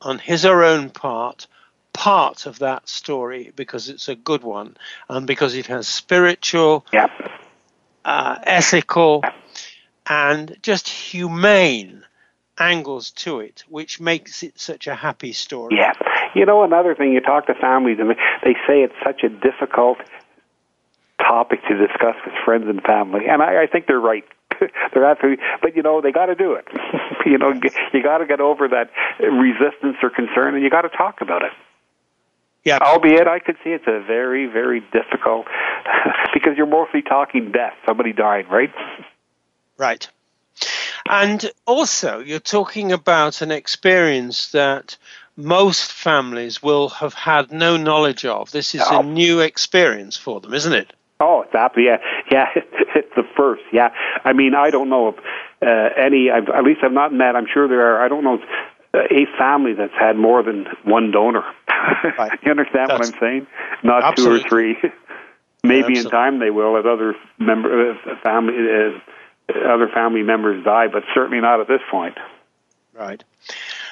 on 0.00 0.18
his 0.18 0.44
or 0.44 0.56
her 0.56 0.64
own 0.64 0.90
part, 0.90 1.46
part 1.92 2.46
of 2.46 2.58
that 2.58 2.88
story 2.88 3.52
because 3.54 3.88
it's 3.88 4.08
a 4.08 4.14
good 4.14 4.42
one 4.42 4.76
and 5.08 5.26
because 5.26 5.54
it 5.54 5.66
has 5.66 5.86
spiritual, 5.86 6.84
yeah. 6.92 7.06
uh, 8.04 8.38
ethical, 8.42 9.22
and 10.06 10.56
just 10.62 10.88
humane 10.88 12.04
angles 12.58 13.10
to 13.10 13.40
it, 13.40 13.64
which 13.68 14.00
makes 14.00 14.42
it 14.42 14.58
such 14.58 14.86
a 14.86 14.94
happy 14.94 15.32
story. 15.32 15.76
Yeah. 15.76 15.92
You 16.34 16.46
know, 16.46 16.64
another 16.64 16.94
thing, 16.94 17.12
you 17.12 17.20
talk 17.20 17.46
to 17.46 17.54
families 17.54 17.98
and 18.00 18.10
they 18.42 18.54
say 18.66 18.82
it's 18.82 18.94
such 19.04 19.22
a 19.22 19.28
difficult 19.28 19.98
topic 21.18 21.60
to 21.68 21.76
discuss 21.76 22.16
with 22.24 22.34
friends 22.44 22.66
and 22.68 22.82
family, 22.82 23.26
and 23.28 23.42
I, 23.42 23.64
I 23.64 23.66
think 23.66 23.86
they're 23.86 24.00
right. 24.00 24.24
they're 24.92 25.04
absolutely, 25.04 25.44
but 25.62 25.76
you 25.76 25.82
know, 25.82 26.00
they 26.00 26.12
got 26.12 26.26
to 26.26 26.34
do 26.34 26.54
it. 26.54 26.66
you 27.26 27.38
know, 27.38 27.52
you 27.92 28.02
got 28.02 28.18
to 28.18 28.26
get 28.26 28.40
over 28.40 28.68
that 28.68 28.90
resistance 29.20 29.96
or 30.02 30.10
concern, 30.10 30.54
and 30.54 30.62
you 30.62 30.70
got 30.70 30.82
to 30.82 30.88
talk 30.88 31.20
about 31.20 31.42
it. 31.42 31.52
Yeah. 32.64 32.78
Albeit, 32.80 33.28
I 33.28 33.40
could 33.40 33.56
see 33.62 33.70
it's 33.70 33.86
a 33.86 34.02
very, 34.06 34.46
very 34.46 34.80
difficult 34.80 35.46
because 36.34 36.56
you're 36.56 36.66
mostly 36.66 37.02
talking 37.02 37.52
death, 37.52 37.74
somebody 37.86 38.12
dying, 38.12 38.48
right? 38.48 38.72
Right. 39.76 40.08
And 41.06 41.50
also, 41.66 42.20
you're 42.20 42.38
talking 42.38 42.90
about 42.90 43.42
an 43.42 43.50
experience 43.50 44.52
that 44.52 44.96
most 45.36 45.92
families 45.92 46.62
will 46.62 46.88
have 46.88 47.14
had 47.14 47.52
no 47.52 47.76
knowledge 47.76 48.24
of. 48.24 48.50
This 48.50 48.74
is 48.74 48.82
oh. 48.84 49.00
a 49.00 49.02
new 49.02 49.40
experience 49.40 50.16
for 50.16 50.40
them, 50.40 50.54
isn't 50.54 50.72
it? 50.72 50.92
Oh, 51.20 51.42
it's 51.42 51.48
exactly. 51.48 51.84
Yeah, 51.86 51.98
yeah. 52.30 52.46
It's 52.96 53.12
the 53.16 53.24
first. 53.36 53.62
Yeah. 53.72 53.88
I 54.24 54.32
mean, 54.32 54.54
I 54.54 54.70
don't 54.70 54.88
know 54.88 55.08
of 55.08 55.14
uh, 55.60 55.88
any. 55.96 56.30
I've, 56.30 56.48
at 56.48 56.62
least 56.62 56.80
I've 56.84 56.92
not 56.92 57.12
met. 57.12 57.34
I'm 57.34 57.46
sure 57.52 57.66
there 57.66 57.96
are. 57.96 58.04
I 58.04 58.08
don't 58.08 58.22
know 58.22 58.38
uh, 58.94 58.98
a 58.98 59.26
family 59.36 59.72
that's 59.72 59.92
had 59.98 60.16
more 60.16 60.42
than 60.42 60.66
one 60.84 61.10
donor. 61.10 61.44
Right. 62.18 62.38
you 62.42 62.50
understand 62.50 62.90
that's, 62.90 62.98
what 62.98 63.14
I'm 63.14 63.20
saying? 63.20 63.46
Not 63.82 64.04
absolutely. 64.04 64.40
two 64.40 64.46
or 64.46 64.48
three. 64.48 64.76
Maybe 65.64 65.94
yeah, 65.94 66.00
in 66.00 66.10
time 66.10 66.38
they 66.38 66.50
will, 66.50 66.76
as 66.78 66.84
other 66.86 67.14
member 67.38 67.90
uh, 67.90 68.16
family. 68.22 68.54
Uh, 68.54 68.98
other 69.68 69.88
family 69.88 70.22
members 70.22 70.64
die, 70.64 70.86
but 70.88 71.02
certainly 71.14 71.40
not 71.40 71.60
at 71.60 71.68
this 71.68 71.80
point. 71.90 72.16
Right. 72.94 73.22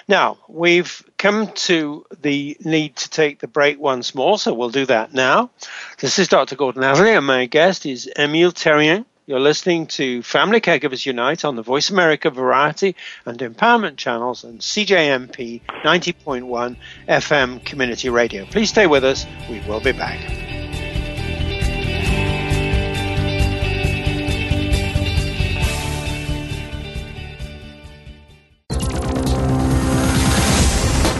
Now, 0.08 0.38
we've 0.48 1.02
come 1.16 1.48
to 1.48 2.04
the 2.20 2.56
need 2.64 2.96
to 2.96 3.10
take 3.10 3.38
the 3.38 3.46
break 3.46 3.78
once 3.78 4.14
more, 4.14 4.38
so 4.38 4.52
we'll 4.54 4.70
do 4.70 4.86
that 4.86 5.14
now. 5.14 5.50
This 5.98 6.18
is 6.18 6.28
Dr. 6.28 6.56
Gordon 6.56 6.82
Atherley, 6.82 7.16
and 7.16 7.26
my 7.26 7.46
guest 7.46 7.86
is 7.86 8.10
Emile 8.18 8.52
Therien. 8.52 9.04
You're 9.24 9.38
listening 9.38 9.86
to 9.86 10.20
Family 10.22 10.60
Caregivers 10.60 11.06
Unite 11.06 11.44
on 11.44 11.54
the 11.54 11.62
Voice 11.62 11.90
America 11.90 12.28
Variety 12.28 12.96
and 13.24 13.38
Empowerment 13.38 13.96
channels 13.96 14.42
and 14.42 14.60
CJMP 14.60 15.60
90.1 15.84 16.76
FM 17.08 17.64
Community 17.64 18.08
Radio. 18.08 18.44
Please 18.46 18.70
stay 18.70 18.88
with 18.88 19.04
us. 19.04 19.24
We 19.48 19.60
will 19.60 19.80
be 19.80 19.92
back. 19.92 20.61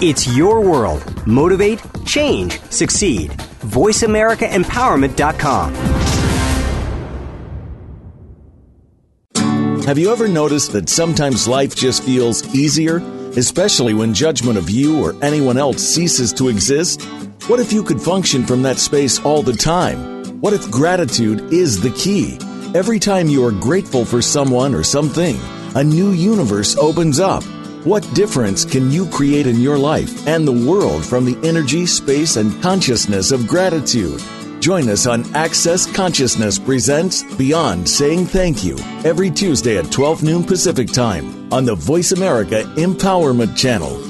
It's 0.05 0.27
your 0.27 0.61
world. 0.61 1.25
Motivate, 1.29 1.81
change, 2.05 2.61
succeed. 2.71 3.31
VoiceAmericaEmpowerment.com. 3.31 5.75
Have 9.85 9.99
you 9.99 10.11
ever 10.11 10.27
noticed 10.27 10.73
that 10.73 10.89
sometimes 10.89 11.47
life 11.47 11.77
just 11.77 12.03
feels 12.03 12.53
easier, 12.53 12.97
especially 13.37 13.95
when 13.95 14.13
judgment 14.13 14.59
of 14.59 14.69
you 14.69 15.01
or 15.01 15.15
anyone 15.23 15.57
else 15.57 15.81
ceases 15.81 16.33
to 16.33 16.49
exist? 16.49 17.01
What 17.47 17.61
if 17.61 17.73
you 17.73 17.85
could 17.85 18.01
function 18.01 18.45
from 18.45 18.63
that 18.63 18.79
space 18.79 19.25
all 19.25 19.45
the 19.45 19.53
time? 19.53 20.41
What 20.41 20.53
if 20.53 20.69
gratitude 20.69 21.53
is 21.53 21.81
the 21.81 21.91
key? 21.91 22.41
Every 22.75 22.99
time 22.99 23.29
you 23.29 23.45
are 23.45 23.53
grateful 23.53 24.05
for 24.05 24.21
someone 24.21 24.75
or 24.75 24.83
something, 24.83 25.39
a 25.77 25.85
new 25.85 26.11
universe 26.11 26.77
opens 26.77 27.21
up 27.21 27.45
what 27.85 28.09
difference 28.15 28.65
can 28.65 28.91
you 28.91 29.07
create 29.07 29.47
in 29.47 29.61
your 29.61 29.77
life 29.77 30.27
and 30.29 30.47
the 30.47 30.71
world 30.71 31.05
from 31.05 31.25
the 31.25 31.37
energy, 31.47 31.85
space, 31.85 32.37
and 32.37 32.63
consciousness 32.63 33.33
of 33.33 33.49
gratitude? 33.49 34.23
Join 34.61 34.89
us 34.89 35.07
on 35.09 35.25
Access 35.35 35.91
Consciousness 35.93 36.61
Presents 36.61 37.25
Beyond 37.35 37.89
Saying 37.89 38.27
Thank 38.27 38.63
You 38.63 38.79
every 39.05 39.29
Tuesday 39.31 39.79
at 39.79 39.91
12 39.91 40.23
noon 40.23 40.45
Pacific 40.45 40.93
Time 40.93 41.53
on 41.53 41.65
the 41.65 41.75
Voice 41.75 42.13
America 42.13 42.63
Empowerment 42.77 43.57
Channel. 43.57 44.01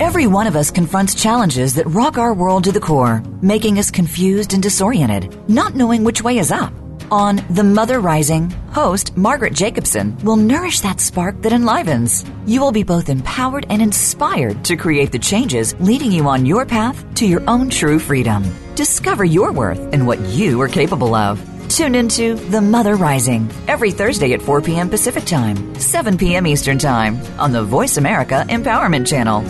Every 0.00 0.26
one 0.26 0.46
of 0.46 0.56
us 0.56 0.70
confronts 0.70 1.14
challenges 1.14 1.74
that 1.74 1.86
rock 1.88 2.16
our 2.16 2.32
world 2.32 2.64
to 2.64 2.72
the 2.72 2.80
core, 2.80 3.22
making 3.42 3.78
us 3.78 3.90
confused 3.90 4.54
and 4.54 4.62
disoriented, 4.62 5.36
not 5.50 5.74
knowing 5.74 6.04
which 6.04 6.22
way 6.22 6.38
is 6.38 6.50
up. 6.50 6.72
On 7.10 7.40
The 7.50 7.64
Mother 7.64 7.98
Rising, 7.98 8.50
host 8.70 9.16
Margaret 9.16 9.52
Jacobson 9.52 10.16
will 10.22 10.36
nourish 10.36 10.78
that 10.80 11.00
spark 11.00 11.42
that 11.42 11.52
enlivens. 11.52 12.24
You 12.46 12.60
will 12.60 12.70
be 12.70 12.84
both 12.84 13.08
empowered 13.08 13.66
and 13.68 13.82
inspired 13.82 14.64
to 14.66 14.76
create 14.76 15.10
the 15.10 15.18
changes 15.18 15.74
leading 15.80 16.12
you 16.12 16.28
on 16.28 16.46
your 16.46 16.64
path 16.64 17.04
to 17.16 17.26
your 17.26 17.42
own 17.50 17.68
true 17.68 17.98
freedom. 17.98 18.44
Discover 18.76 19.24
your 19.24 19.50
worth 19.50 19.80
and 19.92 20.06
what 20.06 20.20
you 20.20 20.60
are 20.60 20.68
capable 20.68 21.16
of. 21.16 21.44
Tune 21.68 21.96
into 21.96 22.36
The 22.36 22.60
Mother 22.60 22.94
Rising 22.94 23.50
every 23.66 23.90
Thursday 23.90 24.32
at 24.32 24.42
4 24.42 24.62
p.m. 24.62 24.88
Pacific 24.88 25.24
Time, 25.24 25.74
7 25.80 26.16
p.m. 26.16 26.46
Eastern 26.46 26.78
Time 26.78 27.20
on 27.40 27.50
the 27.50 27.64
Voice 27.64 27.96
America 27.96 28.44
Empowerment 28.48 29.08
Channel. 29.08 29.42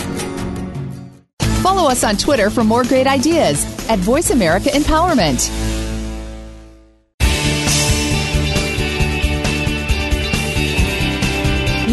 Follow 1.61 1.91
us 1.91 2.05
on 2.05 2.17
Twitter 2.17 2.49
for 2.49 2.65
more 2.65 2.85
great 2.85 3.07
ideas 3.07 3.63
at 3.91 3.99
Voice 3.99 4.31
America 4.31 4.71
Empowerment. 4.71 5.70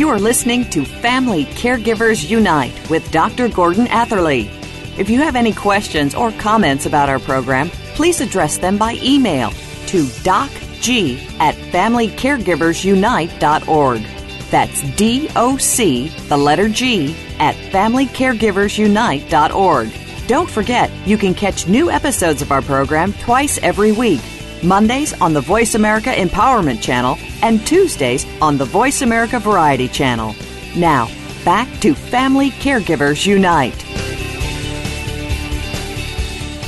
You 0.08 0.14
are 0.14 0.20
listening 0.20 0.64
to 0.70 0.86
Family 0.86 1.44
Caregivers 1.44 2.30
Unite 2.30 2.90
with 2.90 3.12
Dr. 3.12 3.50
Gordon 3.50 3.88
Atherley. 3.88 4.50
If 4.98 5.10
you 5.10 5.20
have 5.20 5.36
any 5.36 5.52
questions 5.52 6.16
or 6.16 6.32
comments 6.32 6.86
about 6.86 7.10
our 7.10 7.20
program, 7.20 7.68
please 7.94 8.22
address 8.22 8.58
them 8.58 8.78
by 8.78 8.98
email 9.04 9.50
to 9.88 10.06
docg 10.24 11.18
at 11.42 11.56
familycaregiversunite.org. 11.56 14.02
That's 14.50 14.82
D 14.96 15.30
O 15.36 15.58
C, 15.58 16.08
the 16.30 16.38
letter 16.38 16.70
G, 16.70 17.14
at 17.40 17.56
familycaregiversunite.org. 17.56 19.92
Don't 20.28 20.50
forget, 20.50 20.90
you 21.06 21.18
can 21.18 21.34
catch 21.34 21.68
new 21.68 21.92
episodes 21.92 22.42
of 22.42 22.54
our 22.54 22.62
program 22.62 23.12
twice 23.12 23.60
every 23.62 23.92
week. 23.92 24.22
Mondays 24.64 25.14
on 25.22 25.34
the 25.34 25.42
Voice 25.42 25.76
America 25.76 26.10
Empowerment 26.10 26.82
Channel 26.82 27.18
and 27.44 27.66
Tuesdays 27.68 28.26
on 28.42 28.58
the 28.58 28.66
Voice 28.66 29.04
America 29.04 29.40
Variety 29.40 29.88
Channel. 29.88 30.34
Now, 30.76 31.10
back 31.46 31.68
to 31.82 31.94
Family 31.94 32.50
Caregivers 32.50 33.26
Unite. 33.28 33.86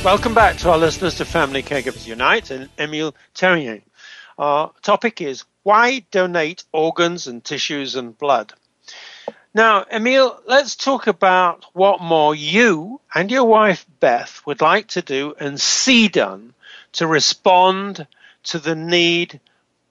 Welcome 0.04 0.34
back 0.34 0.56
to 0.58 0.70
our 0.70 0.78
listeners 0.78 1.16
to 1.16 1.24
Family 1.24 1.64
Caregivers 1.64 2.06
Unite 2.06 2.52
and 2.52 2.68
Emile 2.78 3.14
Therien. 3.34 3.82
Our 4.38 4.72
topic 4.82 5.20
is 5.20 5.44
why 5.64 6.04
donate 6.12 6.62
organs 6.72 7.26
and 7.26 7.42
tissues 7.42 7.96
and 7.96 8.16
blood? 8.16 8.52
Now, 9.52 9.84
Emile, 9.90 10.40
let's 10.46 10.76
talk 10.76 11.08
about 11.08 11.66
what 11.72 12.00
more 12.00 12.36
you 12.36 13.00
and 13.12 13.32
your 13.32 13.44
wife 13.44 13.84
Beth 13.98 14.40
would 14.46 14.60
like 14.60 14.86
to 14.88 15.02
do 15.02 15.34
and 15.40 15.60
see 15.60 16.06
done 16.06 16.54
to 16.92 17.06
respond 17.06 18.06
to 18.44 18.58
the 18.58 18.74
need 18.74 19.40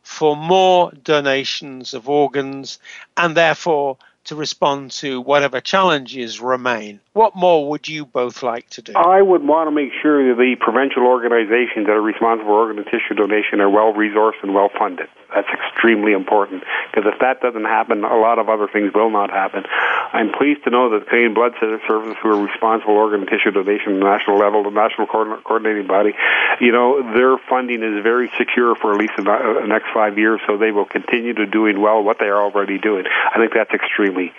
for 0.02 0.36
more 0.36 0.92
donations 1.04 1.94
of 1.94 2.10
organs 2.10 2.80
and 3.16 3.36
therefore 3.38 3.98
to 4.26 4.36
respond 4.36 4.92
to 4.92 5.22
whatever 5.22 5.62
challenges 5.62 6.40
remain. 6.40 7.00
What 7.14 7.36
more 7.36 7.70
would 7.70 7.88
you 7.88 8.06
both 8.06 8.44
like 8.44 8.70
to 8.72 8.82
do? 8.82 8.94
I 8.96 9.22
would 9.22 9.44
want 9.44 9.68
to 9.68 9.72
make 9.72 9.92
sure 10.02 10.30
that 10.30 10.38
the 10.38 10.56
provincial 10.60 11.04
organizations 11.04 11.88
that 11.88 11.94
are 11.94 12.02
responsible 12.02 12.46
for 12.46 12.60
organ 12.60 12.78
and 12.78 12.86
tissue 12.86 13.16
donation 13.16 13.62
are 13.62 13.70
well 13.70 13.94
resourced 13.94 14.42
and 14.44 14.54
well 14.54 14.70
funded. 14.78 15.08
That's 15.34 15.48
extremely 15.54 16.14
important 16.14 16.64
because 16.90 17.12
if 17.12 17.20
that 17.20 17.42
doesn't 17.42 17.66
happen, 17.66 18.04
a 18.04 18.18
lot 18.18 18.40
of 18.40 18.50
other 18.50 18.68
things 18.68 18.94
will 18.94 19.12
not 19.12 19.30
happen. 19.30 19.64
I'm 20.12 20.32
pleased 20.32 20.64
to 20.64 20.72
know 20.72 20.90
that 20.90 21.02
the 21.02 21.06
Canadian 21.06 21.36
Blood 21.36 21.54
Service, 21.60 21.82
who 22.22 22.30
are 22.30 22.42
responsible 22.42 22.96
organ 22.96 23.28
tissue 23.28 23.52
donation 23.52 23.94
at 23.94 24.00
the 24.00 24.06
national 24.06 24.38
level, 24.38 24.64
the 24.64 24.72
national 24.72 25.06
coordinating 25.06 25.86
body, 25.86 26.14
you 26.60 26.72
know, 26.72 27.04
their 27.14 27.38
funding 27.48 27.84
is 27.84 28.02
very 28.02 28.32
secure 28.38 28.76
for 28.76 28.94
at 28.94 29.00
least 29.00 29.14
the 29.18 29.66
next 29.68 29.94
five 29.94 30.18
years, 30.18 30.42
so 30.48 30.58
they 30.58 30.72
will 30.72 30.86
continue 30.86 31.34
to 31.34 31.46
doing 31.46 31.80
well 31.80 32.04
what 32.04 32.18
they 32.18 32.26
are 32.26 32.42
already 32.42 32.80
doing. 32.80 33.06
I 33.06 33.38
think 33.38 33.54
that's 33.54 33.72
extremely. 33.72 34.34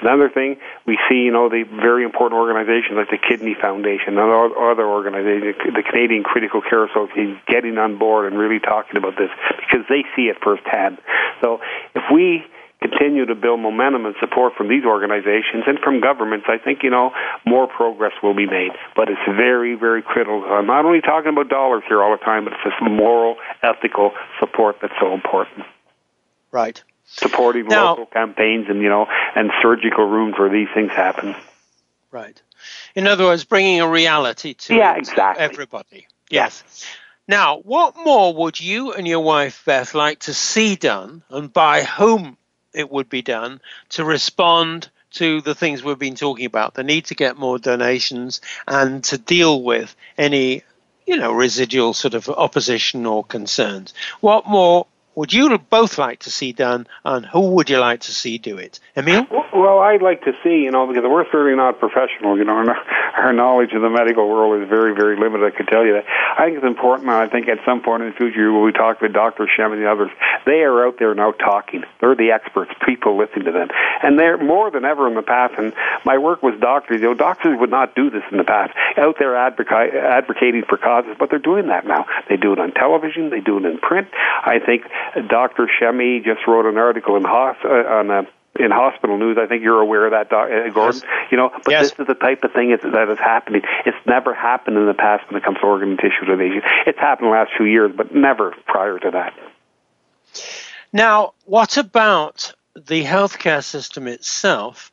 Another 0.00 0.28
thing, 0.28 0.58
we 0.86 0.98
see, 1.08 1.26
you 1.26 1.32
know, 1.32 1.48
the 1.48 1.64
very 1.64 2.04
important 2.04 2.38
organizations 2.38 2.96
like 2.96 3.10
the 3.10 3.18
Kidney 3.18 3.56
Foundation 3.58 4.18
and 4.18 4.30
other 4.30 4.86
organizations, 4.86 5.56
the 5.74 5.82
Canadian 5.82 6.22
Critical 6.22 6.62
Care 6.62 6.84
Association, 6.84 7.40
getting 7.48 7.78
on 7.78 7.98
board 7.98 8.30
and 8.30 8.38
really 8.38 8.60
talking 8.60 8.96
about 8.96 9.16
this 9.16 9.30
because 9.58 9.84
they 9.88 10.04
see 10.14 10.28
it 10.28 10.35
firsthand. 10.42 10.98
So 11.40 11.60
if 11.94 12.02
we 12.12 12.44
continue 12.80 13.24
to 13.26 13.34
build 13.34 13.60
momentum 13.60 14.06
and 14.06 14.14
support 14.20 14.54
from 14.54 14.68
these 14.68 14.84
organizations 14.84 15.64
and 15.66 15.78
from 15.78 16.00
governments, 16.00 16.46
I 16.48 16.58
think, 16.58 16.82
you 16.82 16.90
know, 16.90 17.12
more 17.46 17.66
progress 17.66 18.12
will 18.22 18.34
be 18.34 18.46
made. 18.46 18.72
But 18.94 19.08
it's 19.08 19.20
very, 19.26 19.74
very 19.74 20.02
critical. 20.02 20.44
I'm 20.44 20.66
not 20.66 20.84
only 20.84 21.00
talking 21.00 21.30
about 21.30 21.48
dollars 21.48 21.84
here 21.88 22.02
all 22.02 22.10
the 22.16 22.24
time, 22.24 22.44
but 22.44 22.52
it's 22.52 22.64
this 22.64 22.74
moral, 22.80 23.36
ethical 23.62 24.12
support 24.38 24.76
that's 24.82 24.94
so 25.00 25.14
important. 25.14 25.64
Right. 26.50 26.82
Supporting 27.04 27.68
now, 27.68 27.90
local 27.90 28.06
campaigns 28.06 28.66
and, 28.68 28.82
you 28.82 28.88
know, 28.88 29.06
and 29.34 29.50
surgical 29.62 30.04
rooms 30.06 30.34
where 30.38 30.50
these 30.50 30.68
things 30.74 30.90
happen. 30.90 31.34
Right. 32.10 32.40
In 32.94 33.06
other 33.06 33.24
words, 33.24 33.44
bringing 33.44 33.80
a 33.80 33.88
reality 33.88 34.54
to 34.54 34.74
yeah, 34.74 34.96
exactly. 34.96 35.42
everybody. 35.42 36.06
Yes. 36.30 36.86
Now, 37.28 37.58
what 37.58 37.96
more 37.96 38.32
would 38.34 38.60
you 38.60 38.92
and 38.92 39.06
your 39.06 39.20
wife 39.20 39.62
Beth 39.66 39.94
like 39.94 40.20
to 40.20 40.34
see 40.34 40.76
done, 40.76 41.24
and 41.28 41.52
by 41.52 41.82
whom 41.82 42.36
it 42.72 42.90
would 42.90 43.08
be 43.08 43.22
done, 43.22 43.60
to 43.90 44.04
respond 44.04 44.90
to 45.12 45.40
the 45.40 45.54
things 45.54 45.82
we've 45.82 45.98
been 45.98 46.14
talking 46.14 46.46
about? 46.46 46.74
The 46.74 46.84
need 46.84 47.06
to 47.06 47.16
get 47.16 47.36
more 47.36 47.58
donations 47.58 48.40
and 48.68 49.02
to 49.04 49.18
deal 49.18 49.62
with 49.62 49.96
any, 50.16 50.62
you 51.04 51.16
know, 51.16 51.32
residual 51.32 51.94
sort 51.94 52.14
of 52.14 52.28
opposition 52.28 53.06
or 53.06 53.24
concerns. 53.24 53.92
What 54.20 54.46
more 54.46 54.86
would 55.16 55.32
you 55.32 55.56
both 55.56 55.96
like 55.96 56.20
to 56.20 56.30
see 56.30 56.52
done, 56.52 56.86
and 57.04 57.24
who 57.24 57.40
would 57.52 57.70
you 57.70 57.78
like 57.78 58.00
to 58.00 58.12
see 58.12 58.36
do 58.36 58.58
it? 58.58 58.78
Emile? 58.96 59.26
Well, 59.52 59.78
I'd 59.80 60.02
like 60.02 60.22
to 60.24 60.32
see, 60.44 60.62
you 60.62 60.70
know, 60.70 60.86
because 60.86 61.04
we're 61.04 61.24
certainly 61.32 61.56
not 61.56 61.80
professional, 61.80 62.36
you 62.36 62.44
know, 62.44 62.52
our, 63.16 63.32
knowledge 63.32 63.72
of 63.72 63.80
the 63.80 63.88
medical 63.90 64.28
world 64.28 64.62
is 64.62 64.68
very, 64.68 64.94
very 64.94 65.18
limited, 65.18 65.52
I 65.52 65.56
can 65.56 65.66
tell 65.66 65.84
you 65.84 65.94
that. 65.94 66.04
I 66.06 66.44
think 66.44 66.58
it's 66.58 66.66
important, 66.66 67.08
and 67.08 67.16
I 67.16 67.28
think 67.28 67.48
at 67.48 67.58
some 67.64 67.82
point 67.82 68.02
in 68.02 68.10
the 68.10 68.14
future, 68.14 68.52
when 68.52 68.62
we 68.62 68.72
talk 68.72 69.00
with 69.00 69.14
Dr. 69.14 69.48
Shemie 69.48 69.74
and 69.74 69.82
the 69.82 69.90
others, 69.90 70.10
they 70.44 70.60
are 70.60 70.86
out 70.86 70.98
there 70.98 71.14
now 71.14 71.32
talking. 71.32 71.84
They're 72.00 72.14
the 72.14 72.30
experts, 72.32 72.70
people 72.84 73.16
listening 73.16 73.46
to 73.46 73.52
them. 73.52 73.68
And 74.02 74.18
they're 74.18 74.36
more 74.36 74.70
than 74.70 74.84
ever 74.84 75.08
in 75.08 75.14
the 75.14 75.22
past, 75.22 75.54
and 75.56 75.72
my 76.04 76.18
work 76.18 76.42
with 76.42 76.60
doctors, 76.60 77.00
you 77.00 77.08
know, 77.08 77.14
doctors 77.14 77.58
would 77.58 77.70
not 77.70 77.94
do 77.94 78.10
this 78.10 78.22
in 78.30 78.36
the 78.36 78.44
past, 78.44 78.76
out 78.98 79.16
there 79.18 79.32
advoca- 79.32 79.94
advocating 79.94 80.64
for 80.68 80.76
causes, 80.76 81.16
but 81.18 81.30
they're 81.30 81.38
doing 81.38 81.68
that 81.68 81.86
now. 81.86 82.04
They 82.28 82.36
do 82.36 82.52
it 82.52 82.58
on 82.58 82.72
television, 82.72 83.30
they 83.30 83.40
do 83.40 83.56
it 83.56 83.64
in 83.64 83.78
print. 83.78 84.08
I 84.44 84.58
think 84.58 84.84
Dr. 85.28 85.68
Shemie 85.68 86.24
just 86.24 86.46
wrote 86.46 86.66
an 86.66 86.76
article 86.76 87.16
in 87.16 87.24
uh, 87.24 87.28
on 87.28 88.10
a 88.10 88.26
in 88.58 88.70
hospital 88.70 89.18
news. 89.18 89.36
I 89.40 89.46
think 89.46 89.62
you're 89.62 89.80
aware 89.80 90.06
of 90.06 90.12
that, 90.12 90.32
uh, 90.32 90.70
Gordon. 90.70 91.00
Yes. 91.02 91.30
You 91.30 91.36
know, 91.36 91.50
but 91.64 91.70
yes. 91.70 91.90
this 91.90 92.00
is 92.00 92.06
the 92.06 92.14
type 92.14 92.42
of 92.44 92.52
thing 92.52 92.70
that 92.70 93.08
is 93.10 93.18
happening. 93.18 93.62
It's 93.84 93.96
never 94.06 94.34
happened 94.34 94.76
in 94.76 94.86
the 94.86 94.94
past 94.94 95.30
when 95.30 95.40
it 95.40 95.44
comes 95.44 95.58
to 95.58 95.64
organ 95.66 95.90
and 95.90 95.98
tissue 95.98 96.24
donation. 96.26 96.62
It's 96.86 96.98
happened 96.98 97.28
the 97.28 97.32
last 97.32 97.52
few 97.56 97.66
years, 97.66 97.92
but 97.96 98.14
never 98.14 98.54
prior 98.66 98.98
to 98.98 99.10
that. 99.10 99.34
Now, 100.92 101.34
what 101.44 101.76
about 101.76 102.54
the 102.74 103.04
healthcare 103.04 103.64
system 103.64 104.06
itself, 104.06 104.92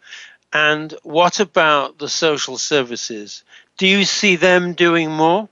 and 0.51 0.93
what 1.03 1.39
about 1.39 1.99
the 1.99 2.09
social 2.09 2.57
services? 2.57 3.43
Do 3.78 3.88
you 3.88 4.03
see 4.03 4.36
them 4.36 4.74
doing 4.74 5.11
more? 5.11 5.49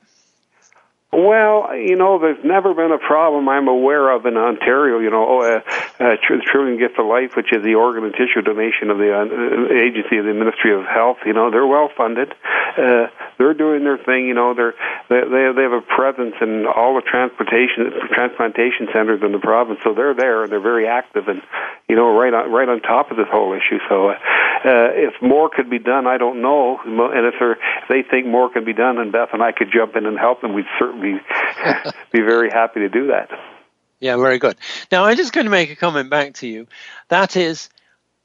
Well, 1.14 1.76
you 1.76 1.97
know, 1.97 2.20
there's 2.20 2.41
never 2.41 2.74
been 2.74 2.93
a 2.93 2.97
problem 2.97 3.49
I'm 3.49 3.68
aware 3.68 4.16
of 4.16 4.26
in 4.26 4.38
Ontario. 4.38 4.99
You 4.99 5.12
know, 5.12 5.28
oh, 5.28 5.41
uh, 5.43 5.59
uh, 5.99 6.16
Trillium 6.24 6.80
Gift 6.80 6.97
of 6.99 7.05
Life, 7.05 7.36
which 7.36 7.51
is 7.51 7.62
the 7.64 7.76
organ 7.76 8.05
and 8.05 8.14
tissue 8.14 8.41
donation 8.41 8.89
of 8.89 8.97
the 8.97 9.12
uh, 9.12 9.74
agency 9.76 10.18
of 10.18 10.26
the 10.26 10.34
Ministry 10.34 10.74
of 10.74 10.86
Health. 10.86 11.18
You 11.26 11.34
know, 11.34 11.51
they're 11.51 11.68
well 11.68 11.89
funded. 11.97 12.34
Uh, 12.78 13.07
they're 13.38 13.53
doing 13.53 13.84
their 13.84 13.97
thing. 13.97 14.28
You 14.28 14.36
know, 14.36 14.53
they're 14.55 14.74
they 15.09 15.20
they 15.20 15.51
they 15.51 15.64
have 15.68 15.76
a 15.76 15.84
presence 15.84 16.36
in 16.39 16.66
all 16.66 16.95
the 16.95 17.03
transportation 17.03 17.91
transplantation 18.16 18.88
centers 18.93 19.22
in 19.22 19.34
the 19.34 19.43
province, 19.43 19.82
so 19.84 19.93
they're 19.93 20.16
there 20.16 20.43
and 20.43 20.51
they're 20.51 20.64
very 20.64 20.88
active 20.88 21.28
and 21.28 21.41
you 21.89 21.97
know 21.97 22.16
right 22.16 22.34
on 22.34 22.49
right 22.49 22.70
on 22.70 22.80
top 22.80 23.12
of 23.12 23.18
this 23.18 23.28
whole 23.30 23.51
issue. 23.51 23.84
So, 23.89 24.09
uh, 24.09 24.20
uh, 24.64 24.93
if 24.93 25.20
more 25.22 25.49
could 25.49 25.70
be 25.70 25.80
done, 25.80 26.05
I 26.05 26.18
don't 26.18 26.41
know. 26.41 26.80
And 26.86 27.26
if, 27.26 27.36
if 27.41 27.57
they 27.89 28.03
think 28.07 28.28
more 28.28 28.49
can 28.49 28.64
be 28.64 28.74
done, 28.74 28.99
and 28.99 29.12
Beth 29.12 29.30
and 29.34 29.41
I 29.41 29.51
could 29.51 29.72
jump 29.74 29.95
in 29.95 30.05
and 30.05 30.18
help 30.18 30.41
them, 30.41 30.53
we'd 30.53 30.70
certainly 30.78 31.01
be 31.02 31.14
be 32.12 32.22
very 32.22 32.49
happy 32.49 32.82
to 32.82 32.89
do 32.89 33.08
that. 33.08 33.30
Yeah, 33.99 34.18
very 34.18 34.39
good. 34.39 34.58
Now, 34.91 35.06
I'm 35.06 35.16
just 35.16 35.32
going 35.32 35.45
to 35.45 35.52
make 35.52 35.70
a 35.70 35.76
comment 35.76 36.10
back 36.10 36.34
to 36.36 36.47
you. 36.47 36.68
That 37.10 37.38
is, 37.38 37.70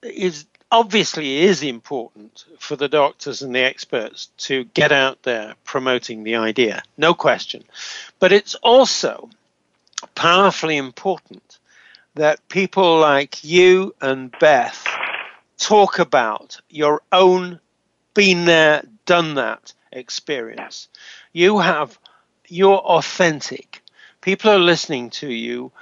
is 0.03 0.47
obviously 0.73 1.43
is 1.43 1.63
important 1.63 2.45
for 2.59 2.77
the 2.77 2.89
doctors 2.89 3.43
and 3.43 3.55
the 3.55 3.61
experts 3.61 4.31
to 4.39 4.65
get 4.65 4.91
out 4.91 5.23
there 5.23 5.55
promoting 5.65 6.25
the 6.25 6.37
idea, 6.37 6.83
no 6.97 7.13
question. 7.13 7.63
But 8.19 8.33
it's 8.33 8.55
also 8.57 9.29
powerfully 10.15 10.79
important 10.79 11.59
that 12.15 12.49
people 12.49 12.99
like 12.99 13.45
you 13.45 13.95
and 14.01 14.35
Beth 14.41 14.87
talk 15.59 15.99
about 15.99 16.59
your 16.71 17.03
own 17.13 17.61
been 18.15 18.47
there, 18.47 18.83
done 19.05 19.35
that 19.35 19.75
experience. 19.93 20.89
You 21.33 21.59
have 21.59 21.99
you're 22.49 22.79
authentic. 22.79 23.83
People 24.21 24.51
are 24.51 24.59
listening 24.59 25.11
to 25.11 25.29
you. 25.29 25.73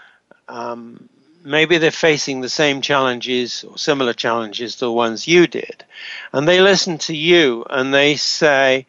Um, 0.49 1.09
maybe 1.45 1.79
they're 1.79 1.91
facing 1.91 2.41
the 2.41 2.49
same 2.49 2.81
challenges 2.81 3.65
or 3.65 3.79
similar 3.79 4.13
challenges 4.13 4.77
to 4.77 4.87
the 4.87 4.93
ones 4.93 5.29
you 5.29 5.47
did. 5.47 5.85
And 6.33 6.49
they 6.49 6.61
listen 6.61 6.99
to 6.99 7.17
you 7.17 7.65
and 7.69 7.93
they 7.93 8.17
say, 8.17 8.87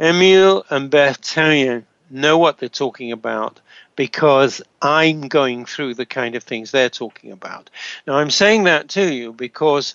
Emile 0.00 0.64
and 0.70 0.90
Therien 0.90 1.84
know 2.08 2.38
what 2.38 2.58
they're 2.58 2.68
talking 2.68 3.12
about 3.12 3.60
because 3.96 4.62
I'm 4.80 5.28
going 5.28 5.66
through 5.66 5.94
the 5.94 6.06
kind 6.06 6.34
of 6.34 6.42
things 6.42 6.70
they're 6.70 6.88
talking 6.88 7.32
about. 7.32 7.70
Now, 8.06 8.14
I'm 8.14 8.30
saying 8.30 8.64
that 8.64 8.88
to 8.90 9.12
you 9.14 9.32
because 9.32 9.94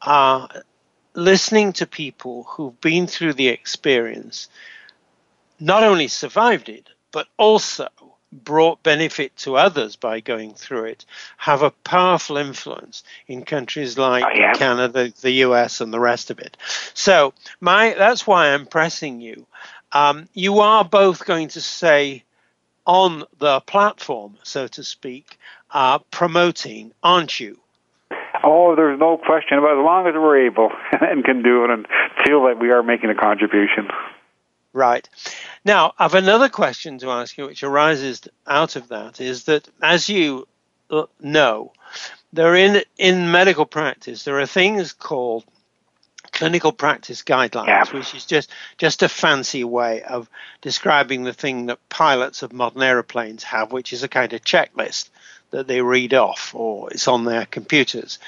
uh, 0.00 0.48
listening 1.14 1.74
to 1.74 1.86
people 1.86 2.44
who've 2.44 2.80
been 2.80 3.06
through 3.06 3.34
the 3.34 3.48
experience 3.48 4.48
not 5.60 5.82
only 5.82 6.08
survived 6.08 6.68
it, 6.68 6.88
but 7.12 7.28
also 7.36 7.88
brought 8.32 8.82
benefit 8.82 9.34
to 9.36 9.56
others 9.56 9.96
by 9.96 10.20
going 10.20 10.52
through 10.54 10.84
it 10.84 11.04
have 11.36 11.62
a 11.62 11.70
powerful 11.70 12.36
influence 12.36 13.02
in 13.28 13.44
countries 13.44 13.96
like 13.96 14.24
oh, 14.24 14.38
yeah. 14.38 14.52
Canada, 14.52 15.12
the 15.22 15.30
US, 15.30 15.80
and 15.80 15.92
the 15.92 16.00
rest 16.00 16.30
of 16.30 16.38
it. 16.38 16.56
So 16.94 17.32
my 17.60 17.94
that's 17.96 18.26
why 18.26 18.48
I'm 18.48 18.66
pressing 18.66 19.20
you. 19.20 19.46
Um, 19.92 20.28
you 20.34 20.60
are 20.60 20.84
both 20.84 21.24
going 21.24 21.48
to 21.48 21.60
say 21.60 22.24
on 22.86 23.24
the 23.38 23.60
platform, 23.60 24.36
so 24.42 24.66
to 24.68 24.84
speak, 24.84 25.38
uh, 25.70 25.98
promoting, 26.10 26.92
aren't 27.02 27.40
you? 27.40 27.58
Oh, 28.44 28.76
there's 28.76 28.98
no 28.98 29.16
question 29.16 29.58
about 29.58 29.76
it. 29.76 29.80
As 29.80 29.84
long 29.84 30.06
as 30.06 30.14
we're 30.14 30.46
able 30.46 30.70
and 31.00 31.24
can 31.24 31.42
do 31.42 31.64
it 31.64 31.70
and 31.70 31.86
feel 32.24 32.44
that 32.44 32.58
we 32.60 32.70
are 32.70 32.82
making 32.82 33.10
a 33.10 33.14
contribution. 33.14 33.88
Right. 34.76 35.08
Now, 35.64 35.94
I've 35.98 36.12
another 36.12 36.50
question 36.50 36.98
to 36.98 37.08
ask 37.08 37.38
you, 37.38 37.46
which 37.46 37.62
arises 37.62 38.20
out 38.46 38.76
of 38.76 38.88
that, 38.88 39.22
is 39.22 39.44
that 39.44 39.66
as 39.80 40.10
you 40.10 40.46
uh, 40.90 41.06
know, 41.18 41.72
there 42.34 42.54
in 42.54 42.82
in 42.98 43.30
medical 43.30 43.64
practice 43.64 44.24
there 44.24 44.38
are 44.38 44.44
things 44.44 44.92
called 44.92 45.44
clinical 46.30 46.72
practice 46.72 47.22
guidelines, 47.22 47.68
yeah. 47.68 47.84
which 47.90 48.14
is 48.14 48.26
just 48.26 48.50
just 48.76 49.02
a 49.02 49.08
fancy 49.08 49.64
way 49.64 50.02
of 50.02 50.28
describing 50.60 51.24
the 51.24 51.32
thing 51.32 51.66
that 51.66 51.88
pilots 51.88 52.42
of 52.42 52.52
modern 52.52 52.82
aeroplanes 52.82 53.44
have, 53.44 53.72
which 53.72 53.94
is 53.94 54.02
a 54.02 54.08
kind 54.08 54.34
of 54.34 54.42
checklist 54.42 55.08
that 55.52 55.66
they 55.66 55.80
read 55.80 56.12
off 56.12 56.54
or 56.54 56.90
it's 56.90 57.08
on 57.08 57.24
their 57.24 57.46
computers. 57.46 58.18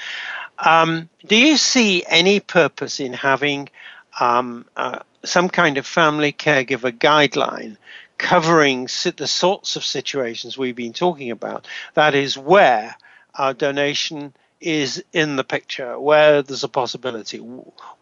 Um, 0.57 1.09
do 1.27 1.35
you 1.35 1.57
see 1.57 2.03
any 2.07 2.39
purpose 2.39 2.99
in 2.99 3.13
having 3.13 3.69
um, 4.19 4.65
uh, 4.75 4.99
some 5.23 5.49
kind 5.49 5.77
of 5.77 5.85
family 5.85 6.31
caregiver 6.31 6.91
guideline 6.91 7.77
covering 8.17 8.83
the 8.85 9.27
sorts 9.27 9.75
of 9.75 9.83
situations 9.83 10.57
we've 10.57 10.75
been 10.75 10.93
talking 10.93 11.31
about? 11.31 11.67
That 11.93 12.15
is 12.15 12.37
where 12.37 12.95
our 13.35 13.53
donation 13.53 14.33
is 14.61 15.03
in 15.13 15.35
the 15.37 15.43
picture, 15.43 15.99
where 15.99 16.41
there's 16.41 16.63
a 16.63 16.69
possibility, 16.69 17.37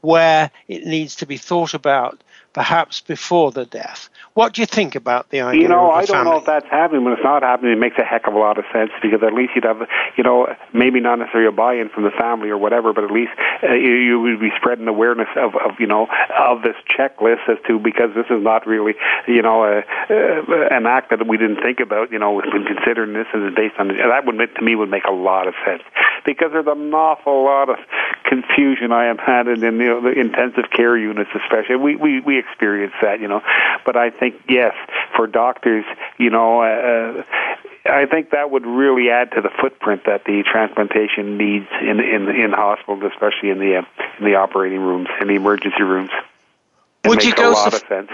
where 0.02 0.52
it 0.68 0.86
needs 0.86 1.16
to 1.18 1.26
be 1.26 1.38
thought 1.38 1.74
about 1.74 2.24
perhaps 2.58 3.02
before 3.02 3.52
the 3.52 3.66
death. 3.68 4.10
What 4.34 4.54
do 4.54 4.64
you 4.64 4.66
think 4.66 4.96
about 4.96 5.30
the 5.30 5.42
idea? 5.42 5.62
You 5.62 5.68
know, 5.68 5.92
I 5.92 6.06
don't 6.06 6.16
family? 6.16 6.32
know 6.32 6.38
if 6.40 6.46
that's 6.46 6.66
happening. 6.72 7.04
When 7.04 7.14
it's 7.14 7.24
not 7.24 7.44
happening, 7.44 7.72
it 7.72 7.78
makes 7.78 8.00
a 8.00 8.04
heck 8.04 8.26
of 8.26 8.34
a 8.34 8.40
lot 8.40 8.58
of 8.58 8.66
sense 8.74 8.90
because 9.00 9.22
at 9.22 9.32
least 9.32 9.52
you'd 9.54 9.64
have, 9.64 9.88
you 10.18 10.24
know, 10.24 10.48
maybe 10.74 11.00
not 11.00 11.20
necessarily 11.20 11.48
a 11.48 11.52
buy-in 11.52 11.90
from 11.90 12.02
the 12.02 12.10
family 12.18 12.50
or 12.50 12.58
whatever, 12.58 12.94
but 12.94 13.04
at 13.04 13.12
least 13.12 13.30
uh, 13.62 13.74
you, 13.74 13.94
you 13.94 14.20
would 14.20 14.40
be 14.40 14.50
spreading 14.58 14.88
awareness 14.88 15.28
of, 15.38 15.54
of, 15.56 15.80
you 15.80 15.86
know, 15.86 16.08
of 16.36 16.64
this 16.64 16.76
checklist 16.90 17.48
as 17.48 17.60
to 17.68 17.78
because 17.78 18.10
this 18.16 18.26
is 18.32 18.42
not 18.42 18.66
really, 18.66 18.96
you 19.28 19.44
know, 19.44 19.64
a, 19.64 19.86
uh, 20.10 20.68
an 20.72 20.88
act 20.88 21.12
that 21.12 21.28
we 21.28 21.38
didn't 21.38 21.62
think 21.62 21.80
about. 21.80 22.12
You 22.12 22.18
know, 22.18 22.42
when 22.42 22.66
considering 22.66 23.14
this 23.14 23.28
is 23.36 23.54
based 23.54 23.78
on 23.78 23.90
that 23.90 24.26
would 24.26 24.38
to 24.56 24.62
me 24.64 24.74
would 24.74 24.90
make 24.90 25.06
a 25.06 25.14
lot 25.14 25.48
of 25.48 25.54
sense 25.64 25.84
because 26.28 26.52
there's 26.52 26.68
an 26.68 26.94
awful 26.94 27.46
lot 27.46 27.70
of 27.70 27.78
confusion 28.26 28.92
I 28.92 29.06
have 29.06 29.18
had 29.18 29.48
in, 29.48 29.64
in 29.64 29.80
you 29.80 29.88
know, 29.88 30.02
the 30.02 30.12
intensive 30.12 30.70
care 30.70 30.98
units, 30.98 31.32
especially. 31.34 31.78
We 31.78 31.96
we 31.96 32.20
we 32.20 32.38
experience 32.38 32.94
that, 33.02 33.20
you 33.22 33.28
know. 33.28 33.42
But 33.86 33.96
I 33.96 34.12
think 34.12 34.36
yes, 34.48 34.76
for 35.16 35.26
doctors, 35.26 35.86
you 36.20 36.30
know. 36.30 36.62
Uh, 36.62 37.24
I 37.90 38.06
think 38.06 38.32
that 38.32 38.52
would 38.52 38.66
really 38.66 39.10
add 39.10 39.32
to 39.32 39.42
the 39.42 39.50
footprint 39.62 40.04
that 40.06 40.26
the 40.26 40.44
transplantation 40.44 41.38
needs 41.38 41.68
in 41.82 42.02
in 42.02 42.28
in 42.30 42.52
hospitals, 42.52 43.10
especially 43.14 43.50
in 43.50 43.60
the 43.60 43.78
uh, 43.78 43.84
in 44.20 44.26
the 44.26 44.36
operating 44.36 44.82
rooms, 44.82 45.08
in 45.22 45.30
the 45.30 45.36
emergency 45.36 45.84
rooms. 45.84 46.12
It 47.06 47.10
would 47.10 47.24
you 47.24 47.34
go 47.34 47.52
a 47.52 47.54
lot 47.54 47.72
so 47.72 47.78
of 47.78 47.88
sense. 47.88 48.12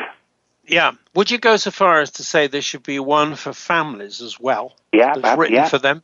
Yeah. 0.66 0.92
Would 1.16 1.32
you 1.32 1.40
go 1.40 1.58
so 1.58 1.72
far 1.72 2.00
as 2.00 2.12
to 2.12 2.24
say 2.24 2.48
there 2.48 2.62
should 2.62 2.84
be 2.84 3.00
one 3.00 3.36
for 3.36 3.52
families 3.52 4.22
as 4.22 4.40
well? 4.40 4.74
Yeah, 4.94 5.16
that's 5.18 5.38
written 5.38 5.56
yeah. 5.56 5.68
for 5.68 5.80
them. 5.80 6.04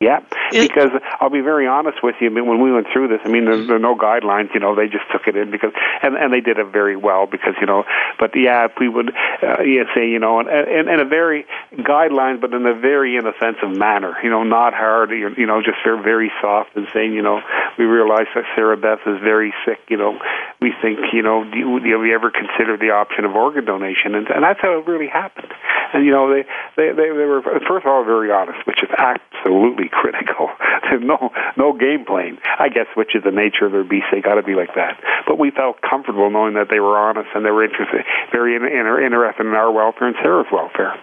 Yeah, 0.00 0.20
because 0.50 0.88
I'll 1.20 1.28
be 1.28 1.42
very 1.42 1.66
honest 1.66 2.02
with 2.02 2.14
you. 2.22 2.28
I 2.28 2.32
mean, 2.32 2.46
when 2.46 2.62
we 2.62 2.72
went 2.72 2.86
through 2.90 3.08
this, 3.08 3.20
I 3.22 3.28
mean, 3.28 3.44
there, 3.44 3.66
there 3.66 3.76
are 3.76 3.78
no 3.78 3.94
guidelines. 3.94 4.48
You 4.54 4.60
know, 4.60 4.74
they 4.74 4.86
just 4.86 5.04
took 5.12 5.26
it 5.26 5.36
in 5.36 5.50
because, 5.50 5.72
and 6.02 6.16
and 6.16 6.32
they 6.32 6.40
did 6.40 6.56
it 6.56 6.72
very 6.72 6.96
well 6.96 7.26
because 7.26 7.52
you 7.60 7.66
know. 7.66 7.84
But 8.18 8.30
yeah, 8.34 8.64
if 8.64 8.72
we 8.80 8.88
would, 8.88 9.10
uh, 9.42 9.60
yeah, 9.60 9.84
say 9.94 10.08
you 10.08 10.18
know, 10.18 10.40
and 10.40 10.48
and, 10.48 10.88
and 10.88 11.02
a 11.02 11.04
very 11.04 11.44
guidelines, 11.74 12.40
but 12.40 12.54
in 12.54 12.64
a 12.64 12.72
very 12.72 13.16
inoffensive 13.16 13.76
manner. 13.76 14.16
You 14.22 14.30
know, 14.30 14.42
not 14.42 14.72
hard. 14.72 15.10
You 15.10 15.44
know, 15.44 15.60
just 15.60 15.76
very 15.84 16.02
very 16.02 16.32
soft 16.40 16.74
and 16.76 16.88
saying, 16.94 17.12
you 17.12 17.20
know, 17.20 17.42
we 17.76 17.84
realize 17.84 18.26
that 18.34 18.44
Sarah 18.56 18.78
Beth 18.78 19.00
is 19.04 19.20
very 19.20 19.52
sick. 19.66 19.80
You 19.88 19.98
know, 19.98 20.18
we 20.62 20.72
think, 20.80 21.12
you 21.12 21.20
know, 21.20 21.44
do 21.44 21.58
you, 21.58 21.78
do 21.78 21.86
you 21.86 22.14
ever 22.14 22.30
consider 22.30 22.78
the 22.78 22.90
option 22.96 23.26
of 23.26 23.34
organ 23.36 23.66
donation? 23.66 24.14
And, 24.14 24.28
and 24.28 24.42
that's 24.42 24.60
how 24.62 24.78
it 24.78 24.86
really 24.86 25.08
happened. 25.08 25.52
And 25.92 26.06
you 26.06 26.12
know, 26.12 26.32
they 26.32 26.48
they 26.76 26.88
they, 26.92 27.08
they 27.12 27.28
were 27.28 27.42
first 27.42 27.84
of 27.84 27.86
all 27.86 28.04
very 28.04 28.30
honest, 28.30 28.66
which 28.66 28.82
is 28.82 28.88
absolutely 28.96 29.89
critical. 29.90 30.48
There's 30.82 31.02
no 31.02 31.30
no 31.56 31.72
game 31.72 32.04
playing. 32.04 32.38
I 32.58 32.68
guess 32.68 32.86
which 32.94 33.14
is 33.14 33.22
the 33.24 33.30
nature 33.30 33.66
of 33.66 33.72
their 33.72 33.84
beast. 33.84 34.06
They 34.12 34.20
got 34.20 34.34
to 34.34 34.42
be 34.42 34.54
like 34.54 34.74
that. 34.74 35.00
But 35.26 35.38
we 35.38 35.50
felt 35.50 35.80
comfortable 35.82 36.30
knowing 36.30 36.54
that 36.54 36.68
they 36.70 36.80
were 36.80 36.98
honest 36.98 37.28
and 37.34 37.44
they 37.44 37.50
were 37.50 37.64
interested, 37.64 38.04
very 38.32 38.56
in, 38.56 38.64
in, 38.64 38.86
interested 38.86 39.46
in 39.46 39.54
our 39.54 39.70
welfare 39.70 40.08
and 40.08 40.16
Sarah's 40.22 40.46
welfare. 40.52 41.00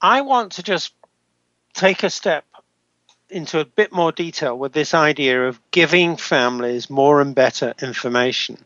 I 0.00 0.22
want 0.22 0.52
to 0.52 0.62
just 0.62 0.92
take 1.74 2.02
a 2.02 2.10
step 2.10 2.44
into 3.32 3.58
a 3.58 3.64
bit 3.64 3.92
more 3.92 4.12
detail 4.12 4.56
with 4.58 4.72
this 4.72 4.94
idea 4.94 5.48
of 5.48 5.60
giving 5.70 6.16
families 6.16 6.90
more 6.90 7.20
and 7.20 7.34
better 7.34 7.74
information. 7.82 8.58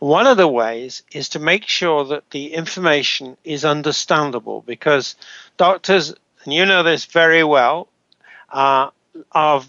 One 0.00 0.26
of 0.26 0.36
the 0.36 0.48
ways 0.48 1.02
is 1.12 1.30
to 1.30 1.38
make 1.38 1.66
sure 1.66 2.04
that 2.06 2.30
the 2.30 2.54
information 2.54 3.36
is 3.44 3.64
understandable 3.64 4.62
because 4.66 5.14
doctors, 5.56 6.14
and 6.44 6.52
you 6.52 6.66
know 6.66 6.82
this 6.82 7.04
very 7.04 7.44
well, 7.44 7.88
uh, 8.50 8.90
are 9.32 9.62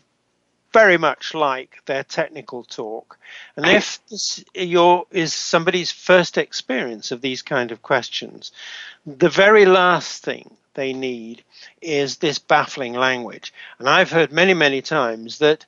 very 0.72 0.98
much 0.98 1.34
like 1.34 1.82
their 1.86 2.04
technical 2.04 2.64
talk. 2.64 3.18
And 3.56 3.66
if 3.66 4.00
this 4.10 4.44
your, 4.54 5.06
is 5.12 5.34
somebody's 5.34 5.92
first 5.92 6.38
experience 6.38 7.12
of 7.12 7.22
these 7.22 7.42
kind 7.42 7.72
of 7.72 7.82
questions, 7.82 8.52
the 9.06 9.30
very 9.30 9.66
last 9.66 10.24
thing 10.24 10.56
they 10.76 10.94
need 10.94 11.44
is 11.82 12.18
this 12.18 12.40
baffling 12.40 12.94
language. 12.94 13.54
And 13.80 13.90
I've 13.90 14.12
heard 14.12 14.32
many, 14.32 14.54
many 14.54 14.82
times 14.82 15.40
that 15.40 15.66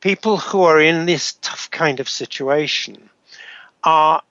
people 0.00 0.38
who 0.38 0.62
are 0.62 0.80
in 0.80 1.06
this 1.06 1.34
tough 1.42 1.70
kind 1.70 2.00
of 2.00 2.08
situation 2.08 3.10
are, 3.84 4.22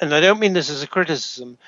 and 0.00 0.14
I 0.14 0.20
don't 0.20 0.40
mean 0.40 0.52
this 0.52 0.70
as 0.70 0.82
a 0.82 0.88
criticism, 0.88 1.58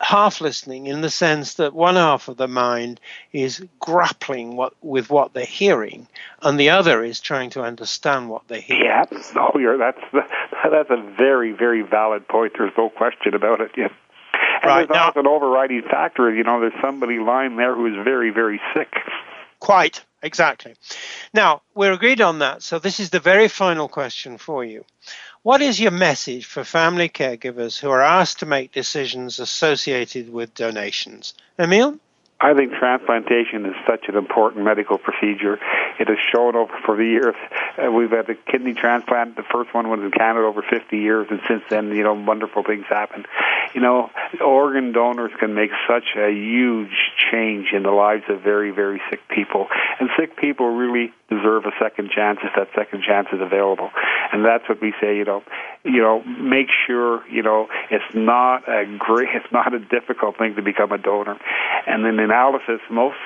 half 0.00 0.40
listening 0.40 0.86
in 0.86 1.00
the 1.00 1.10
sense 1.10 1.54
that 1.54 1.74
one 1.74 1.96
half 1.96 2.28
of 2.28 2.36
the 2.36 2.48
mind 2.48 3.00
is 3.32 3.64
grappling 3.78 4.56
what, 4.56 4.74
with 4.82 5.10
what 5.10 5.32
they're 5.32 5.44
hearing, 5.44 6.06
and 6.42 6.58
the 6.58 6.70
other 6.70 7.02
is 7.02 7.20
trying 7.20 7.50
to 7.50 7.62
understand 7.62 8.28
what 8.28 8.46
they 8.48 8.60
hear. 8.60 8.84
Yeah, 8.84 9.04
oh, 9.36 9.58
you're, 9.58 9.78
that's 9.78 10.00
that's 10.12 10.90
a 10.90 11.14
very 11.16 11.52
very 11.52 11.82
valid 11.82 12.28
point. 12.28 12.52
There's 12.56 12.72
no 12.76 12.90
question 12.90 13.34
about 13.34 13.60
it. 13.60 13.72
Yeah. 13.76 13.88
And 14.62 14.64
right, 14.64 14.88
there's 14.88 15.14
now, 15.14 15.20
an 15.20 15.26
overriding 15.26 15.82
factor. 15.82 16.32
You 16.34 16.44
know, 16.44 16.60
there's 16.60 16.80
somebody 16.80 17.18
lying 17.18 17.56
there 17.56 17.74
who 17.74 17.86
is 17.86 18.04
very 18.04 18.30
very 18.30 18.60
sick. 18.74 18.92
Quite 19.60 20.04
exactly. 20.22 20.74
Now 21.32 21.62
we're 21.74 21.92
agreed 21.92 22.20
on 22.20 22.40
that. 22.40 22.62
So 22.62 22.78
this 22.78 23.00
is 23.00 23.10
the 23.10 23.20
very 23.20 23.48
final 23.48 23.88
question 23.88 24.38
for 24.38 24.64
you. 24.64 24.84
What 25.46 25.62
is 25.62 25.78
your 25.78 25.92
message 25.92 26.44
for 26.44 26.64
family 26.64 27.08
caregivers 27.08 27.78
who 27.78 27.88
are 27.88 28.02
asked 28.02 28.40
to 28.40 28.46
make 28.46 28.72
decisions 28.72 29.38
associated 29.38 30.32
with 30.32 30.52
donations? 30.54 31.34
Emile? 31.56 32.00
I 32.40 32.52
think 32.52 32.72
transplantation 32.72 33.64
is 33.64 33.76
such 33.86 34.06
an 34.08 34.16
important 34.16 34.64
medical 34.64 34.98
procedure. 34.98 35.60
It 35.98 36.08
has 36.08 36.18
shown 36.34 36.56
over 36.56 36.72
for 36.84 36.96
the 36.96 37.04
years. 37.04 37.34
Uh, 37.76 37.90
we've 37.90 38.10
had 38.10 38.28
a 38.28 38.34
kidney 38.34 38.74
transplant. 38.74 39.36
The 39.36 39.42
first 39.42 39.72
one 39.74 39.88
was 39.88 40.00
in 40.00 40.10
Canada 40.10 40.46
over 40.46 40.62
50 40.62 40.96
years, 40.96 41.26
and 41.30 41.40
since 41.48 41.62
then, 41.70 41.90
you 41.92 42.02
know, 42.02 42.14
wonderful 42.14 42.62
things 42.62 42.84
happen. 42.88 43.24
You 43.74 43.80
know, 43.80 44.10
organ 44.40 44.92
donors 44.92 45.32
can 45.38 45.54
make 45.54 45.70
such 45.88 46.16
a 46.16 46.30
huge 46.30 46.96
change 47.30 47.68
in 47.72 47.82
the 47.82 47.90
lives 47.90 48.24
of 48.28 48.40
very, 48.40 48.70
very 48.70 49.00
sick 49.10 49.20
people, 49.28 49.68
and 50.00 50.08
sick 50.18 50.36
people 50.36 50.68
really 50.68 51.12
deserve 51.28 51.64
a 51.66 51.72
second 51.80 52.10
chance 52.10 52.38
if 52.42 52.52
that 52.56 52.68
second 52.74 53.02
chance 53.02 53.28
is 53.32 53.40
available. 53.40 53.90
And 54.32 54.44
that's 54.44 54.68
what 54.68 54.80
we 54.80 54.94
say. 55.00 55.16
You 55.16 55.24
know, 55.24 55.42
you 55.84 56.00
know, 56.00 56.22
make 56.22 56.68
sure 56.86 57.26
you 57.28 57.42
know 57.42 57.68
it's 57.90 58.14
not 58.14 58.68
a 58.68 58.84
great, 58.98 59.28
it's 59.34 59.52
not 59.52 59.74
a 59.74 59.78
difficult 59.78 60.38
thing 60.38 60.54
to 60.56 60.62
become 60.62 60.92
a 60.92 60.98
donor, 60.98 61.38
and 61.86 62.04
then 62.04 62.18
analysis, 62.18 62.80
most 62.90 63.16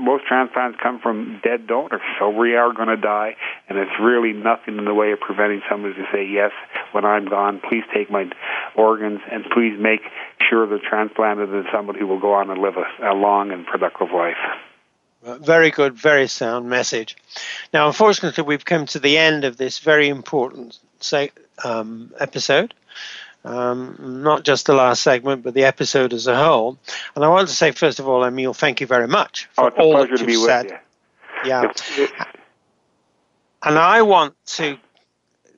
Most 0.00 0.26
transplants 0.26 0.78
come 0.82 1.00
from 1.00 1.40
dead 1.42 1.66
donors, 1.66 2.00
so 2.18 2.30
we 2.30 2.54
are 2.54 2.72
going 2.72 2.88
to 2.88 2.96
die, 2.96 3.36
and 3.68 3.78
it's 3.78 3.90
really 4.00 4.32
nothing 4.32 4.78
in 4.78 4.84
the 4.84 4.94
way 4.94 5.12
of 5.12 5.20
preventing 5.20 5.62
somebody 5.68 5.94
to 5.94 6.04
say 6.12 6.26
yes 6.26 6.50
when 6.92 7.04
I'm 7.04 7.28
gone. 7.28 7.60
Please 7.68 7.84
take 7.94 8.10
my 8.10 8.30
organs, 8.74 9.20
and 9.30 9.44
please 9.52 9.78
make 9.78 10.00
sure 10.48 10.66
they're 10.66 10.78
transplanted 10.78 11.50
to 11.50 11.64
somebody 11.72 12.00
who 12.00 12.06
will 12.06 12.20
go 12.20 12.34
on 12.34 12.50
and 12.50 12.60
live 12.60 12.74
a, 12.76 13.12
a 13.12 13.14
long 13.14 13.50
and 13.52 13.66
productive 13.66 14.08
life. 14.12 14.36
Very 15.22 15.70
good, 15.70 15.94
very 15.94 16.28
sound 16.28 16.68
message. 16.68 17.16
Now, 17.72 17.88
unfortunately, 17.88 18.44
we've 18.44 18.64
come 18.64 18.86
to 18.86 19.00
the 19.00 19.18
end 19.18 19.44
of 19.44 19.56
this 19.56 19.80
very 19.80 20.08
important 20.08 20.78
say, 21.00 21.30
um, 21.64 22.12
episode 22.18 22.74
um, 23.46 23.96
not 24.22 24.42
just 24.44 24.66
the 24.66 24.74
last 24.74 25.02
segment, 25.02 25.42
but 25.42 25.54
the 25.54 25.64
episode 25.64 26.12
as 26.12 26.26
a 26.26 26.36
whole. 26.36 26.78
And 27.14 27.24
I 27.24 27.28
want 27.28 27.48
to 27.48 27.54
say, 27.54 27.70
first 27.70 27.98
of 27.98 28.08
all, 28.08 28.24
Emile, 28.24 28.54
thank 28.54 28.80
you 28.80 28.86
very 28.86 29.08
much 29.08 29.48
for 29.52 29.72
oh, 29.78 29.82
all 29.82 29.98
that 30.06 30.10
you've 30.20 30.40
said. 30.42 30.64
with 30.64 30.72
you. 30.72 31.48
Yeah. 31.48 31.72
And 33.62 33.78
I 33.78 34.02
want 34.02 34.34
to 34.56 34.78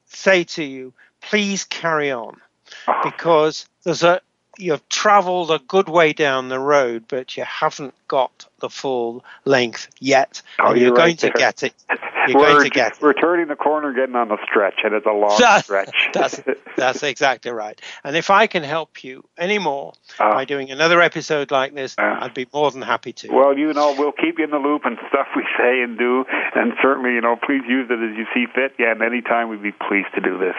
say 0.07 0.45
to 0.45 0.63
you, 0.63 0.93
please 1.21 1.65
carry 1.65 2.11
on 2.11 2.41
Oh. 2.87 3.01
because 3.05 3.67
there's 3.85 4.03
a 4.03 4.21
you've 4.59 4.87
traveled 4.89 5.51
a 5.51 5.59
good 5.59 5.89
way 5.89 6.13
down 6.13 6.49
the 6.49 6.59
road, 6.59 7.05
but 7.09 7.37
you 7.37 7.45
haven't 7.45 7.95
got 8.09 8.47
the 8.61 8.69
full 8.69 9.25
length 9.45 9.89
yet. 10.01 10.43
Oh, 10.59 10.75
you're, 10.75 10.89
you're 10.89 10.97
going 10.97 11.17
to 11.19 11.31
get 11.31 11.63
it. 11.63 11.75
You're 12.27 12.41
we're, 12.41 12.53
going 12.53 12.65
to 12.65 12.71
get 12.71 12.93
it. 12.93 13.01
we're 13.01 13.15
turning 13.15 13.49
the 13.49 13.57
corner, 13.57 13.91
getting 13.95 14.15
on 14.15 14.29
the 14.29 14.37
stretch, 14.45 14.81
and 14.85 14.93
it's 14.93 15.07
a 15.07 15.13
long 15.13 15.39
That- 15.39 15.65
stretch. 15.65 16.11
that's, 16.13 16.39
that's 16.77 17.03
exactly 17.03 17.51
right. 17.53 17.81
And 18.05 18.17
if 18.17 18.29
I 18.29 18.47
can 18.47 18.63
help 18.65 19.03
you 19.03 19.25
anymore 19.39 19.95
Uh, 20.19 20.33
by 20.33 20.45
doing 20.45 20.71
another 20.71 21.01
episode 21.01 21.51
like 21.51 21.75
this, 21.75 21.95
uh, 21.97 22.19
I'd 22.21 22.35
be 22.35 22.47
more 22.53 22.71
than 22.71 22.83
happy 22.83 23.15
to. 23.15 23.29
Well, 23.33 23.57
you 23.57 23.73
know, 23.73 23.95
we'll 23.97 24.13
keep 24.13 24.37
you 24.37 24.45
in 24.45 24.51
the 24.51 24.59
loop 24.59 24.83
and 24.85 24.99
stuff 25.09 25.29
we 25.35 25.47
say 25.57 25.81
and 25.81 25.97
do, 25.97 26.27
and 26.55 26.75
certainly, 26.83 27.15
you 27.15 27.23
know, 27.23 27.37
please 27.37 27.63
use 27.67 27.89
it 27.89 27.95
as 27.95 28.15
you 28.19 28.27
see 28.35 28.45
fit. 28.55 28.75
Yeah, 28.79 28.91
and 28.93 29.01
anytime 29.01 29.49
we'd 29.49 29.63
be 29.63 29.73
pleased 29.73 30.09
to 30.15 30.21
do 30.21 30.37
this. 30.37 30.57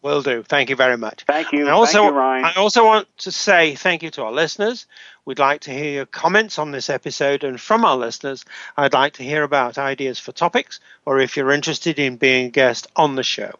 Will 0.00 0.22
do. 0.22 0.44
Thank 0.44 0.70
you 0.70 0.76
very 0.76 0.96
much. 0.96 1.24
Thank 1.24 1.52
you. 1.52 1.66
I 1.66 1.72
also, 1.72 1.98
Thank 1.98 2.12
you, 2.12 2.18
Ryan. 2.18 2.44
I 2.44 2.52
also 2.54 2.84
want 2.84 3.08
to 3.18 3.32
say 3.32 3.74
thank 3.74 4.04
you 4.04 4.10
to 4.10 4.22
our 4.24 4.32
listeners. 4.32 4.86
We'd 5.24 5.40
like 5.40 5.62
to 5.62 5.72
hear 5.72 5.90
your 5.90 6.06
comments 6.06 6.58
on 6.58 6.70
this 6.70 6.88
episode, 6.88 7.42
and 7.42 7.60
from 7.60 7.84
our 7.84 7.96
listeners, 7.96 8.44
I'd 8.76 8.94
like 8.94 9.14
to 9.14 9.24
hear 9.24 9.42
about 9.42 9.76
ideas 9.76 10.20
for 10.20 10.30
topics, 10.30 10.78
or 11.04 11.18
if 11.18 11.36
you're 11.36 11.50
interested 11.50 11.98
in 11.98 12.16
being 12.16 12.46
a 12.46 12.50
guest 12.50 12.86
on 12.94 13.16
the 13.16 13.24
show. 13.24 13.52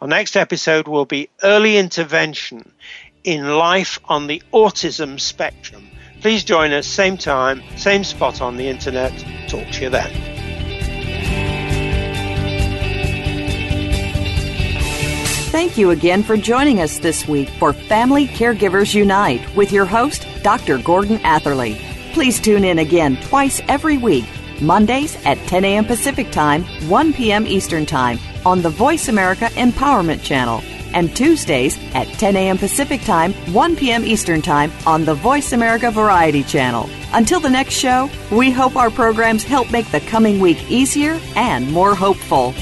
Our 0.00 0.08
next 0.08 0.34
episode 0.34 0.88
will 0.88 1.04
be 1.04 1.28
early 1.42 1.76
intervention 1.76 2.72
in 3.22 3.56
life 3.56 3.98
on 4.06 4.26
the 4.26 4.42
autism 4.52 5.20
spectrum. 5.20 5.86
Please 6.22 6.42
join 6.42 6.72
us, 6.72 6.86
same 6.86 7.18
time, 7.18 7.62
same 7.76 8.02
spot 8.02 8.40
on 8.40 8.56
the 8.56 8.68
internet. 8.68 9.12
Talk 9.48 9.68
to 9.72 9.82
you 9.82 9.90
then. 9.90 10.41
Thank 15.52 15.76
you 15.76 15.90
again 15.90 16.22
for 16.22 16.38
joining 16.38 16.80
us 16.80 16.98
this 16.98 17.28
week 17.28 17.50
for 17.50 17.74
Family 17.74 18.26
Caregivers 18.26 18.94
Unite 18.94 19.54
with 19.54 19.70
your 19.70 19.84
host, 19.84 20.26
Dr. 20.42 20.78
Gordon 20.78 21.18
Atherley. 21.24 21.74
Please 22.14 22.40
tune 22.40 22.64
in 22.64 22.78
again 22.78 23.18
twice 23.20 23.60
every 23.68 23.98
week, 23.98 24.24
Mondays 24.62 25.14
at 25.26 25.36
10 25.48 25.66
a.m. 25.66 25.84
Pacific 25.84 26.30
Time, 26.30 26.64
1 26.88 27.12
p.m. 27.12 27.46
Eastern 27.46 27.84
Time 27.84 28.18
on 28.46 28.62
the 28.62 28.70
Voice 28.70 29.08
America 29.08 29.44
Empowerment 29.50 30.22
Channel, 30.22 30.62
and 30.94 31.14
Tuesdays 31.14 31.78
at 31.94 32.08
10 32.14 32.34
a.m. 32.34 32.56
Pacific 32.56 33.02
Time, 33.02 33.34
1 33.52 33.76
p.m. 33.76 34.06
Eastern 34.06 34.40
Time 34.40 34.72
on 34.86 35.04
the 35.04 35.14
Voice 35.14 35.52
America 35.52 35.90
Variety 35.90 36.44
Channel. 36.44 36.88
Until 37.12 37.40
the 37.40 37.50
next 37.50 37.74
show, 37.74 38.08
we 38.30 38.50
hope 38.50 38.74
our 38.74 38.90
programs 38.90 39.44
help 39.44 39.70
make 39.70 39.90
the 39.90 40.00
coming 40.00 40.40
week 40.40 40.70
easier 40.70 41.20
and 41.36 41.70
more 41.70 41.94
hopeful. 41.94 42.54